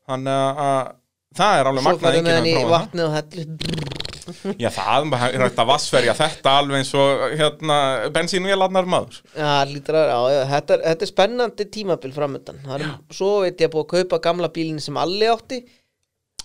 [0.08, 0.92] þannig að- að
[1.38, 2.80] það er alveg magnað með að prófa.
[2.94, 4.56] það.
[4.58, 7.78] Já, það er hægt að vassferja þetta alveg eins og hérna,
[8.14, 9.20] bensínvélarnar maður.
[9.36, 13.58] Já, lítur að, já, já, þetta, er- þetta er spennandi tímabil framöndan er, Svo veit
[13.60, 15.60] ég að búið að kaupa gamla bílinn sem Alli átti.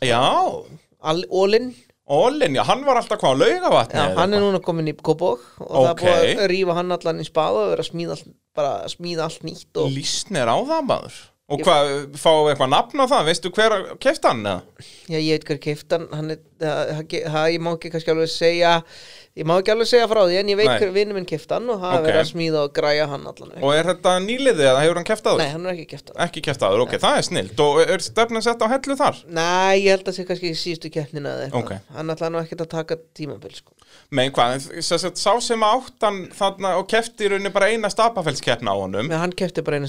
[0.01, 0.19] Já,
[1.01, 1.23] All,
[2.09, 3.99] Ólin, já, hann var alltaf hvað á laugavatni.
[4.01, 6.01] já, hann er núna komin í Kópók og það er Ok.
[6.01, 9.25] búið að rífa hann allan í spað og vera að smíða, allt- bara að smíða
[9.27, 11.19] allt nýtt og Lýsnir á það maður.
[11.49, 14.61] Og hvað, fá eitthvað nafn á það, veistu hver keft hann eða?
[15.09, 18.13] Já, ég veit hver keift hann, hann er, það, það, það, ég má ekki kannski
[18.13, 18.73] alveg segja,
[19.39, 20.75] ég má ekki alveg segja frá því, en ég veit Nei.
[20.81, 21.99] hver vinnu minn keift hann og það Ok.
[21.99, 23.53] er verið að smíða og græja hann allan.
[23.61, 25.43] Og er þetta nýliðið eða hefur hann keft aður?
[25.43, 26.27] Nei, hann er ekki hann.
[26.27, 27.63] Ekki keft aður, ok, það er snilt.
[27.65, 29.21] Og er stefna sett á hellu þar?
[29.39, 31.63] Nei, ég held að sé kannski í síðustu keppnina eða eitthvað.
[31.63, 31.95] Ok.
[31.97, 33.75] Hann ætlaði nú ekkert að taka tímabil, sko.
[34.13, 38.77] Mein hvað, að sá sem áttan þarna og kefti í rauninni bara eina stapafellskeppna á
[38.77, 39.07] honum.
[39.09, 39.79] Men hann kefti bara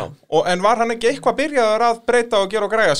[0.00, 0.08] á.
[0.28, 2.96] Og, en var hann ekki eitthvað byrjaður að breyta og gera og græja,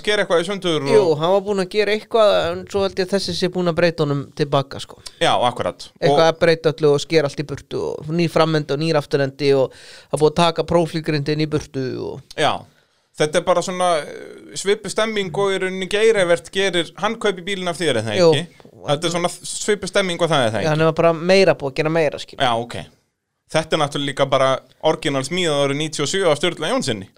[3.07, 3.15] sker.
[3.15, 5.01] Jú, að að þessi sé búinn að breyta honum tilbaka, sko.
[5.21, 5.89] Já, akkurat.
[6.01, 9.55] Eitthvað að breyta öllu og skera allt í burtu og ný frammendi og nýr afturendi
[9.55, 12.25] og það búið að taka próflíkrindin í burtu og...
[12.39, 12.65] Já,
[13.19, 13.91] þetta er bara svona
[14.59, 18.33] svipu stemming og í rauninni geirivert gerir, hann kaupi bílinn af þér eða Jú.
[18.35, 18.69] ekki?
[18.85, 20.75] Þetta er svona svipu stemming og það er það Já, ekki?
[20.75, 22.39] hann var bara meira búið að gera meira, skil.
[22.43, 22.77] Já, ok.
[23.55, 27.11] Þetta er náttúrulega líka bara orginal smíðað árið 97 af Sturla Jónssoni.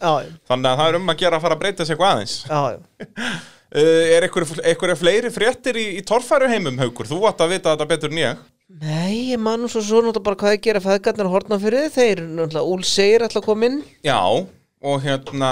[0.50, 3.46] Þannig að það er um að gera að fara að breyta sig eitthvað aðeins.
[3.74, 7.08] Uh, er einhverja fleiri fréttir í, í torfæru heimum, Haukur?
[7.10, 8.44] Þú átt að vita þetta betur en ég.
[8.82, 12.22] Nei, ég man nú svo svo náttúrulega bara hvað ég gera feðgarnir hortna fyrir þeir
[12.26, 15.50] náttúrulega Úl segir alltaf koma inn Já, og hérna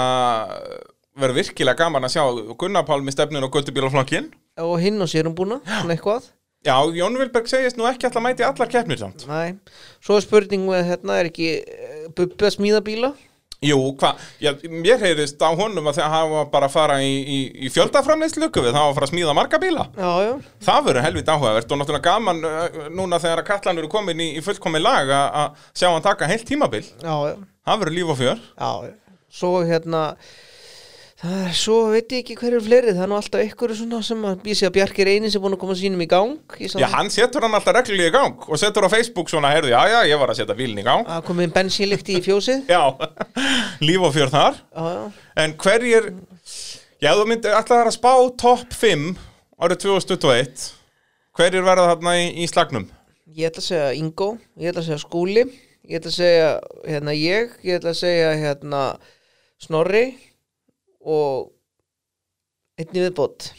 [1.15, 2.23] verður virkilega gaman að sjá
[2.59, 4.27] Gunnar Pálmi stefnir og Göttubílaflokkin.
[4.59, 6.27] og hinn og sérum búna, svona eitthvað
[6.65, 9.23] Já, Jón Vilberg segist nú ekki alltaf mæti allar keppnir samt.
[9.29, 9.53] Nei,
[10.03, 13.11] svo er spurning með hérna er ekki eh, Bubbi að smíða bíla
[13.63, 17.37] Jú, hvað, já, mér heyrist á honum að það hafa bara að fara í, í,
[17.65, 19.85] í fjöldaframleyslu við, það hafa að fara að smíða marga bíla.
[19.95, 20.33] Já, já,
[20.67, 24.27] Það verður helvit áhugavert og náttúrulega gaman uh, núna þegar að kallan eru komin í,
[24.37, 26.83] í fullkomin lag að að sjá hann taka heilt tímabil.
[27.01, 27.35] já, já,
[27.65, 28.43] Það verður líf og fjör.
[28.59, 28.93] já, já.
[29.35, 30.03] Svo hérna
[31.21, 34.23] það er, svo veit ég ekki hverju fleiri það er nú alltaf ykkur svona sem
[34.27, 36.79] að býsi að Bjarki er eini sem búin að koma sínum í gang Ég sá
[36.81, 39.79] Já, hann setur hann alltaf reglulega í gang og setur á Facebook svona, heyrðu, já,
[39.93, 41.05] já, ég var að setja bílinn í gang.
[41.07, 42.81] að komið bensínlíkti í fjósið Já,
[43.85, 44.59] líf og fjör þar.
[44.75, 44.89] Já,
[45.45, 46.09] En hverjir,
[47.03, 48.11] já, þú myndir alltaf að spá
[48.43, 49.07] topp 5
[49.63, 50.67] árið 2021,
[51.39, 52.89] hverjir verða þarna í, í slagnum?
[53.35, 54.27] ég ætla að segja Ingo
[54.59, 55.41] ég ætla að segja Skúli
[55.89, 56.51] ég ætla að segja
[56.87, 58.81] hérna ég, ég ætla að segja hérna
[59.63, 60.03] Snorri
[61.05, 61.51] og
[62.81, 63.49] einni viðbót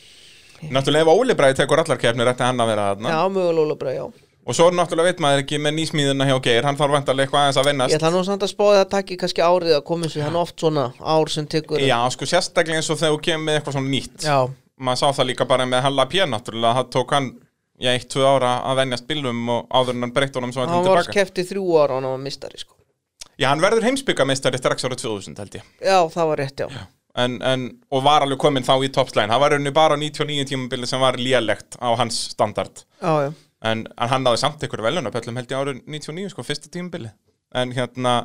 [0.72, 3.10] Náttúrulega ef Óli Bræði tekur allar keppnir ætti hann að vera þarna.
[3.12, 4.04] Já, mögulega Óla Brá, já.
[4.46, 7.58] Og svo náttúrulega veit maður ekki með nýsmíðina hjá Geir Hann þarf vantarlega eitthvað aðeins
[7.58, 10.06] að Ég vennast ætla nú samt að spáði að það takki kannski árið að koma
[10.08, 11.82] þessu, hann er oft svona ár sem tekur.
[11.84, 14.16] Já, sko sérstaklega eins og þegar þú kemur með eitthvað svona nýtt.
[14.24, 14.38] Já,
[14.76, 16.24] Maður sá það líka bara með Halla P.
[16.32, 17.28] náttúrulega Það tók hann,
[17.80, 20.72] já, eitt, tvö ára að venjast bílum Og áður en hann breytt honum svo hann
[20.72, 21.14] hann var tilbaka.
[21.20, 22.74] kefti þrjú ára og hann var mistari sko.
[23.40, 25.64] Já, hann verður heimsbyggamistari strax ára 2000 held ég.
[25.84, 26.86] Já, það var rétt, já,
[27.16, 30.46] en, en, Og var alveg kominn þá í toppslægin Það var unni bara á 99
[30.50, 32.84] tímabili sem var lélegt á hans standard.
[33.02, 33.32] Já, já.
[33.66, 37.10] en, en hann náði samt ykkur velunapöllum held ég árið 99, sko, fyrsta tímabili.
[37.56, 38.18] En hérna,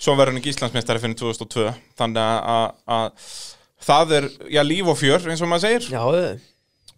[0.00, 1.68] svo verður hann ekki Íslandsmeistari fyrir 2002
[2.00, 3.28] þannig að- að að
[3.82, 5.88] það er, já, líf og fjör eins og maður segir.
[5.92, 6.02] Já.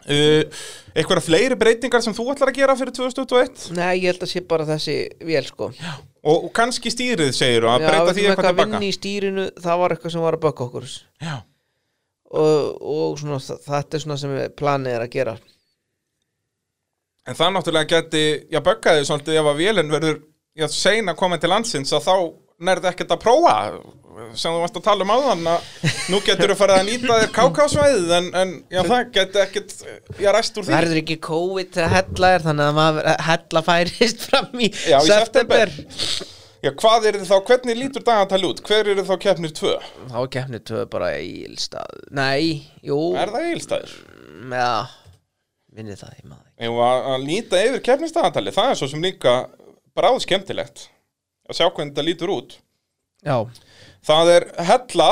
[0.09, 4.33] Uh, einhverja fleiri breytingar sem þú ætlar að gera fyrir 2021 Nei, ég held að
[4.35, 5.71] sé bara þessi vél sko.
[6.25, 8.87] Og, og kannski stýrið segir að Já, breyta við því erum eitthvað að tilbaka vinna
[8.87, 10.93] í stýrinu, það var eitthvað sem var að bökka okkur.
[11.25, 11.35] Já,
[12.35, 15.35] og, og svona, þetta er svona sem við planið er að gera.
[17.25, 20.19] En það náttúrulega geti já, böggaði svolítið ef að vélinn verður
[20.57, 22.17] já, sein að koma til landsins að þá
[22.69, 23.55] nærði ekkert að prófa
[24.39, 25.67] sem þú varst að tala um áðan að
[26.13, 29.75] nú getur þú farið að nýta þér kákásvæðið en, en já, það geti ekkert
[30.21, 30.75] já, ræst úr því.
[30.77, 35.11] Verður ekki COVID þegar hella er þannig að maður, hella færist fram í Já, í
[35.11, 35.75] september.
[36.65, 38.63] Já, hvað er þið þá, hvernig lítur dagatali út?
[38.65, 39.75] Hver eru þá keppnir tvö?
[40.09, 43.01] Þá er keppnið tvö bara í Ílstað Nei, jú.
[43.21, 43.93] Er það eilstæður?
[44.55, 44.71] Já,
[45.77, 49.35] minni það, ég maður Ef að, að nýta yfir keppnisdagatali, það er svo sem líka
[49.99, 50.87] bráð skemmtilegt
[51.45, 52.55] að sjá hvernig þetta lítur út.
[53.25, 53.37] Já,
[54.05, 55.09] Það er hella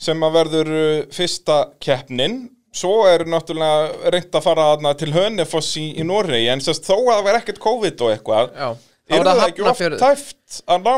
[0.00, 5.72] sem að verður uh, fyrsta keppnin Svo er náttúrulega reynt að fara þarna til Hönefoss
[5.80, 8.68] í, í Noregi En sérst þó að það verður ekkert COVID og eitthvað já
[9.10, 10.02] Er það ekki oft Hafnarfjörður.
[10.04, 10.94] tæft að ná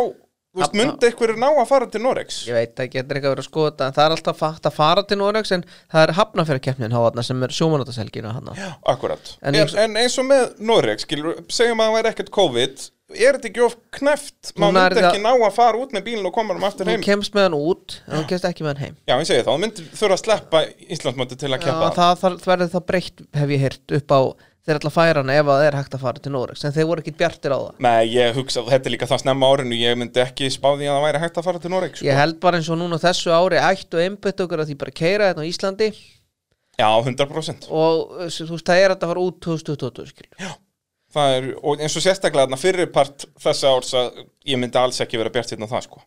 [0.52, 2.42] Þú veist, myndi einhverju ná að fara til Noregs?
[2.44, 4.74] Ég veit ekki, þetta er ekki að vera skoða en það er alltaf fakt að
[4.76, 8.50] fara til Noregs en það er hafnafjörðkeppnin háðna sem er sjómanótaselgina hann
[8.92, 12.84] Akkurat En en, eins- en eins og með skilur, segjum að það væri ekkert COVID
[13.14, 14.52] Er þetta ekki of kneft?
[14.56, 17.02] Maður myndi það- ekki ná að fara út með bílinn og koma um aftur heim?
[17.02, 18.96] kemst með hann út en þú kemst ekki með hann heim.
[19.08, 20.62] Já, ég segi það, þú myndir þurfa að sleppa
[20.96, 21.90] Íslandsmóti til að Já, keppa.
[21.92, 24.20] það, það, það verður það breytt hef ég heyrt upp á
[24.62, 26.86] þeir að færa hana ef að það er hægt að fara til Noregs en þeir
[26.86, 27.74] voru ekki bjartir á það.
[27.82, 30.94] Nei, ég hugsa, þetta er líka það snemma árinu Ég myndi ekki spá því að
[30.94, 32.06] það væri hægt að fara til Noreg sko.
[32.06, 35.32] Ég held bara eins og núna þessu ári ættu einbytt okkur að því bara keira
[35.34, 35.88] þetta á Íslandi.
[36.78, 40.54] Já, 100% og þú veist það er að það fara út 2020 skilur.
[41.12, 45.00] Það er, og eins og sérstaklega þarna fyrri part þessa árs að ég myndi alls
[45.04, 46.00] ekki vera bjart hérna það sko.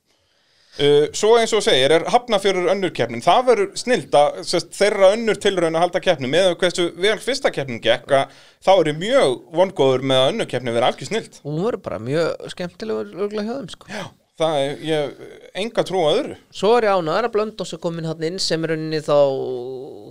[0.76, 3.22] Uh, Svo eins og segir, er hafnafjörur önnur keppnin?
[3.24, 7.51] Það verður snilt að sest, þeirra önnur tilraun að halda keppnin með hversu vel fyrsta
[7.56, 8.34] keppnin gekk að
[8.66, 11.84] þá er ég mjög vongóður með að önnur keppnin vera algjör snilt og hún verður
[11.88, 13.93] bara mjög skemmtilegur örgulega hjá þeim sko.
[13.93, 14.03] Já,
[14.41, 15.26] það er, ég
[15.64, 16.39] enga trú að öðru.
[16.60, 19.18] Svo er ég ánæður að blönda og komin hann inn sem er unni þá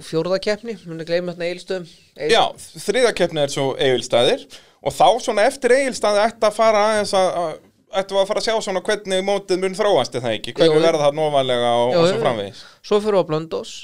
[0.09, 1.91] fjórðakeppni, hún er gleymið hérna eilstöðum
[2.33, 2.45] Já,
[2.87, 4.49] þriða keppni er svo eigilstæðir
[4.85, 7.57] og þá svona eftir eigilstæði ætti að fara aðeins að að-
[7.95, 10.85] ættum að fara að sjá svona hvernig mótið mun þróast er það ekki, hvernig Jú,
[10.85, 12.63] verða það nóvalega og, og svo framvegis?
[12.83, 13.75] Svo fyrir við á Blöndós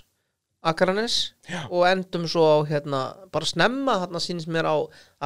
[0.61, 1.61] Akranes Já.
[1.71, 4.77] og endum svo á hérna, bara snemma þarna sínist mér á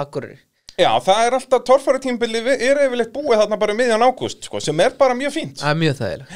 [0.04, 0.36] Akureyri.
[0.78, 4.80] Já, það er alltaf torfæri tímbili er yfirleitt búið þarna bara miðjan ágúst sko, sem
[4.82, 5.60] er bara mjög fínt.
[5.62, 6.32] Það er mjög þægileg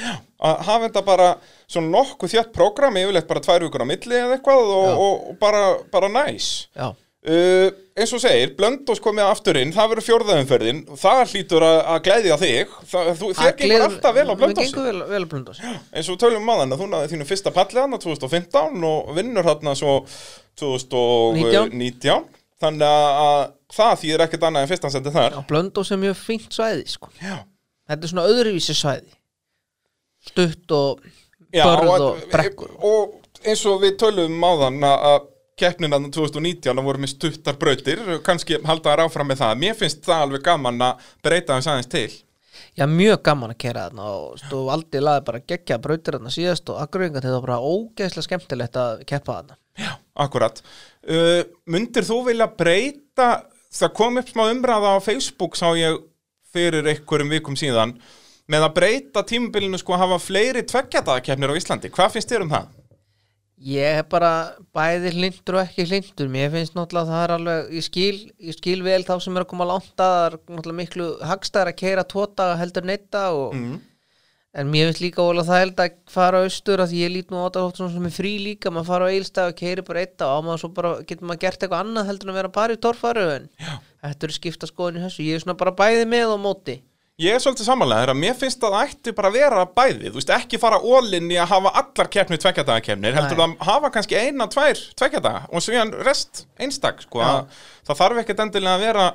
[0.49, 1.29] að hafa þetta bara
[1.67, 5.39] svona nokkuð þjátt prógram yfirleitt bara tvær vikur á milli eða eitthvað og, og, og
[5.43, 5.63] bara,
[5.95, 6.51] bara næs.
[6.79, 6.93] Já,
[7.29, 7.69] uh,
[7.99, 12.39] eins og segir, Blöndós komið aftur inn það verður fjórðaumferðin það hlýtur að, að glæðja
[12.43, 12.75] þig.
[12.93, 16.15] Það, þú, þér gengur alltaf vel á Blöndós gengur vel, vel á Blöndós eins og
[16.17, 19.95] við tölum um þú náði þínu fyrsta palli hann 2015 og vinnur hann svo
[20.59, 22.27] 2019
[22.59, 23.41] þannig að- að
[23.79, 25.37] það þýðir ekkert annað en fyrsta sendi þar.
[25.49, 27.11] Blöndós er mjög fínt svæði sko.
[27.23, 27.45] Já,
[27.89, 29.13] Þetta er svona öðruvísi svæði.
[30.29, 31.01] Stutt og
[31.55, 32.73] börð og, brekkur.
[32.85, 33.15] og
[33.45, 35.29] eins og við tölum um áðan að-
[35.59, 38.01] að keppnin hann 2019 að voru með stuttar brautir.
[38.27, 39.61] Kannski halda þær áfram með það.
[39.65, 42.09] Mér finnst það alveg gaman að breyta þess aðeins til.
[42.79, 46.71] Já, mjög gaman að kera þarna og stóð aldrei laði bara geggja brautir þarna síðast
[46.73, 49.59] og Akureyringar þetta var bara ógeðslega skemmtilegt að keppa þarna.
[49.79, 49.91] Já,
[50.27, 50.63] akkurat.
[51.07, 53.29] Uh, Mundir þú vilja breyta
[53.75, 56.01] það kom upp smá umræða á Facebook sá ég
[56.55, 57.95] fyrir einhverjum vikum síðan
[58.49, 61.93] með að breyta tímabilinu sko að hafa fleiri tveggjadaðakeppnir á Íslandi.
[61.95, 62.71] Hvað finnst þér um það?
[63.59, 64.31] Ég er bara
[64.77, 68.55] bæði hlindur og ekki hlindur Mér finnst náttúrulega að það er alveg Ég skil, ég
[68.55, 71.79] skil vel þá sem er að koma langt að Það er náttúrulega miklu hagstæðar að
[71.83, 73.79] keira tóta heldur neitta og, Mm.
[74.59, 77.43] En mér finnst líka ólega það held að fara austur að því ég lít nú
[77.45, 78.71] á þetta sem er frí líka.
[78.73, 81.43] Maður fara á eilstað og keiri bara eitt og á maður svo bara getur maður
[81.45, 83.49] gert eitthvað annað heldur en að vera bara í torfaru en
[84.03, 85.27] þetta eru skipta skoðin í þessu.
[85.29, 86.79] Ég er svona bara bæði með og móti
[87.19, 90.21] Ég er svolítið samanlega þegar mér finnst að það ætti bara að vera bæði, þú
[90.21, 94.47] veist, ekki fara ólinn í að hafa allar keppni tveggjadagakefnir, heldur að hafa kannski eina,
[94.53, 97.27] tvær tveggjadaga og svo hann rest einstak, sko, Já.
[97.33, 99.07] að það þarf ekkert endilega að vera,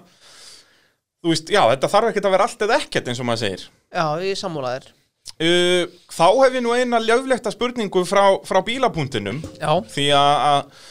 [1.24, 3.66] þú veist, já, þetta þarf ekkert að vera allt eða ekkert eins og maður segir.
[3.96, 4.92] Já, ég sammálaðir
[5.40, 10.90] Uh, þá hef ég nú eina ljöflekta spurningu frá, frá bílapunktinum, Já, því að, að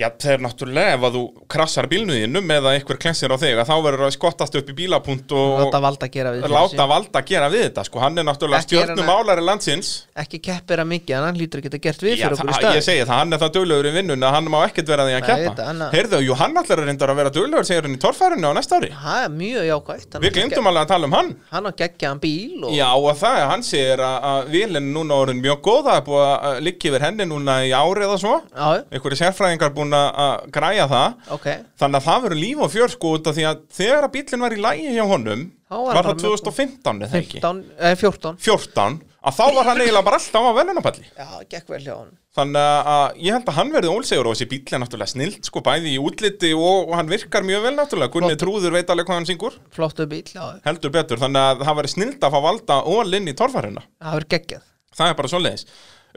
[0.00, 1.20] Já, það er náttúrulega ef að þú
[1.52, 5.32] krassar bílnuðinum eða einhver klensir á þig að þá verður að skottast upp í bílapunkt
[5.36, 8.78] og láta valda gera við láta valda gera við þetta sko, hann er náttúrulega Ekki
[8.80, 9.90] stjórnum álari landsins.
[10.16, 12.54] Ekki keppir að mikið, en hann lítur að geta gert við Já, fyrir okkur í
[12.54, 12.78] það, stað.
[12.80, 15.12] ég segi það, hann er það duglegur í vinnun að hann má ekkert vera því
[15.12, 15.44] að Nei, keppa.
[15.52, 18.02] þetta, hann að- Heyrðu, jú, hann allar er reyndar að vera duglegur segir hann í
[18.06, 18.90] torfærinu á næsta ári.
[18.96, 21.30] Það er mjög jákvægt Við glemdum alveg að tala um hann.
[21.52, 25.20] Hann á geggjaðan bíl og Já, og það er, hann segir að, að vilin núna
[25.20, 28.34] orðin mjög góð það er búið að liggja yfir henni núna í ári eða svo.
[28.56, 31.16] Já, einhverju sérfræðingar búin að að græja það.
[31.34, 31.48] Ok.
[31.82, 34.46] Þannig að það verður líf og fjör sko út af því að þegar að bílinn
[34.46, 37.40] var í lægi hjá honum var, það bara með- 2015 eða ekki?
[37.40, 41.68] 15, eh, 14 14 að þá var hann eiginlega bara alltaf á velunapalli Já, gekk
[41.68, 44.80] vel hjá hann Þannig að ég held að hann verði ólsegur og þessi bíl er
[44.80, 48.12] náttúrulega snilt sko bæði í útliti og, og hann virkar mjög vel náttúrulega.
[48.14, 49.58] Gunni Trúður veit alveg hvað hann syngur.
[49.68, 50.40] Flottu bíl, já.
[50.64, 51.20] Heldur betur.
[51.20, 54.62] Þannig að það verði snilt að fá valda all inn í torfærina Það verður geggjað.
[54.96, 55.66] Það er bara svoleiðis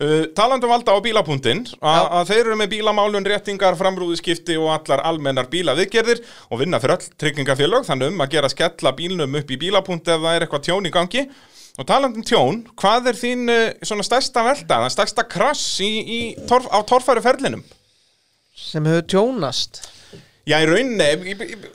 [0.01, 5.03] uh, talandi um valda á bílapunktinn að þeir eru með bílamálun, réttingar, framrúðuskipti og allar
[5.07, 9.59] almennar bílaviðgerðir og vinna fyrir öll tryggingafélög þannig um að gera skella bílnum upp í
[9.65, 11.25] bílapunkt ef það er eitthvað tjón í gangi.
[11.75, 15.89] Og talandi um tjón, hvað er þín uh, svona stærsta velta, það stærsta krass í,
[16.07, 17.65] í torf, á torfæru ferlinum?
[18.55, 19.81] Sem hefur tjónast.
[20.45, 21.33] Já, í rauninni,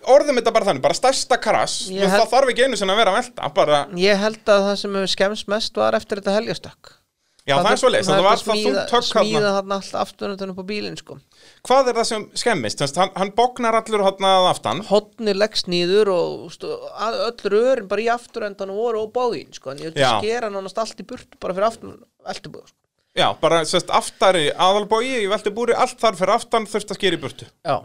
[0.09, 3.01] orðum þetta bara þannig, bara stærsta krass, Ég það held- þarf ekki einu sinni að
[3.03, 6.93] vera velta, bara, Ég held að það sem hefur skemmst mest var eftir þetta helgastökk
[7.49, 10.65] já það, er svoleiðis, það, var það þungt högg smíða hann allt afturöndan upp á
[10.71, 11.17] bílinn sko
[11.67, 12.83] Hvað er það sem skemmist?
[13.01, 17.89] Hann, hann bóknar allur hann að aftan Hotnir leggst nýður og stu, að- öll rörin
[17.89, 20.19] bara í afturöndan voru og báðin sko en ég Já.
[20.21, 21.97] skera nánast allt í burt bara fyrir aftur
[22.29, 22.77] veltubúð sko.
[23.19, 27.21] Já, bara sérst aftari aðalbói í veltibúri, allt þar fyrir aftan þurft að skera í
[27.25, 27.81] burtu Já,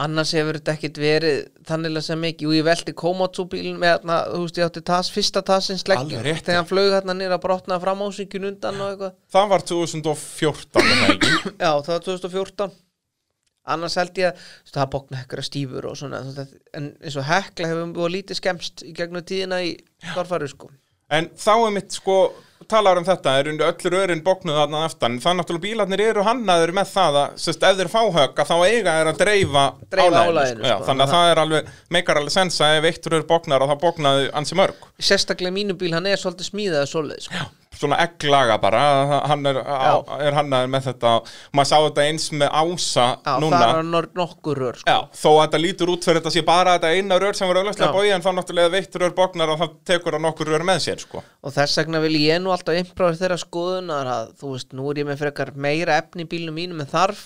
[0.00, 4.18] annars hefur þetta ekkit verið þannig sem mikið, og ég velti Komatsu bílinn með þarna,
[4.32, 7.84] þú veist, ég átti tas, fyrsta tasins leggjum, þegar hann flög hérna nýra að brotnaði
[7.84, 9.16] fram ásíkjun undan og eitthvað.
[9.36, 11.34] Það var 2014 er það ekki?
[11.64, 12.78] Já, það var 2014
[13.70, 16.20] annars held ég að það bókna hekkara stífur og svona
[16.76, 19.74] en eins og hekla hefur búið lítið skemmst í gegnum tíðina í
[20.14, 20.70] torfæru sko.
[21.12, 22.16] En þá er mitt sko
[22.68, 26.24] talar um þetta, er undir öll rörin bóknuð þarna aftan, það er náttúrulega bílarnir eru
[26.26, 29.64] hannaður með það að, sérst, ef þeir fá högg að þá eiga er að dreifa,
[29.96, 30.84] álaginu, Já, sko.
[30.90, 33.82] þannig að það er alveg, meikar alveg sens að ef eitt rör bóknar og það
[33.86, 37.48] bóknaði ansi mörg sérstaklega mínu bíl, hann er svolítið smíðað svoleið sko.
[37.78, 38.80] Svona egglaga bara,
[39.30, 41.12] hann er, á, er hannaður með þetta,
[41.54, 43.60] maður sá þetta eins með ása Já, núna.
[43.62, 44.90] það er nor- nokkur rör sko.
[44.90, 47.60] Já, þó að þetta lítur út fyrir þetta sé bara þetta eina rör sem var
[47.62, 50.82] auðvitað bóið en þá náttúrulega veitt rör bóknar og það tekur það nokkur rör með
[50.88, 51.22] sér sko.
[51.46, 55.02] og þess vegna vil ég nú alltaf imprófa þeirra skoðunar að þú veist, nú er
[55.04, 57.22] ég með frekar meira efni í bílnum mínum en þarf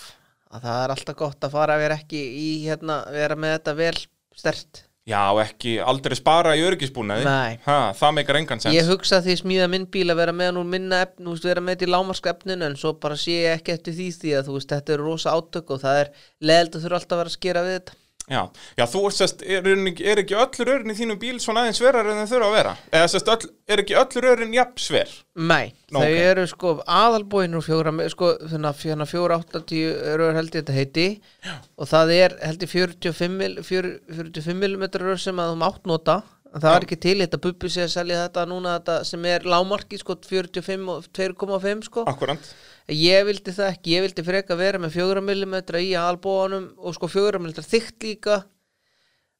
[0.54, 3.74] að það er alltaf gott að fara að vera ekki í hérna, vera með þetta
[3.80, 3.96] vel
[4.36, 7.26] stert Já, ekki aldrei spara í örgisbúnaði
[7.66, 8.72] ha, Það meikar engan sens.
[8.72, 11.64] Ég hugsa því smíða minn bíl að vera með úr minna efni, þú veist, vera
[11.64, 14.48] með þetta í lámarska efninu en svo bara sé ég ekki eftir því því að
[14.48, 16.10] þú veist, þetta eru rosa átök og það er
[16.40, 17.98] leðild að þurfa alltaf að vera að skera við þetta.
[18.24, 18.40] Já,
[18.78, 22.22] já þú sest, er, er ekki öll rörin í þínum bíl svona aðeins sverar en
[22.22, 22.70] þau þurfa að vera?
[22.96, 25.12] Eða sest, öll, er ekki öll rörin jafn sver?
[25.36, 26.20] Nei, Nú, þau ok.
[26.30, 28.70] eru sko aðalbóin úr fjóra, sko, þannig
[29.04, 31.06] að fjóra 80 rör held ég þetta heiti.
[31.44, 31.58] Já.
[31.76, 35.84] og það er held ég 45 mil- 4 45 mm rör sem að þú mátt
[35.92, 36.22] nota.
[36.54, 36.76] En það Já.
[36.78, 40.14] er ekki til þetta bubbi sé að selja þetta núna þetta sem er lámarki sko
[40.22, 42.04] 45 og 2,5 sko.
[42.08, 42.54] Akkurant
[42.92, 47.08] Ég vildi það ekki, ég vildi freka vera með 4 mm í albóðunum og sko
[47.08, 48.42] 4 mm þykkt líka.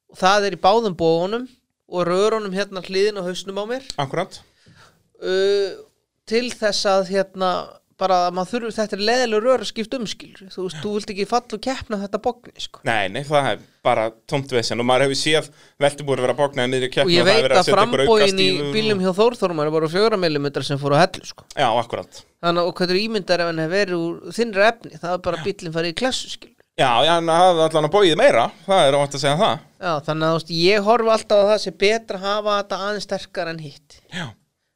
[0.09, 1.45] Og það er í báðum bóðunum
[1.85, 3.85] og rörunum hérna hliðin á hausnum á mér.
[4.01, 4.41] Akkurant
[5.21, 5.77] uh,
[6.25, 7.51] til þess að hérna
[7.99, 11.11] bara að maður þurfi, þetta er leðileg rör að skipta umskil þú veist, þú vilt
[11.13, 12.81] ekki falla og keppna þetta bókni sko.
[12.87, 15.49] Nei, nei, það er bara tómt vesen og maður hefur séð
[15.85, 19.03] veltibúr vera bóknaði niður í og ég það veit verið að einhver frambóin í bílum
[19.05, 21.47] hjá Þórþórmar er bara 4 mm sem fóru á hellu sko.
[21.55, 22.25] Já, akkurat.
[22.43, 25.23] Þannig að og hvað er ímyndar ef hann hefur verið úr þinnra efni, það er
[25.29, 28.81] bara bílinn farið í klassu skil Já, já, hann hafði allan að bóið meira Það
[28.83, 29.59] er óvænt að segja það.
[29.79, 33.05] Já, þannig að veist, ég horfi alltaf að það sé betra að hafa þetta aðeins
[33.07, 33.95] sterkar en hitt.
[34.11, 34.25] Já,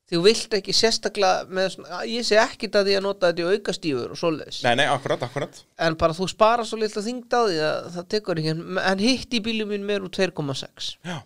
[0.09, 3.59] þú vilt ekki sérstaklega með svona, ég sé ekkit að því að nota þetta í
[3.59, 4.63] aukastífur og svoleiðis.
[4.65, 5.61] Nei, nei, akkurat, akkurat.
[5.85, 8.57] En bara þú spara svo litla þingd á því að það tekur ekki.
[8.89, 11.17] En hitt í bílum minn meir úr 2,6 Já.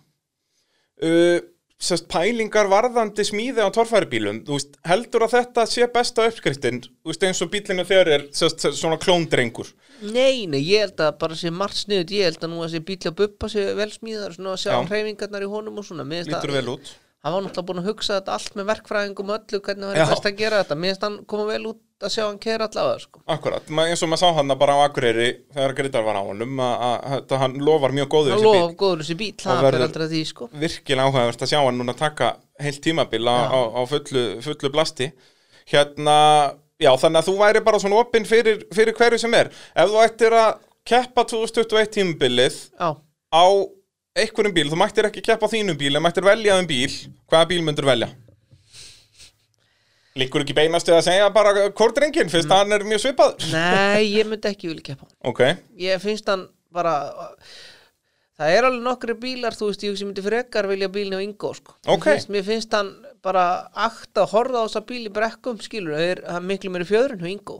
[1.02, 1.40] Uh,
[1.84, 7.10] Sest, pælingar varðandi smíði á torfæribílum Þú veist, heldur að þetta sé besta uppskriftin Þú
[7.10, 9.72] veist, eins og bílinu þegar er sest, svona klóndrengur?
[10.06, 12.82] Nei, nei, ég held að bara sé margt sniðut ég held að nú að sé
[12.86, 14.78] bíl að buppa sé vel smíðar svona að sjá Já.
[14.92, 16.06] hreyfingarnar í honum og svona.
[16.08, 16.94] Mér finnst Lítur vel út
[17.24, 20.02] hann var náttúrulega búin að hugsa þetta allt með verkfræðingum öllu hvernig það Já.
[20.04, 20.76] er best að gera þetta.
[20.82, 23.20] Mér finnst hann koma vel út að sjá hann kera allavega sko.
[23.32, 27.32] Akkurat, eins og maður sá hann bara á Akureyri þegar Greitar var á honum að,
[27.40, 28.60] hann lofar mjög góðu hann þessi bíl.
[28.60, 30.48] lofa góður þessi bíl, það verður- er aldrei því sko.
[30.52, 32.28] virkilega áhugavert að sjá hann núna taka
[32.60, 35.08] heilt tímabil á, á, á fullu, fullu blasti.
[35.70, 36.18] Hérna,
[36.82, 39.48] já þannig að þú væri bara svona opinn fyrir, fyrir hverju sem er.
[39.74, 42.58] Ef þú ættir að keppa 2021 tímabilið
[43.32, 43.44] á
[44.14, 46.92] einhverjum bíl, þú mættir ekki keppa á þínum bíl en mættir velja um bíl,
[47.30, 48.10] hvaða bíl myndur velja?
[50.14, 54.04] Líkur ekki beinast við að segja bara kordrengin fyrst að hann er mjög svipaður nei,
[54.20, 55.14] ég myndi ekki vilja keppa hann.
[55.26, 55.42] Ok,
[55.82, 56.94] ég finnst hann bara
[58.38, 61.74] það er alveg nokkri bílar þú veist, ég myndi frekar vilja bílni á Ingo sko.
[61.82, 62.06] Ok.
[62.06, 65.98] mér, finnst, mér finnst hann bara akt að horfa á þessa bíl í brekkum skilur,
[65.98, 67.58] það er það miklu meiri fjöðrun hjá Ingo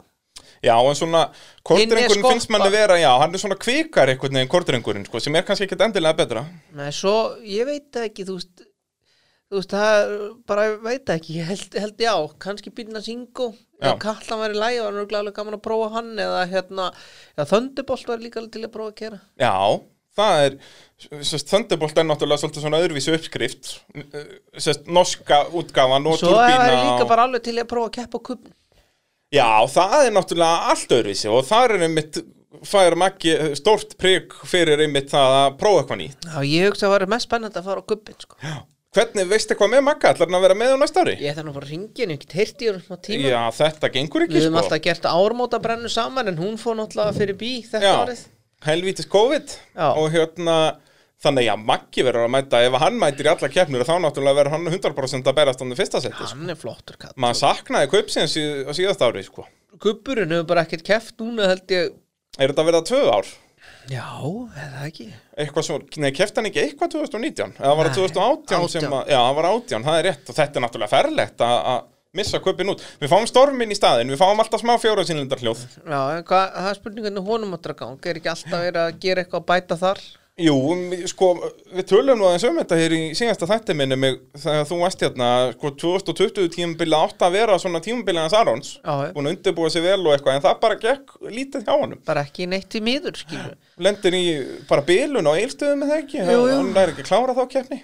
[0.65, 1.25] já en svona
[1.63, 2.29] skoppa.
[2.29, 5.69] finnst manni vera, já, hann er svona kvikar einhvern veginn kordrengurinn, sko, sem er kannski
[5.69, 6.47] ekkert endilega betra
[6.77, 8.65] Nei, svo, ég veit ekki, þú veist
[9.55, 10.13] þú veist, það
[10.49, 13.91] bara, veit ekki ég held, held já, kannski bílna Ingo Já.
[13.91, 16.87] eða Kallan var í lægi, var nú glæðlega gaman að prófa hann eða hérna,
[17.37, 19.55] eða Thunderbolt var líka til að prófa að kera Já,
[20.17, 20.59] það er
[21.21, 23.73] sérst, Thunderbolt er náttúrulega svolítið svona öðruvísi uppskrift
[24.57, 27.11] sérst, norska útgáfan og Svo er turbína líka og...
[27.13, 28.57] bara alveg til að prófa að keppa á kubbin
[29.35, 32.21] Já, það er náttúrulega allt öðruvísi og það er einmitt
[32.65, 36.89] fær Maggi stórt prigg fyrir einmitt það að prófa eitthvað nýtt Já, ég hugsa að
[36.89, 38.39] það var mest spennandi að fara á kubbin sko.
[38.45, 38.55] Já.
[38.95, 40.11] Hvernig, veistu eitthvað með Magga?
[40.15, 41.17] Ætlar hann að vera með á næsta ári?
[41.19, 44.25] Ég ætla nú bara að ringja henni, heyrti ég um smá tíma Já, þetta gengur
[44.25, 47.51] ekki Við höfum sko alltaf gert ármóta brennu saman en hún fór náttúrulega fyrir bí
[47.67, 48.23] þetta Já, árið
[48.69, 49.89] helvítis COVID Já.
[49.91, 50.57] og hérna
[51.25, 54.57] þannig að Maggi verður að mæta ef hann mætir í alla keppnir þá náttúrulega verður
[54.59, 56.33] hann 100% að berast hann í fyrsta seti sko.
[56.35, 59.47] Hann er flottur kall maður saknaði kaupsins á síðast ári sko.
[59.83, 61.91] Kubburinn hefur bara ekkert keft núna held ég
[62.39, 63.33] er þetta að verða tvö ár?
[63.89, 64.05] Já,
[64.65, 65.07] eða ekki
[65.37, 68.95] eitthvað svo, nei, kefti hann ekki eitthvað 2019 eða var það Nei, 2018 sem 18.
[68.97, 71.83] að, já, það var 18, það er rétt og þetta er náttúrulega ferlegt að að
[72.15, 75.65] missa kaupin út við fáum stormin í staðin, við fáum alltaf smá fjóra sínlindar hljóð
[75.83, 79.01] Já, en hvað, það er spurningan honum áttur að ganga Er ekki alltaf verið að
[79.05, 80.03] gera eitthvað að bæta þar?
[80.35, 81.29] Jú, m- sko,
[81.71, 85.05] við tölum nú aðeins um þetta hér í síðasta þætti minni mig þegar þú varst
[85.07, 90.01] hérna, sko, 2020 tímabilið átt að vera svona tímabilið hans Arons að undirbúa sig vel
[90.03, 92.01] og eitthvað en það bara gekk lítið hjá honum.
[92.11, 94.25] Bara ekki neitt í miður, skilur lendir í
[94.67, 96.59] bara bilun á eilstöðum með það ekki, Jú, jú.
[96.59, 97.81] hann er ekki að klára þá keppni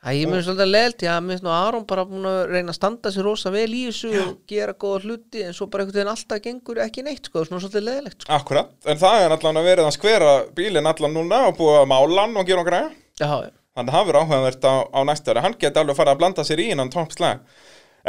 [0.00, 2.78] Það ég mun svolítið leilt, já, mér finnst nú Aron bara búin að reyna að
[2.78, 6.12] standa sér rosa vel í þessu og gera góða hluti en svo bara einhvern veginn
[6.14, 8.32] alltaf gengur ekki neitt, sko, svona svolítið leiðilegt, sko.
[8.32, 11.90] Akkurat, en það er allan að verið að skvera bílinn allan núna og búið að
[11.92, 12.88] mála hann og gera hann græja
[13.20, 15.42] Já, já, Þannig að það verður áhugavert á, á næsta ári.
[15.44, 17.42] Hann geti alveg farið að blanda sér í innan toppslag.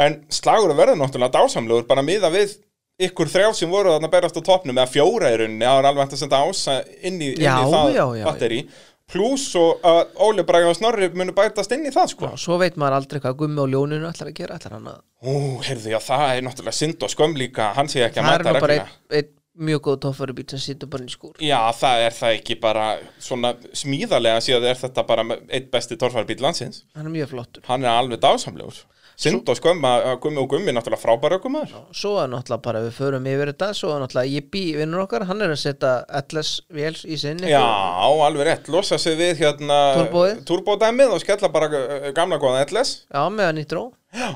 [0.00, 2.56] En slagur verður náttúrulega dásamlegur, bara miða við
[3.02, 6.04] ykkur þrjá sem voru að berast á toppnum, eða fjóra í rauninni, það er alveg
[6.04, 8.60] hægt að senda ása inn í, inn í það já, já, batteri.
[9.12, 12.30] Plus og að Óli Bragi og Snorri munu bætast inn í það, sko.
[12.32, 15.02] já, svo veit maður aldrei hvað gummi og ljóninu ætlar að gera, ætlar hann að
[15.22, 15.34] Ú,
[15.66, 18.44] heyrðu, já, það er náttúrulega synd og skömm líka, hann sé ekki að Það er
[18.46, 19.30] mæta nú bara einn ein
[19.68, 22.56] mjög góð toffari bít sem situr bara inn í skúr Já, það er það ekki
[22.62, 22.86] bara
[23.20, 26.86] svona smíðarlega síðan er þetta bara eitt besti torfarbíl landsins.
[26.96, 28.80] Hann er mjög flottur Hann er alveg dásamlegur.
[29.22, 31.74] Synd og skömm að að gummi og gummi náttúrulega frábæra ökumæður.
[31.94, 35.44] Svo er náttúrulega bara við förum yfir þetta Svo er náttúrulega Jippi vinnur okkar Hann
[35.46, 35.92] er að setja
[36.22, 39.78] LS vél í sinni Já, alveg rétt, losa sig við hérna
[40.48, 41.68] turbódæmið og skella bara
[42.16, 43.84] gamla góðan LS Já, meðan í dró.
[44.12, 44.34] Já,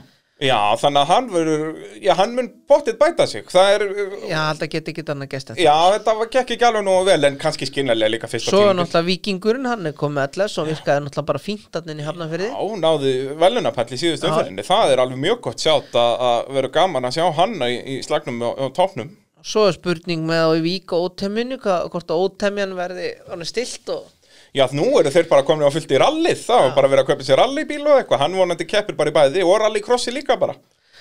[0.76, 1.68] þannig að hann verður,
[2.04, 3.46] já, hann mun bóttið bæta sig.
[3.48, 3.84] Það er,
[4.28, 5.64] Já, þetta geti ekki annað gest eftir.
[5.64, 9.08] Já, þetta gekk ekki alveg nú vel en kannski skynarlega líka fyrsta Svo er náttúrulega
[9.08, 12.80] vikingurinn, hann er komið LS og virkaði náttúrulega bara fínt að inn í hafnafyrði Já,
[12.84, 14.34] náði velunapall í síðustu Já.
[14.34, 14.66] umferðinni.
[14.68, 18.02] Það er alveg mjög gott sjátt að, að vera gaman að sjá hann í, í
[18.04, 19.14] slagnum á, á topnum
[19.46, 23.46] Svo er spurning með á í vík og ótemjunu hvað- hvort að ótemjan verði er
[23.46, 24.08] stilt og
[24.56, 27.10] Já, nú eru þeir bara komin á fullt í rallið Það var bara verið að
[27.10, 30.56] kaupa sér rallybíl og eitthvað Hann vonandi keppir bara í bæði og rallycrossi líka bara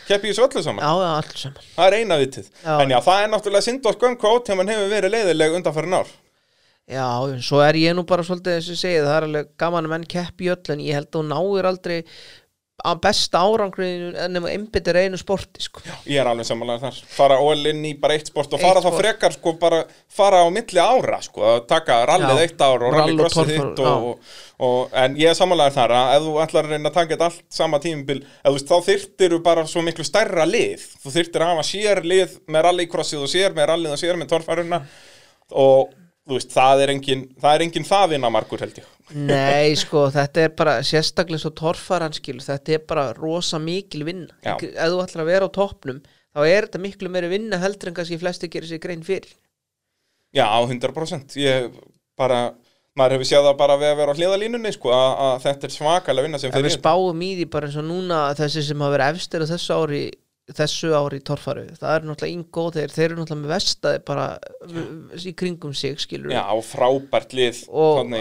[0.06, 2.50] Keppi í þessu öllu saman já, allt saman Það er eina vitið.
[2.62, 2.74] Já.
[2.84, 6.12] En já, það er náttúrulega synd og skömm hvað ótíman hefur verið leiðileg undanfærin ár.
[6.86, 7.06] Já,
[7.42, 10.06] svo er ég nú bara svolítið þess að segja það er alveg gaman að menn
[10.14, 11.96] keppi í öll en ég held að hún náir aldrei
[12.86, 15.84] að besta árangriðinu en ef einbyttir einu sporti sko.
[16.10, 17.00] Ég er alveg samanlega þar.
[17.16, 19.02] Fara all in í bara eitt sport og fara Eitt þá sport.
[19.02, 19.82] frekar sko bara
[20.18, 21.44] fara á milli ára sko.
[21.56, 22.46] Að taka rallið Já.
[22.46, 24.38] eitt ár og Rall og rallycrossið þitt og, og,
[24.70, 27.44] og, En ég er samanlega þar að ef þú ætlar að reyna að taka allt
[27.50, 30.88] sama þú veist, þá þyrftir bara svo miklu stærra lið.
[31.04, 34.34] Þú þyrftir að hafa sér lið með rallycrossið og sér með rallið og sér með
[34.36, 34.82] torfæruna
[35.52, 35.94] og
[36.26, 38.92] þú veist, það er engin það, er engin það vinna margur held ég.
[39.16, 44.36] Nei, sko, þetta er bara sérstaklega svo torfaran skilur, þetta er bara rosa mikil vinna.
[44.44, 46.04] Ef þú ætlar að vera á toppnum
[46.36, 49.32] þá er þetta miklu meiri vinna heldur en kannski flesti gerir sér grein fyrir.
[50.36, 51.70] Já, 100% Ég
[52.20, 52.50] bara
[52.96, 55.74] maður hefur séð það bara við að vera á hliðalínunni sko, að, að þetta er
[55.76, 58.96] svakalega vinna sem þeir við spáum í því bara eins og núna þessi sem hafa
[58.96, 60.04] verið efstir á þessu ári
[60.54, 64.26] þessu ári í torfaru það er náttúrulega ingó, þeir, þeir eru náttúrulega með vestaði bara
[65.18, 68.12] í kringum sig skilur Já, frábært lið og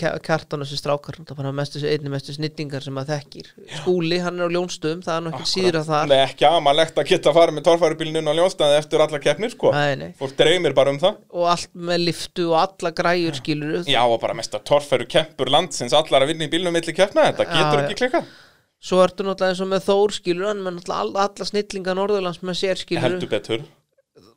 [0.00, 3.50] kjartan þessi strákar náttúrulega bara mestu, einni mestu snittingar sem að þekkir.
[3.82, 7.10] Skúli, hann er á ljónstöðum, það er ekki síður að það Nei, ekki amalegt að
[7.12, 9.74] geta farið með torfærubílinu á ljónstæði eftir alla keppnir sko.
[9.76, 10.08] Nei, nei.
[10.18, 11.20] Fólk dreymir bara um það.
[11.36, 15.52] Og allt með liftu og alla græjur skilur Já, og bara mest að torfæru keppur
[15.52, 17.84] landsins allar að vinna í bílnum milli keppna Þetta Já, getur já.
[17.84, 18.36] ekki klikkað
[18.78, 22.40] svo ertu náttúrulega eins og með Þór skilur hann með náttúrulega alla, alla snillinga Norðurlands
[22.46, 23.04] með sér skilur.
[23.06, 23.66] Heldur betur.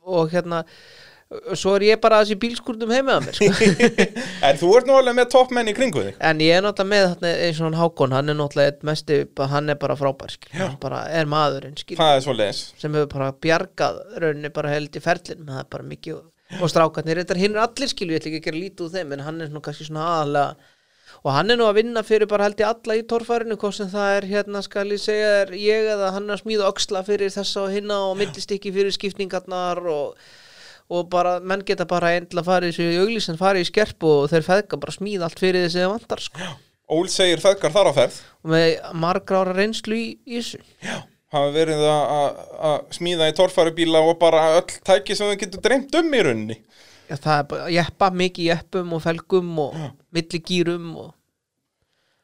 [0.02, 0.64] Og hérna
[1.56, 3.68] svo er ég bara þessi bílskúrnum heima að mér sko.
[4.48, 6.18] En þú ert alveg með toppmenn í kringu þig.
[6.28, 9.20] En ég er náttúrulega með þarna eins og hann Hákon hann er náttúrulega mesti,
[9.54, 12.02] hann er bara frábær skilur, hann bara er maðurinn skilur.
[12.02, 16.20] Það er sem hefur bara bjargað rauninni bara held í ferlin það er bara mikið
[16.60, 19.14] og strákarnir, þetta hinn er allir skilu, ég ætla ekki að gera lítið úr þeim
[19.16, 20.68] en hann er nú kannski svona aðalega
[21.22, 23.90] og hann er nú að vinna fyrir bara held í alla í torfærinu hvort sem
[23.92, 27.30] það er hérna skal ég segja er ég eða hann er að smíða öxla fyrir
[27.34, 30.16] þessa og hinna og millistikki fyrir skiptingarnar og,
[30.90, 34.48] og bara menn geta bara endla farið þessu í auglýsen farið í skerpu og þeir
[34.48, 36.50] feðka bara smíða allt fyrir þessi þeir vantar sko.
[36.92, 38.16] Ól segir feðgar þar á ferð.
[38.44, 40.58] Og með margra ára reynslu í, þessu.
[41.32, 46.12] Hafa verið að- smíða í torfærubíla og bara öll tæki sem þau getur dreymt um
[46.12, 46.58] í rauninni.
[46.58, 46.71] Já,
[47.20, 49.76] það er bara jeppa, mikið jeppum og felgum og
[50.16, 51.10] milligýrum og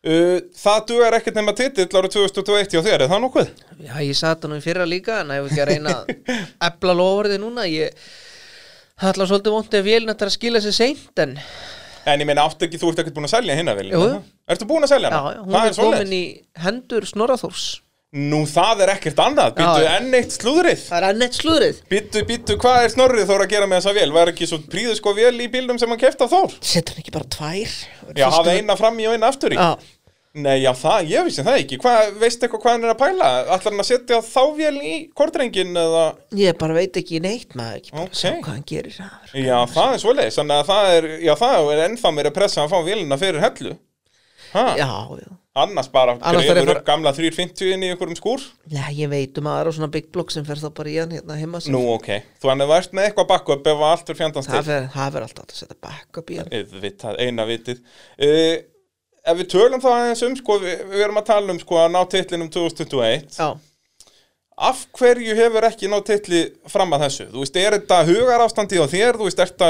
[0.09, 3.53] uh, Það dugar ekkert nema titill árið 2021 hjá þér, er það nokkuð?
[3.85, 6.13] já, ég satt hann í fyrra líka en ég hef ekki að reyna að
[6.71, 8.07] ebla lofurði núna ég
[8.99, 11.51] það ætla svolítið vondið að vélina þetta að skila sér seint en já,
[12.09, 13.91] En ég meina, ekki, þú ert ekkert búin að selja hinna vel.
[14.49, 15.43] Ertu búin að selja já, hana?
[15.45, 16.21] hún það er komin í
[16.65, 17.65] hendur Snorraþórs
[18.17, 19.89] Nú, það er ekkert annað, býttu Já.
[19.99, 20.81] enn eitt slúðrið.
[20.89, 21.81] Það er ennett slúðrið.
[21.93, 24.13] Býttu, býttu, hvað er Snorrið þóra að gera með þessa vél?
[24.15, 26.55] Var ekki svo príðu sko vél í bílnum sem hann kefti af Þór?
[26.65, 27.75] setur hann ekki bara tvær?
[28.17, 29.61] Já, hafði eina fram í og eina aftur í.
[29.61, 29.77] Já,
[30.39, 31.79] Nei, já, það, ég vissi það ekki.
[31.83, 33.29] Hvað, Veistu eitthvað hvað hann er að pæla?
[33.49, 36.03] Ætlar hann að setja þá vél í kortrengin eða?
[36.37, 38.13] Ég bara veit ekki neitt maður ekki bara Ok.
[38.15, 39.99] sjá hvað hann gerir það er- Já, það er
[44.55, 48.19] já, það er að að já, Annars bara ég upp gamla 350 inn í einhverjum
[48.19, 48.45] skúr.
[48.71, 51.39] Já, ég veit um aðra svona big block sem fer þá bara í hann hérna
[51.39, 51.75] heima sér.
[51.75, 54.59] Nú, ok, þú hann er vært með eitthvað backup ef allt fyrir fjandans til.
[54.69, 56.53] það það fer alltaf að setja backup í hann.
[56.61, 57.87] Auðvitað, eina vitið.
[58.19, 58.59] Uh,
[59.29, 61.91] Ef við tölum þá aðeins um sko, við, við erum að tala um sko, að
[61.93, 63.49] ná titlinum 2021 Já,
[64.59, 67.27] Af hverju hefur ekki ná titli fram að þessu?
[67.31, 69.19] Þú veist, er þetta hugarástandi á þér?
[69.21, 69.69] Þú veist, er þetta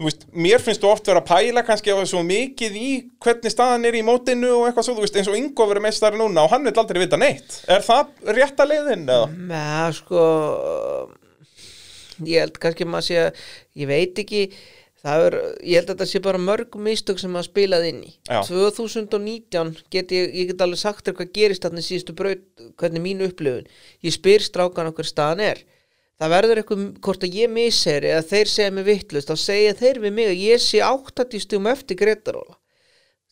[0.00, 2.90] Þú veist, mér finnst þú oft vera að pæla kannski á svo mikið í
[3.20, 6.16] hvernig staðan er í mótinu og eitthvað svo, þú veist, eins og Ingo verið meistari
[6.16, 7.58] núna og hann vil aldrei vita neitt.
[7.68, 9.26] Er það rétta leiðin eða?
[9.50, 10.22] með sko
[12.26, 13.42] ég held kannski maður sé að
[13.80, 14.42] ég veit ekki
[15.00, 18.12] það er, ég held að þetta sé bara mörg mistök sem maður spilaði inn í
[18.28, 18.40] Já.
[18.48, 22.42] 2019 get ég, ég get alveg sagt þér hvað gerist þarna síðustu braut,
[22.80, 23.68] hvernig mín upplifun
[24.04, 25.62] ég spyr strákan okkur staðan er
[26.20, 30.00] það verður eitthvað, hvort að ég misseri eða þeir segja mig vittlust, þá segja þeir
[30.04, 32.56] við mig að ég sé 80 stugum eftir Gretaróla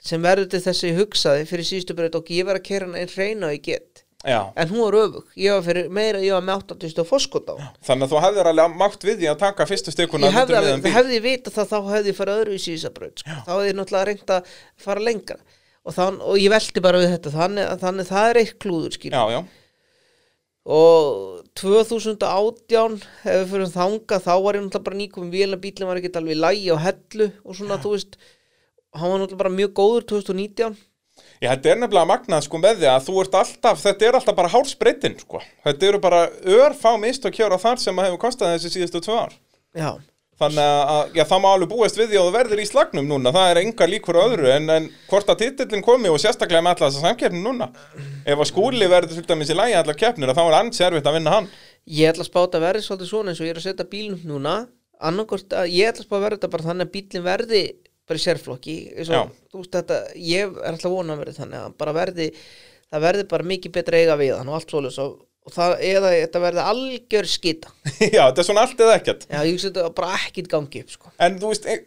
[0.09, 2.86] sem verður til þess að ég hugsaði fyrir síðustu braut og ég var að kera
[2.86, 4.05] hana einn reyna og ég get.
[4.27, 4.51] Já.
[4.56, 7.70] en hún var öfug, ég var fyrir meira ég var með 80 stug fóskot á
[7.86, 10.89] Þannig að þú hefðir alveg mátt við því að taka fyrstu stökuna ég hefði, alveg,
[10.97, 13.36] hefði vita það þá hefði ég farið öðru í síðisa braut sko.
[13.47, 15.39] þá hefði ég náttúrulega reynt að fara lengra.
[15.86, 19.23] Og, þann, og ég velti bara við þetta þannig, þannig það er eitt klúður Já,
[19.36, 19.40] já.
[20.69, 26.01] Og 2018 ef við fyrir þanga þá var ég náttúrulega bara nýkum vélina bílinn var
[26.01, 28.19] ekki alveg lægi og hellu og svona þú veist
[28.93, 30.77] hann var náttúrulega bara mjög góður 2019
[31.39, 34.36] Já, þetta er nefnilega magnað sko með því að þú ert alltaf, þetta er alltaf
[34.39, 35.40] bara hálsbreytin sko.
[35.66, 36.20] Þetta eru bara
[36.59, 39.35] örfá mist og kjóra þar sem að hefur kostað þessi síðustu tvö ár.
[39.74, 39.90] já,
[40.39, 43.32] Þannig að, já, það má alveg búast við því að þú verður í slagnum núna,
[43.35, 46.90] það er enga líkur öðru, en, en hvort að titillin komi og sérstaklega með alla
[46.93, 47.66] þessa samkeppni núna.
[48.23, 51.19] Ef að skúli verður til dæmis í lægi allar keppnir, þá er ansi erfitt að
[51.19, 51.51] vinna hann.
[51.90, 54.55] ég ætla að spáta verði svolítið svona eins og ég er að setja bílnum núna.
[55.10, 57.65] Annarkort að ég ætla að spáta verði þetta bara þannig að bílinn verði
[58.09, 58.78] bara í sérflokki.
[60.23, 62.32] Ég er alltaf vona að verði þannig að verði
[62.89, 65.01] það verði bara mikið betra eiga við hann og allt svoleiðis.
[65.02, 65.19] og,
[65.49, 67.73] og það, eða þetta verði algjör skita
[68.16, 69.29] já, þetta er svona allt eða ekkert.
[69.31, 71.15] já, ég hugsa þetta bara ekkit gangi upp sko.
[71.25, 71.87] En þú veist, e-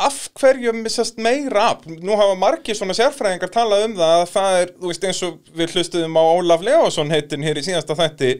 [0.00, 1.82] af hverju missast meira af?
[1.84, 5.34] Nú hafa margir svona sérfræðingar talað um það að það er, þú veist, eins og
[5.60, 8.30] við hlustuðum á Ólaf Leósson heitin hér í síðasta þætti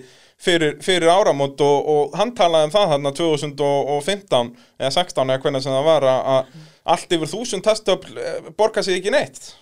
[0.40, 5.66] fyrir, fyrir áramót og, og hann talaði um það þarna 2015 eða 16 eða hvernig
[5.66, 8.16] sem það var að, að allt yfir þúsund testöfl
[8.56, 9.52] borga sig ekki neitt.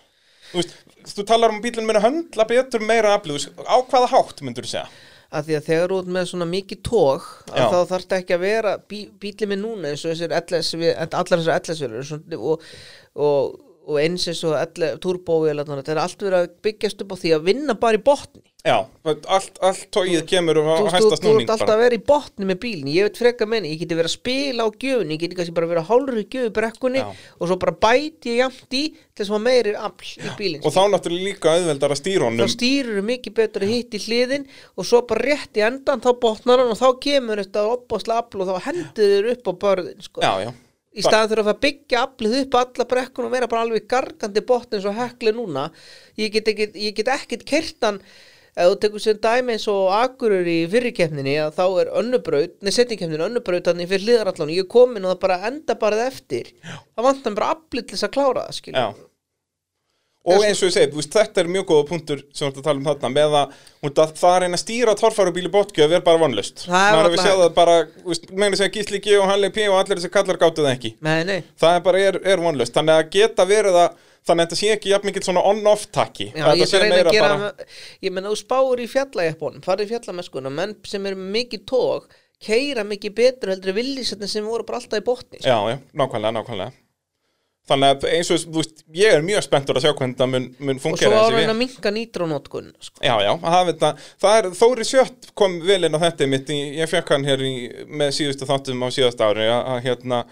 [0.48, 0.74] Þú veist,
[1.14, 4.74] þú talar um að bílinn muni höndla betur meira aflið, á hvaða hátt myndur þú
[4.74, 4.88] segja?
[5.28, 8.44] að því að þegar ert með svona mikið tók að þá þarf þetta ekki að
[8.46, 10.70] vera bí, bílið minn núna eins og þessir LS,
[11.04, 12.64] allar þessar LS-vélur og,
[13.26, 17.34] og, og eins eins og turbóvélar þetta er allt verið að byggjast upp á því
[17.36, 18.74] að vinna bara í botni Já,
[19.06, 22.00] allt, allt tóið kemur á þú, þú, hæsta þú snúning ert alltaf að vera í
[22.08, 22.88] botni með bílinn.
[22.90, 25.68] Ég veit freka menni, ég geti verið að spila á gjöfun ég geti kannski bara
[25.70, 27.12] verið að hálfur í gjöfu brekkunni Já.
[27.38, 30.66] og svo bara bæti ég jamt í til þess að maður meiri afl í bílinn
[30.66, 34.00] Og þá náttúrulega líka auðveldar að stýra þá honum stýrur mikið betur að hitt í
[34.08, 38.22] hliðin og svo bara rétt í endan þá botnar hann og þá kemur þetta opbásla
[38.24, 40.24] afl og þá hendur þér upp á börðin sko.
[40.26, 40.50] Já, já,
[40.98, 44.78] í staðan fyrir að byggja aflið upp alla brekkun og vera bara alveg gargandi botn
[44.78, 45.68] eins og hekli núna.
[46.18, 48.00] Ég get ekkit, ég get ekkit kertan
[48.58, 52.72] ef þú tekur sem dæmi eins og akurur í fyrirkeppninni að þá er önnubraut, nei
[52.74, 56.50] setningkeppninni önnubraut þannig fyrir hliðarallan ég er komin og það bara enda bara það eftir.
[56.66, 58.80] Þá vantar bara aflið til þess að klára það skilur.
[58.82, 59.04] já.
[60.28, 62.80] Og eins og ég segi, þetta er mjög góða punktur sem við erum að tala
[62.80, 63.52] um þarna með að,
[63.88, 67.08] að það að reyna að stýra torfærubíl í botgjöf er bara vonlust Það er Maður
[67.08, 67.76] hefur séð það bara,
[68.10, 70.74] veist, meina að segja Gísli G og Halli P og allir þessi kallar gáttu það
[70.74, 70.90] ekki.
[71.06, 74.48] Nei, nei, Það er bara, er, er vonlust Þannig að geta verið að, þannig að
[74.48, 77.52] þetta sé ekki jafn mikill svona on-off takki ég ætla að reyna að gera
[78.04, 82.10] ég menna þú spáur í fjallajeppunum farið í fjallameskuna, menn sem eru mikið tók
[82.42, 85.48] keira mikið betur heldur villisettin sem voru bara alltaf í botni sko.
[85.48, 86.76] Já, já, nákvæmlega, nákvæmlega
[87.68, 90.44] Þannig að eins og, þú veist, ég er mjög spenntur að sjá hvernig það mun,
[90.56, 91.52] mun og fungera svo að þessi reyna vél.
[91.52, 93.02] að minka nítrónótkun sko.
[93.04, 93.90] Já, já, að hafa þetta,
[94.24, 97.52] það er, Þóri Sjött kom vel inn á þetta mitt, ég fekk hann hér í,
[98.00, 100.22] með síðustu þáttum á síðasta ári, að hérna,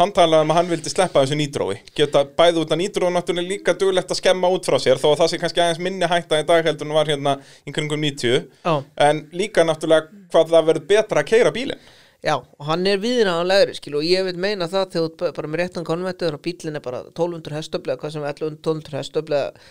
[0.00, 3.52] hann talaði um að hann vildi sleppa þessu nýtrói, geta bæði út að nýtró náttúrulega
[3.52, 6.40] líka duglegt að skemma út frá sér, þó að það sé kannski aðeins minni hætta
[6.42, 8.74] í dag heldur en var hérna í kringum 90, Já.
[9.06, 11.86] en líka náttúrulega hvað það verður betra að keira bílinn.
[12.24, 15.60] Já, og hann er viðræðanlegri skil og ég vil meina það þegar þú bara með
[15.60, 19.66] réttan konvertur og bílinn er bara 1200 hestöflega hvað sem er 1200 hestöflega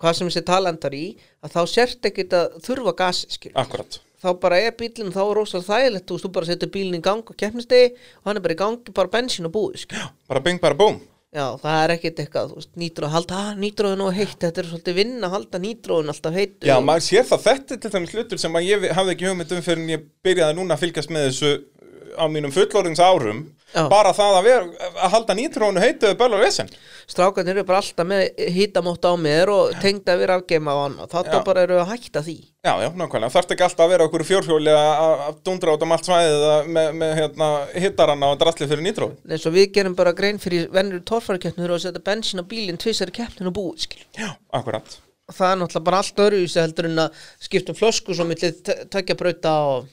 [0.00, 1.02] hvað sem þessi talandar í
[1.44, 4.00] að þá sért ekkit að þurfa gasi skil Akkurat.
[4.22, 7.22] Þá bara er bílinn þá rosalega þægilegt þú veist, þú bara setur bílinn í gang
[7.22, 10.04] og keppnistegi og hann er bara í gangi bara bensín og búið skil.
[10.30, 11.00] Bara bing, bara búm.
[11.32, 14.66] Já, það er ekkit eitthvað, þú veist, nýtróð halda, að nýtróðin og heitt, þetta er
[14.68, 18.12] svolítið vinna að halda nýtróðin alltaf heitt Já, maður sér það, þetta er til dæmis
[18.12, 21.14] hlutur sem að ég hafði ekki hugmynd um fyrir en ég byrjaði núna að fylgjast
[21.16, 21.54] með þessu
[22.20, 23.40] á mínum fullorðins árum
[23.72, 23.86] Já.
[23.88, 26.68] bara það að, vera, að halda nýtrónu heituðu böl og vesen.
[27.08, 28.22] Strákarnir eru bara alltaf með
[28.52, 31.44] hýtamótt á mér og tengda við rafgeima og annað, þetta Já.
[31.46, 32.34] bara eru að hætta því.
[32.62, 35.94] Já, já, nákvæmlega, þarf ekki alltaf að vera okkur fjórhjóli að að dundra át um
[35.96, 37.48] allt svæðið að- með, með hérna,
[37.86, 41.80] hittaranna og drastli fyrir nýtrófi eins og við gerum bara grein fyrir vennur torfærakeppnir og
[41.82, 44.94] setja bensín á bílinn tvisari keppnin og búið skil Já, akkurat.
[45.26, 48.62] Og það er náttúrulega bara allt öðruvísi heldur en að skipta um flösku svo millið
[48.94, 49.90] takja brauta og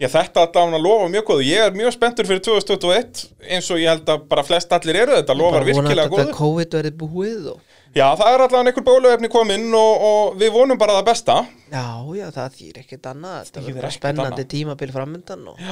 [0.00, 1.42] Já, þetta allavega lofa mjög góðu.
[1.44, 5.18] Ég er mjög spenntur fyrir 2021 eins og ég held að bara flest allir eru.
[5.18, 6.22] Þetta lofar bara virkilega að góðu.
[6.22, 7.60] Þetta COVID verið búið og
[7.90, 11.36] Já, það er allavega einhver bóluefni kominn og, og við vonum bara það besta.
[11.72, 13.48] Já, já, það þýr ekkert annað.
[13.48, 15.64] Þetta verður bara spennandi tímabil framöndan og,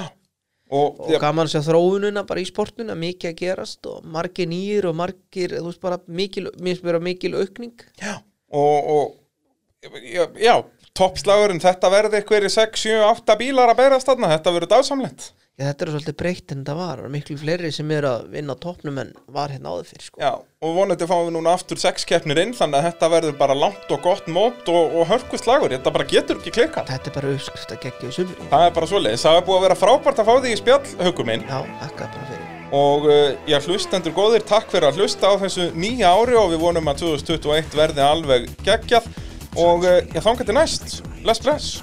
[0.67, 4.91] og, og gaman að sjá þróununa bara í sportuna mikið að gerast og margir nýjir
[4.91, 7.87] og margir, þú veist bara mikil, mér finnst vera mikil aukning.
[8.03, 8.17] Já,
[8.51, 9.97] og, og
[10.43, 10.57] já,
[10.89, 15.33] já toppslagurinn, þetta verði eitthvað 6, 7, 8 bílar að berast þarna, þetta verður dásamlegt.
[15.59, 17.01] Já, þetta er svolítið breytt en þetta var.
[17.11, 20.21] Miklu fleiri sem eru að vinna toppnum en var hérna áður fyrir sko.
[20.23, 23.57] Já, og vonandi fáum við núna aftur 6 keppnir inn þannig að þetta verður bara
[23.59, 26.93] langt og gott mót og, og hörku slagur, þetta bara getur ekki klikkað.
[26.93, 28.39] Þetta er bara uppskrift að gegja í sumri.
[28.53, 30.81] Það er bara svoleiðis, það er búið að vera frábært að fá því í spjall,
[31.03, 31.47] hugum minn.
[31.51, 32.55] Já, þakka bara fyrir.
[32.79, 36.63] Og uh, já, hlustendur góðir, takk fyrir að hlusta á þessu nýja ári og við
[36.63, 39.11] vonum að 2021 verði alveg geggjað
[39.59, 41.83] og uh, já, þangar til næst, bless bless